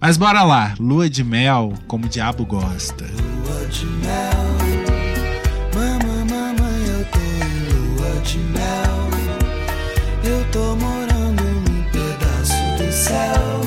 Mas 0.01 0.17
bora 0.17 0.43
lá, 0.43 0.75
Lua 0.79 1.09
de 1.11 1.23
Mel, 1.25 1.75
como 1.87 2.07
o 2.07 2.09
diabo 2.09 2.45
gosta. 2.47 3.05
Lua 3.05 3.67
de 3.67 3.85
mel, 3.87 4.31
eu 6.87 7.05
tô 7.07 7.19
em 7.19 7.97
lua 7.97 8.21
de 8.23 8.39
mel. 8.39 9.11
Eu 10.25 10.45
tô 10.53 10.77
morando 10.77 11.43
num 11.43 11.83
pedaço 11.91 12.55
do 12.79 12.93
céu, 12.93 13.61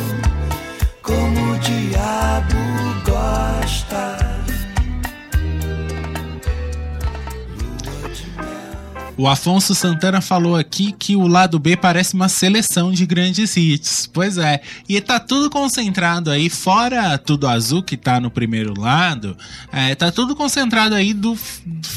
diabo 2.04 2.60
gosta. 3.06 4.23
O 9.16 9.28
Afonso 9.28 9.76
Santana 9.76 10.22
falou 10.22 10.56
aqui 10.56 10.92
que 10.92 11.16
o 11.16 11.28
lado 11.28 11.60
B 11.60 11.78
parece 11.78 12.16
uma 12.16 12.28
seleção 12.28 12.92
de 12.92 13.06
grandes 13.06 13.56
hits. 13.56 14.10
Pois 14.12 14.40
é. 14.40 14.60
E 14.90 15.00
tá 15.00 15.20
tudo 15.20 15.52
concentrado 15.52 16.32
aí, 16.32 16.50
fora 16.50 17.16
tudo 17.20 17.48
azul 17.48 17.84
que 17.84 17.96
tá 17.96 18.20
no 18.20 18.32
primeiro 18.32 18.74
lado, 18.80 19.38
é, 19.72 19.94
tá 19.94 20.12
tudo 20.12 20.36
concentrado 20.36 20.96
aí 20.96 21.14
do, 21.14 21.38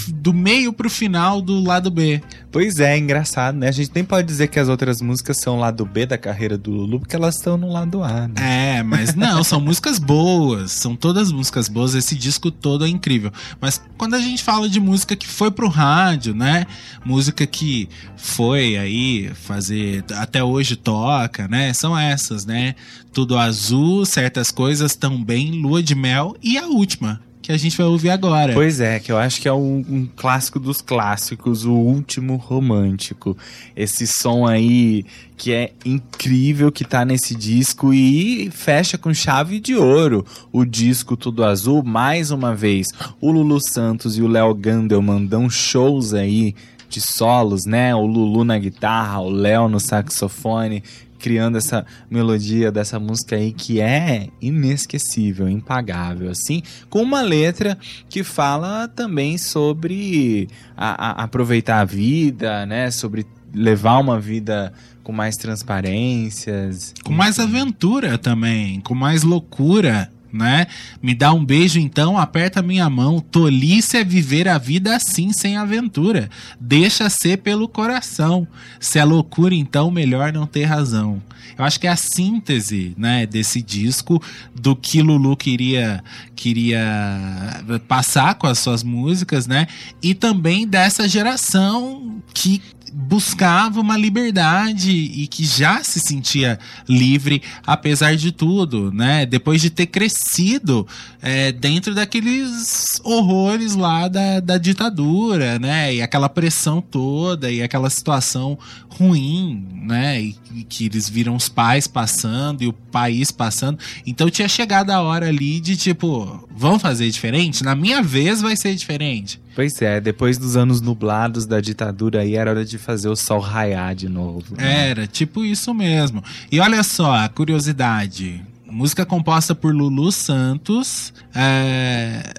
do 0.08 0.34
meio 0.34 0.74
pro 0.74 0.90
final 0.90 1.40
do 1.40 1.62
lado 1.62 1.90
B. 1.90 2.20
Pois 2.52 2.78
é, 2.78 2.96
engraçado, 2.96 3.58
né? 3.58 3.68
A 3.68 3.72
gente 3.72 3.90
nem 3.94 4.02
pode 4.02 4.26
dizer 4.26 4.48
que 4.48 4.58
as 4.58 4.68
outras 4.68 5.02
músicas 5.02 5.38
são 5.42 5.58
lado 5.58 5.84
B 5.84 6.06
da 6.06 6.16
carreira 6.16 6.56
do 6.56 6.70
Lulu, 6.70 7.00
porque 7.00 7.14
elas 7.14 7.36
estão 7.36 7.58
no 7.58 7.70
lado 7.70 8.02
A, 8.02 8.28
né? 8.28 8.78
É, 8.78 8.82
mas 8.82 9.14
não, 9.14 9.44
são 9.44 9.60
músicas 9.60 9.98
boas. 9.98 10.72
São 10.72 10.96
todas 10.96 11.30
músicas 11.30 11.68
boas. 11.68 11.94
Esse 11.94 12.14
disco 12.14 12.50
todo 12.50 12.86
é 12.86 12.88
incrível. 12.88 13.30
Mas 13.60 13.78
quando 13.98 14.14
a 14.14 14.20
gente 14.20 14.42
fala 14.42 14.70
de 14.70 14.80
música 14.80 15.14
que 15.14 15.26
foi 15.26 15.50
pro 15.50 15.68
rádio, 15.68 16.34
né? 16.34 16.66
Música 17.06 17.46
que 17.46 17.88
foi 18.16 18.76
aí 18.76 19.30
fazer. 19.32 20.04
Até 20.14 20.42
hoje 20.42 20.74
toca, 20.74 21.46
né? 21.46 21.72
São 21.72 21.96
essas, 21.96 22.44
né? 22.44 22.74
Tudo 23.12 23.38
azul, 23.38 24.04
certas 24.04 24.50
coisas 24.50 24.96
também, 24.96 25.52
lua 25.52 25.80
de 25.80 25.94
mel 25.94 26.36
e 26.42 26.58
a 26.58 26.66
última, 26.66 27.20
que 27.40 27.52
a 27.52 27.56
gente 27.56 27.76
vai 27.76 27.86
ouvir 27.86 28.10
agora. 28.10 28.52
Pois 28.52 28.80
é, 28.80 28.98
que 28.98 29.12
eu 29.12 29.16
acho 29.16 29.40
que 29.40 29.46
é 29.46 29.52
um, 29.52 29.84
um 29.88 30.08
clássico 30.16 30.58
dos 30.58 30.82
clássicos, 30.82 31.64
o 31.64 31.74
último 31.74 32.34
romântico. 32.34 33.36
Esse 33.76 34.04
som 34.04 34.44
aí 34.44 35.04
que 35.36 35.52
é 35.52 35.70
incrível 35.84 36.72
que 36.72 36.84
tá 36.84 37.04
nesse 37.04 37.36
disco 37.36 37.94
e 37.94 38.50
fecha 38.50 38.98
com 38.98 39.14
chave 39.14 39.60
de 39.60 39.76
ouro 39.76 40.26
o 40.50 40.64
disco 40.64 41.16
Tudo 41.16 41.44
Azul. 41.44 41.84
Mais 41.84 42.32
uma 42.32 42.52
vez, 42.52 42.88
o 43.20 43.30
Lulu 43.30 43.60
Santos 43.60 44.18
e 44.18 44.22
o 44.22 44.26
Léo 44.26 44.52
Gandelman 44.52 45.24
dão 45.24 45.48
shows 45.48 46.14
aí 46.14 46.52
de 46.88 47.00
solos, 47.00 47.64
né? 47.66 47.94
O 47.94 48.06
Lulu 48.06 48.44
na 48.44 48.58
guitarra, 48.58 49.20
o 49.20 49.30
Léo 49.30 49.68
no 49.68 49.80
saxofone, 49.80 50.82
criando 51.18 51.56
essa 51.58 51.84
melodia 52.10 52.70
dessa 52.70 53.00
música 53.00 53.36
aí 53.36 53.52
que 53.52 53.80
é 53.80 54.28
inesquecível, 54.40 55.48
impagável, 55.48 56.30
assim, 56.30 56.62
com 56.90 57.02
uma 57.02 57.22
letra 57.22 57.76
que 58.08 58.22
fala 58.22 58.86
também 58.88 59.38
sobre 59.38 60.48
a- 60.76 61.08
a- 61.22 61.24
aproveitar 61.24 61.80
a 61.80 61.84
vida, 61.84 62.66
né? 62.66 62.90
Sobre 62.90 63.26
levar 63.54 63.98
uma 63.98 64.20
vida 64.20 64.72
com 65.02 65.12
mais 65.12 65.36
transparências. 65.36 66.92
Com 67.04 67.12
mais 67.12 67.38
aventura 67.38 68.18
também, 68.18 68.80
com 68.80 68.94
mais 68.94 69.22
loucura, 69.22 70.10
né? 70.32 70.66
Me 71.02 71.14
dá 71.14 71.32
um 71.32 71.44
beijo 71.44 71.78
então, 71.78 72.18
aperta 72.18 72.62
minha 72.62 72.88
mão. 72.88 73.20
Tolice 73.20 73.96
é 73.96 74.04
viver 74.04 74.48
a 74.48 74.58
vida 74.58 74.94
assim, 74.96 75.32
sem 75.32 75.56
aventura. 75.56 76.28
Deixa 76.60 77.08
ser 77.08 77.38
pelo 77.38 77.68
coração. 77.68 78.46
Se 78.80 78.98
é 78.98 79.04
loucura, 79.04 79.54
então 79.54 79.90
melhor 79.90 80.32
não 80.32 80.46
ter 80.46 80.64
razão. 80.64 81.22
Eu 81.58 81.64
acho 81.64 81.80
que 81.80 81.86
é 81.86 81.90
a 81.90 81.96
síntese, 81.96 82.94
né, 82.98 83.26
desse 83.26 83.62
disco 83.62 84.22
do 84.54 84.76
que 84.76 85.00
Lulu 85.00 85.36
queria 85.36 86.02
queria 86.34 87.64
passar 87.88 88.34
com 88.34 88.46
as 88.46 88.58
suas 88.58 88.82
músicas, 88.82 89.46
né? 89.46 89.66
E 90.02 90.14
também 90.14 90.66
dessa 90.66 91.08
geração 91.08 92.22
que 92.34 92.60
buscava 92.92 93.80
uma 93.80 93.96
liberdade 93.96 94.90
e 94.90 95.26
que 95.26 95.44
já 95.44 95.82
se 95.82 96.00
sentia 96.00 96.58
livre 96.88 97.42
apesar 97.66 98.16
de 98.16 98.32
tudo, 98.32 98.92
né? 98.92 99.26
Depois 99.26 99.60
de 99.60 99.70
ter 99.70 99.86
crescido 99.86 100.86
é, 101.20 101.52
dentro 101.52 101.94
daqueles 101.94 103.00
horrores 103.02 103.74
lá 103.74 104.08
da, 104.08 104.40
da 104.40 104.58
ditadura, 104.58 105.58
né? 105.58 105.94
E 105.94 106.02
aquela 106.02 106.28
pressão 106.28 106.80
toda 106.80 107.50
e 107.50 107.62
aquela 107.62 107.90
situação 107.90 108.58
ruim, 108.88 109.66
né? 109.82 110.22
E, 110.22 110.36
e 110.54 110.64
que 110.64 110.86
eles 110.86 111.08
viram 111.08 111.36
os 111.36 111.48
pais 111.48 111.86
passando 111.86 112.62
e 112.62 112.66
o 112.66 112.72
país 112.72 113.30
passando. 113.30 113.78
Então 114.06 114.30
tinha 114.30 114.48
chegado 114.48 114.90
a 114.90 115.00
hora 115.00 115.28
ali 115.28 115.60
de 115.60 115.76
tipo, 115.76 116.48
vamos 116.50 116.80
fazer 116.80 117.10
diferente? 117.10 117.62
Na 117.62 117.74
minha 117.74 118.02
vez 118.02 118.40
vai 118.40 118.56
ser 118.56 118.74
diferente. 118.74 119.40
Pois 119.56 119.80
é, 119.80 120.02
depois 120.02 120.36
dos 120.36 120.54
anos 120.54 120.82
nublados 120.82 121.46
da 121.46 121.62
ditadura 121.62 122.20
aí 122.20 122.36
era 122.36 122.50
hora 122.50 122.62
de 122.62 122.76
fazer 122.76 123.08
o 123.08 123.16
sol 123.16 123.40
raiar 123.40 123.94
de 123.94 124.06
novo. 124.06 124.54
né? 124.54 124.90
Era, 124.90 125.06
tipo 125.06 125.46
isso 125.46 125.72
mesmo. 125.72 126.22
E 126.52 126.60
olha 126.60 126.82
só, 126.82 127.14
a 127.14 127.26
curiosidade. 127.26 128.44
Música 128.66 129.06
composta 129.06 129.54
por 129.54 129.74
Lulu 129.74 130.12
Santos. 130.12 131.10
é, 131.34 132.34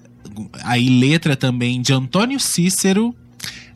aí 0.62 0.88
letra 0.90 1.36
também 1.36 1.82
de 1.82 1.92
Antônio 1.92 2.40
Cícero. 2.40 3.16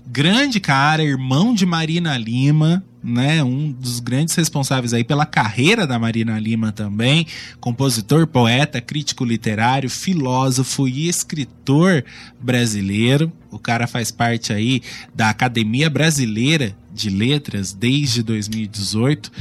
Grande 0.06 0.60
cara, 0.60 1.04
irmão 1.04 1.52
de 1.56 1.66
Marina 1.66 2.16
Lima, 2.20 2.84
né? 3.04 3.44
Um 3.44 3.72
dos 3.72 4.00
grandes 4.00 4.36
responsáveis 4.36 4.94
aí 4.94 5.04
pela 5.04 5.26
carreira 5.26 5.88
da 5.88 5.98
Marina 5.98 6.40
Lima 6.40 6.72
também. 6.72 7.26
Compositor, 7.60 8.28
poeta, 8.28 8.80
crítico 8.80 9.26
literário, 9.26 9.90
filósofo 9.90 10.88
e 10.88 11.08
escritor 11.08 12.04
brasileiro. 12.40 13.32
O 13.50 13.60
cara 13.60 13.88
faz 13.88 14.12
parte 14.12 14.54
aí 14.54 14.82
da 15.14 15.30
Academia 15.30 15.90
Brasileira 15.90 16.76
de 16.94 17.10
Letras 17.10 17.74
desde 17.74 18.24
2018. 18.24 19.32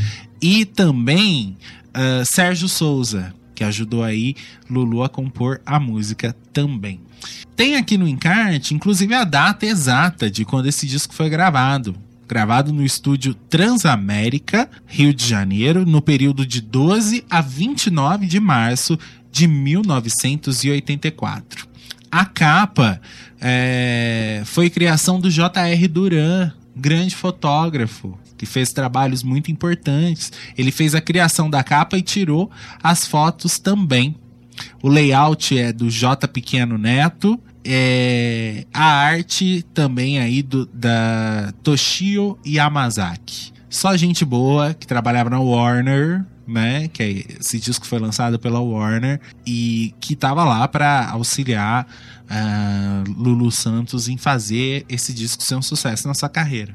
E 0.42 0.64
também 0.64 1.56
ah, 1.92 2.22
Sérgio 2.24 2.68
Souza, 2.68 3.34
que 3.54 3.64
ajudou 3.64 4.02
aí 4.02 4.34
Lulu 4.68 5.02
a 5.02 5.08
compor 5.08 5.60
a 5.66 5.78
música 5.78 6.34
também. 6.52 7.00
Tem 7.54 7.76
aqui 7.76 7.98
no 7.98 8.08
encarte, 8.08 8.74
inclusive, 8.74 9.12
a 9.12 9.24
data 9.24 9.66
exata 9.66 10.30
de 10.30 10.44
quando 10.44 10.66
esse 10.66 10.86
disco 10.86 11.14
foi 11.14 11.28
gravado. 11.28 11.94
Gravado 12.30 12.72
no 12.72 12.82
estúdio 12.84 13.34
Transamérica, 13.34 14.70
Rio 14.86 15.12
de 15.12 15.26
Janeiro, 15.26 15.84
no 15.84 16.00
período 16.00 16.46
de 16.46 16.60
12 16.60 17.24
a 17.28 17.40
29 17.40 18.24
de 18.24 18.38
março 18.38 18.96
de 19.32 19.48
1984. 19.48 21.66
A 22.08 22.24
capa 22.24 23.00
é, 23.40 24.42
foi 24.44 24.70
criação 24.70 25.18
do 25.18 25.28
J.R. 25.28 25.88
Duran, 25.88 26.52
grande 26.76 27.16
fotógrafo. 27.16 28.16
que 28.38 28.46
fez 28.46 28.70
trabalhos 28.70 29.24
muito 29.24 29.50
importantes. 29.50 30.30
Ele 30.56 30.70
fez 30.70 30.94
a 30.94 31.00
criação 31.00 31.50
da 31.50 31.64
capa 31.64 31.98
e 31.98 32.02
tirou 32.02 32.48
as 32.80 33.08
fotos 33.08 33.58
também. 33.58 34.14
O 34.80 34.88
layout 34.88 35.58
é 35.58 35.72
do 35.72 35.90
J 35.90 36.28
Pequeno 36.28 36.78
Neto. 36.78 37.40
É, 37.64 38.64
a 38.72 38.84
arte 38.84 39.64
também 39.74 40.18
aí 40.18 40.42
do, 40.42 40.66
da 40.66 41.52
Toshio 41.62 42.38
Yamazaki. 42.46 43.52
Só 43.68 43.96
gente 43.96 44.24
boa 44.24 44.74
que 44.74 44.86
trabalhava 44.86 45.30
na 45.30 45.38
Warner, 45.38 46.24
né? 46.46 46.88
Que 46.88 47.02
é- 47.02 47.36
esse 47.40 47.58
disco 47.60 47.86
foi 47.86 47.98
lançado 47.98 48.38
pela 48.38 48.60
Warner 48.60 49.20
e 49.46 49.94
que 50.00 50.16
tava 50.16 50.44
lá 50.44 50.66
para 50.66 51.08
auxiliar 51.10 51.86
ah, 52.28 53.04
Lulu 53.16 53.50
Santos 53.50 54.08
em 54.08 54.16
fazer 54.16 54.84
esse 54.88 55.12
disco 55.12 55.42
ser 55.42 55.54
um 55.54 55.62
sucesso 55.62 56.08
na 56.08 56.14
sua 56.14 56.28
carreira. 56.28 56.74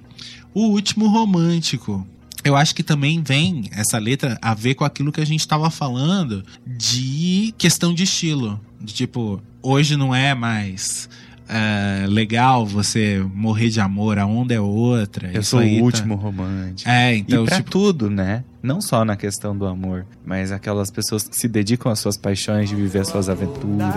O 0.53 0.67
último 0.67 1.07
romântico. 1.07 2.07
Eu 2.43 2.55
acho 2.55 2.75
que 2.75 2.83
também 2.83 3.23
vem 3.23 3.69
essa 3.71 3.97
letra 3.97 4.37
a 4.39 4.53
ver 4.53 4.75
com 4.75 4.85
aquilo 4.85 5.11
que 5.11 5.19
a 5.19 5.25
gente 5.25 5.39
estava 5.39 5.69
falando 5.71 6.45
de 6.65 7.53
questão 7.57 7.91
de 7.91 8.03
estilo. 8.03 8.61
De 8.85 8.93
tipo, 8.93 9.41
hoje 9.61 9.97
não 9.97 10.13
é 10.13 10.35
mais 10.35 11.09
ah, 11.47 12.05
legal 12.07 12.65
você 12.65 13.23
morrer 13.33 13.69
de 13.69 13.79
amor, 13.79 14.17
a 14.17 14.25
onda 14.25 14.53
é 14.53 14.59
outra. 14.59 15.29
Eu 15.33 15.43
sou 15.43 15.59
o 15.59 15.63
tá- 15.63 15.83
último 15.83 16.15
romântico. 16.15 16.89
É, 16.89 17.15
então, 17.15 17.43
e 17.43 17.47
pra 17.47 17.57
tipo, 17.57 17.69
tudo, 17.69 18.09
né? 18.09 18.43
Não 18.61 18.81
só 18.81 19.05
na 19.05 19.15
questão 19.15 19.55
do 19.55 19.65
amor, 19.65 20.05
mas 20.25 20.51
aquelas 20.51 20.89
pessoas 20.89 21.27
que 21.27 21.35
se 21.35 21.47
dedicam 21.47 21.91
às 21.91 21.99
suas 21.99 22.17
paixões, 22.17 22.69
de 22.69 22.75
viver 22.75 22.99
as 22.99 23.07
suas 23.07 23.29
aventuras. 23.29 23.93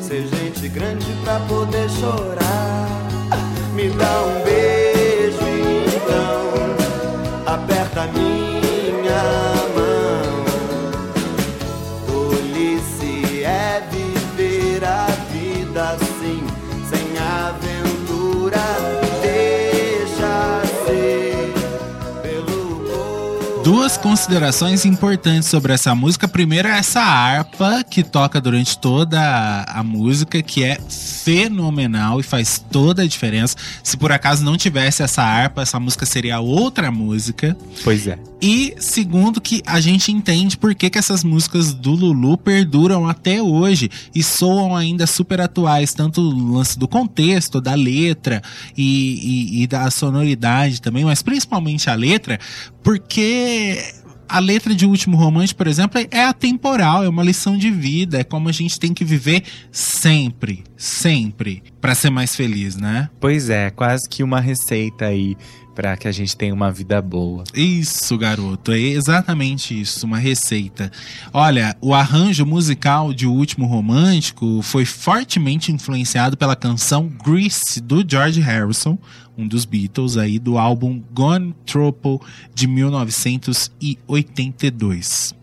Ser 0.00 0.26
gente 0.26 0.68
grande 0.68 1.06
pra 1.24 1.40
poder 1.40 1.88
chorar. 1.90 2.88
Me 3.74 3.88
dá 3.90 4.22
um 4.26 4.44
beijo 4.44 5.38
então. 5.96 7.54
Aperta 7.54 8.06
minha 8.12 8.39
Duas 23.80 23.96
considerações 23.96 24.84
importantes 24.84 25.48
sobre 25.48 25.72
essa 25.72 25.94
música. 25.94 26.28
Primeiro 26.28 26.68
é 26.68 26.78
essa 26.80 27.00
harpa 27.00 27.82
que 27.82 28.02
toca 28.02 28.38
durante 28.38 28.76
toda 28.78 29.18
a, 29.18 29.80
a 29.80 29.82
música, 29.82 30.42
que 30.42 30.62
é 30.62 30.78
fenomenal 31.24 32.20
e 32.20 32.22
faz 32.22 32.62
toda 32.70 33.00
a 33.04 33.06
diferença. 33.06 33.56
Se 33.82 33.96
por 33.96 34.12
acaso 34.12 34.44
não 34.44 34.58
tivesse 34.58 35.02
essa 35.02 35.22
harpa, 35.22 35.62
essa 35.62 35.80
música 35.80 36.04
seria 36.04 36.40
outra 36.40 36.90
música. 36.92 37.56
Pois 37.82 38.06
é. 38.06 38.18
E 38.42 38.74
segundo, 38.78 39.40
que 39.40 39.62
a 39.66 39.80
gente 39.80 40.12
entende 40.12 40.56
por 40.56 40.74
que, 40.74 40.88
que 40.90 40.98
essas 40.98 41.22
músicas 41.24 41.72
do 41.74 41.92
Lulu 41.92 42.36
perduram 42.38 43.06
até 43.08 43.42
hoje 43.42 43.90
e 44.14 44.22
soam 44.22 44.74
ainda 44.76 45.06
super 45.06 45.40
atuais, 45.40 45.92
tanto 45.92 46.20
o 46.22 46.52
lance 46.54 46.78
do 46.78 46.88
contexto, 46.88 47.60
da 47.60 47.74
letra 47.74 48.42
e, 48.76 49.58
e- 49.58 49.62
e 49.62 49.66
da 49.66 49.90
sonoridade 49.90 50.80
também, 50.80 51.04
mas 51.04 51.20
principalmente 51.22 51.90
a 51.90 51.94
letra, 51.94 52.38
porque 52.82 53.78
a 54.28 54.38
letra 54.38 54.74
de 54.74 54.86
Último 54.86 55.16
Romance, 55.16 55.54
por 55.54 55.66
exemplo, 55.66 56.00
é 56.10 56.24
atemporal, 56.24 57.02
é 57.02 57.08
uma 57.08 57.24
lição 57.24 57.58
de 57.58 57.70
vida, 57.70 58.20
é 58.20 58.24
como 58.24 58.48
a 58.48 58.52
gente 58.52 58.78
tem 58.78 58.94
que 58.94 59.04
viver 59.04 59.42
sempre, 59.72 60.62
sempre, 60.76 61.62
pra 61.80 61.96
ser 61.96 62.10
mais 62.10 62.36
feliz, 62.36 62.76
né? 62.76 63.10
Pois 63.18 63.50
é, 63.50 63.70
quase 63.70 64.08
que 64.08 64.22
uma 64.22 64.40
receita 64.40 65.06
aí 65.06 65.36
pra 65.80 65.96
que 65.96 66.06
a 66.06 66.12
gente 66.12 66.36
tenha 66.36 66.52
uma 66.52 66.70
vida 66.70 67.00
boa. 67.00 67.42
Isso, 67.54 68.18
garoto, 68.18 68.72
é 68.72 68.78
exatamente 68.78 69.80
isso, 69.80 70.04
uma 70.04 70.18
receita. 70.18 70.92
Olha, 71.32 71.74
o 71.80 71.94
arranjo 71.94 72.44
musical 72.44 73.14
de 73.14 73.26
O 73.26 73.32
Último 73.32 73.64
Romântico 73.64 74.60
foi 74.60 74.84
fortemente 74.84 75.72
influenciado 75.72 76.36
pela 76.36 76.54
canção 76.54 77.08
Grease 77.08 77.80
do 77.80 78.04
George 78.06 78.42
Harrison, 78.42 78.98
um 79.38 79.48
dos 79.48 79.64
Beatles 79.64 80.18
aí 80.18 80.38
do 80.38 80.58
álbum 80.58 81.02
Gone 81.14 81.54
Trouble 81.64 82.18
de 82.54 82.66
1982. 82.66 85.34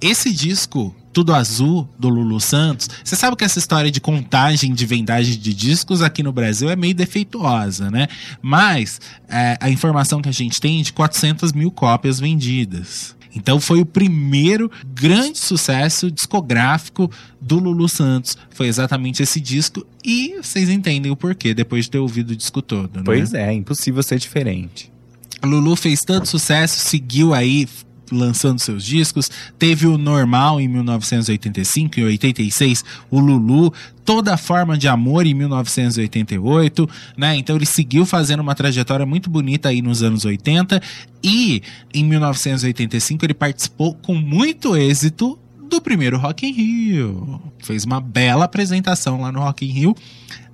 Esse 0.00 0.32
disco, 0.32 0.92
Tudo 1.16 1.32
Azul, 1.32 1.88
do 1.98 2.10
Lulu 2.10 2.38
Santos, 2.38 2.90
você 3.02 3.16
sabe 3.16 3.36
que 3.36 3.42
essa 3.42 3.58
história 3.58 3.90
de 3.90 4.02
contagem 4.02 4.74
de 4.74 4.84
vendagem 4.84 5.38
de 5.38 5.54
discos 5.54 6.02
aqui 6.02 6.22
no 6.22 6.30
Brasil 6.30 6.68
é 6.68 6.76
meio 6.76 6.94
defeituosa, 6.94 7.90
né? 7.90 8.06
Mas 8.42 9.00
é, 9.26 9.56
a 9.58 9.70
informação 9.70 10.20
que 10.20 10.28
a 10.28 10.32
gente 10.32 10.60
tem 10.60 10.78
é 10.78 10.82
de 10.82 10.92
400 10.92 11.54
mil 11.54 11.70
cópias 11.70 12.20
vendidas. 12.20 13.16
Então 13.34 13.58
foi 13.58 13.80
o 13.80 13.86
primeiro 13.86 14.70
grande 14.92 15.38
sucesso 15.38 16.10
discográfico 16.10 17.10
do 17.40 17.58
Lulu 17.58 17.88
Santos. 17.88 18.36
Foi 18.50 18.66
exatamente 18.66 19.22
esse 19.22 19.40
disco 19.40 19.86
e 20.04 20.36
vocês 20.42 20.68
entendem 20.68 21.10
o 21.10 21.16
porquê 21.16 21.54
depois 21.54 21.86
de 21.86 21.92
ter 21.92 21.98
ouvido 21.98 22.32
o 22.32 22.36
disco 22.36 22.60
todo, 22.60 22.98
né? 22.98 23.02
Pois 23.06 23.32
é, 23.32 23.54
impossível 23.54 24.02
ser 24.02 24.18
diferente. 24.18 24.92
Lulu 25.42 25.76
fez 25.76 26.00
tanto 26.00 26.28
sucesso, 26.28 26.78
seguiu 26.78 27.32
aí 27.32 27.66
lançando 28.10 28.58
seus 28.58 28.84
discos. 28.84 29.30
Teve 29.58 29.86
o 29.86 29.98
Normal 29.98 30.60
em 30.60 30.68
1985, 30.68 32.00
em 32.00 32.04
86, 32.04 32.84
o 33.10 33.18
Lulu, 33.18 33.72
Toda 34.04 34.36
Forma 34.36 34.78
de 34.78 34.86
Amor 34.86 35.26
em 35.26 35.34
1988, 35.34 36.88
né? 37.16 37.36
Então 37.36 37.56
ele 37.56 37.66
seguiu 37.66 38.06
fazendo 38.06 38.40
uma 38.40 38.54
trajetória 38.54 39.04
muito 39.04 39.28
bonita 39.28 39.68
aí 39.68 39.82
nos 39.82 40.02
anos 40.02 40.24
80 40.24 40.80
e 41.22 41.62
em 41.92 42.04
1985 42.04 43.24
ele 43.24 43.34
participou 43.34 43.94
com 43.94 44.14
muito 44.14 44.76
êxito 44.76 45.38
do 45.68 45.80
primeiro 45.80 46.18
Rock 46.18 46.46
in 46.46 46.52
Rio. 46.52 47.42
Fez 47.58 47.84
uma 47.84 48.00
bela 48.00 48.44
apresentação 48.44 49.20
lá 49.20 49.32
no 49.32 49.40
Rock 49.40 49.66
in 49.66 49.70
Rio, 49.70 49.96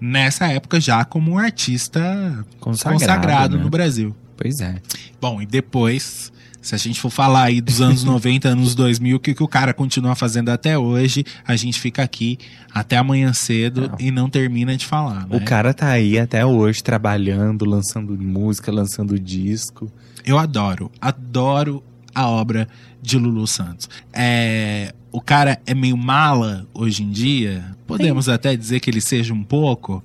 nessa 0.01 0.47
época 0.47 0.81
já 0.81 1.05
como 1.05 1.33
um 1.33 1.39
artista 1.39 2.45
Consagrado, 2.59 2.99
consagrado 2.99 3.57
né? 3.59 3.63
no 3.63 3.71
Brasil. 3.71 4.17
Pois 4.37 4.61
é. 4.61 4.81
Bom, 5.21 5.41
e 5.41 5.47
depois, 5.47 6.33
se 6.63 6.75
a 6.75 6.79
gente 6.79 7.01
for 7.01 7.11
falar 7.11 7.45
aí 7.45 7.61
dos 7.61 7.81
anos 7.83 8.05
90, 8.05 8.49
anos 8.49 8.75
2000, 8.75 9.17
o 9.17 9.21
que, 9.21 9.35
que 9.35 9.43
o 9.43 9.49
cara 9.49 9.75
continua 9.75 10.15
fazendo 10.15 10.49
até 10.49 10.79
hoje, 10.79 11.25
a 11.47 11.57
gente 11.57 11.79
fica 11.81 12.03
aqui 12.03 12.39
até 12.73 12.97
amanhã 12.97 13.33
cedo 13.33 13.89
Não. 13.89 13.97
e 13.99 14.11
não 14.11 14.31
termina 14.31 14.77
de 14.77 14.87
falar, 14.87 15.27
né? 15.27 15.37
O 15.37 15.45
cara 15.45 15.75
tá 15.75 15.89
aí 15.89 16.19
até 16.19 16.47
hoje 16.47 16.83
trabalhando, 16.83 17.65
lançando 17.65 18.17
música, 18.17 18.73
lançando 18.73 19.19
disco. 19.19 19.93
Eu 20.25 20.39
adoro, 20.39 20.91
adoro 21.01 21.83
a 22.15 22.29
obra 22.29 22.69
de 23.03 23.19
Lulu 23.19 23.47
Santos. 23.47 23.91
É, 24.13 24.95
o 25.11 25.21
cara 25.21 25.61
é 25.67 25.75
meio 25.75 25.97
mala 25.97 26.67
hoje 26.73 27.03
em 27.03 27.11
dia, 27.11 27.65
podemos 27.87 28.29
até 28.29 28.57
dizer 28.57 28.81
que 28.81 28.89
ele 28.89 29.01
seja 29.01 29.35
um 29.35 29.43
pouco, 29.43 30.03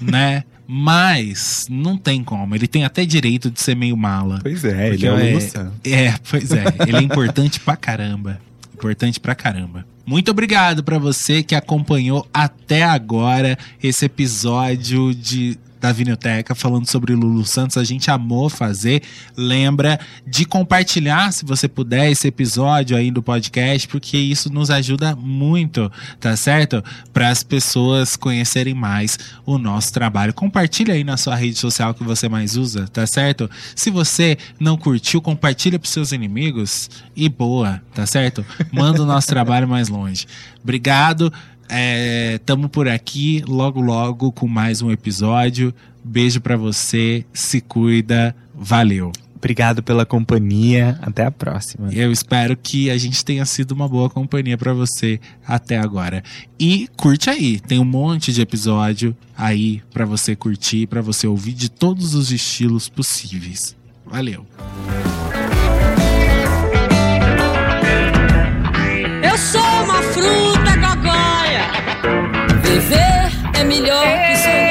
né? 0.00 0.44
Mas 0.66 1.66
não 1.68 1.96
tem 1.96 2.22
como, 2.22 2.54
ele 2.54 2.66
tem 2.66 2.84
até 2.84 3.04
direito 3.04 3.50
de 3.50 3.60
ser 3.60 3.74
meio 3.74 3.96
mala. 3.96 4.38
Pois 4.42 4.64
é, 4.64 4.88
ele 4.88 5.06
é 5.06 5.34
é-. 5.34 5.90
É, 5.90 6.14
pois 6.30 6.50
é. 6.52 6.64
Ele 6.86 6.96
é 6.96 7.02
importante 7.02 7.60
pra 7.60 7.76
caramba. 7.76 8.40
Importante 8.74 9.20
pra 9.20 9.34
caramba. 9.34 9.84
Muito 10.04 10.30
obrigado 10.30 10.82
pra 10.82 10.98
você 10.98 11.42
que 11.42 11.54
acompanhou 11.54 12.26
até 12.34 12.82
agora 12.82 13.56
esse 13.82 14.04
episódio 14.04 15.14
de 15.14 15.56
da 15.82 15.90
Vinilteca 15.90 16.54
falando 16.54 16.88
sobre 16.88 17.12
Lulu 17.12 17.44
Santos. 17.44 17.76
A 17.76 17.82
gente 17.82 18.08
amou 18.08 18.48
fazer. 18.48 19.02
Lembra 19.36 19.98
de 20.24 20.44
compartilhar, 20.44 21.32
se 21.32 21.44
você 21.44 21.66
puder, 21.66 22.12
esse 22.12 22.28
episódio 22.28 22.96
aí 22.96 23.10
do 23.10 23.20
podcast, 23.20 23.88
porque 23.88 24.16
isso 24.16 24.50
nos 24.50 24.70
ajuda 24.70 25.16
muito, 25.16 25.90
tá 26.20 26.36
certo? 26.36 26.84
Para 27.12 27.30
as 27.30 27.42
pessoas 27.42 28.16
conhecerem 28.16 28.74
mais 28.74 29.18
o 29.44 29.58
nosso 29.58 29.92
trabalho. 29.92 30.32
Compartilha 30.32 30.94
aí 30.94 31.02
na 31.02 31.16
sua 31.16 31.34
rede 31.34 31.58
social 31.58 31.92
que 31.92 32.04
você 32.04 32.28
mais 32.28 32.56
usa, 32.56 32.86
tá 32.86 33.04
certo? 33.04 33.50
Se 33.74 33.90
você 33.90 34.38
não 34.60 34.76
curtiu, 34.76 35.20
compartilha 35.20 35.80
pros 35.80 35.92
seus 35.92 36.12
inimigos 36.12 36.88
e 37.16 37.28
boa, 37.28 37.82
tá 37.92 38.06
certo? 38.06 38.46
Manda 38.70 39.02
o 39.02 39.06
nosso 39.06 39.26
trabalho 39.26 39.66
mais 39.66 39.88
longe. 39.88 40.26
Obrigado. 40.62 41.32
É, 41.74 42.38
tamo 42.44 42.68
por 42.68 42.86
aqui 42.86 43.42
logo 43.48 43.80
logo 43.80 44.30
com 44.30 44.46
mais 44.46 44.82
um 44.82 44.90
episódio. 44.90 45.74
Beijo 46.04 46.38
pra 46.38 46.54
você, 46.54 47.24
se 47.32 47.62
cuida, 47.62 48.36
valeu. 48.54 49.10
Obrigado 49.34 49.82
pela 49.82 50.04
companhia. 50.04 50.98
Até 51.00 51.24
a 51.24 51.30
próxima. 51.30 51.88
Eu 51.90 52.12
espero 52.12 52.58
que 52.58 52.90
a 52.90 52.98
gente 52.98 53.24
tenha 53.24 53.46
sido 53.46 53.72
uma 53.72 53.88
boa 53.88 54.10
companhia 54.10 54.58
pra 54.58 54.74
você 54.74 55.18
até 55.46 55.78
agora. 55.78 56.22
E 56.60 56.88
curte 56.94 57.30
aí, 57.30 57.58
tem 57.58 57.78
um 57.78 57.86
monte 57.86 58.34
de 58.34 58.42
episódio 58.42 59.16
aí 59.34 59.82
pra 59.90 60.04
você 60.04 60.36
curtir, 60.36 60.86
pra 60.86 61.00
você 61.00 61.26
ouvir 61.26 61.54
de 61.54 61.70
todos 61.70 62.14
os 62.14 62.30
estilos 62.30 62.90
possíveis. 62.90 63.74
Valeu. 64.04 64.46
Eu 69.22 69.38
sou. 69.38 69.81
Viver 72.72 73.30
é 73.52 73.64
melhor 73.64 74.02
que 74.02 74.36
sonhar. 74.38 74.61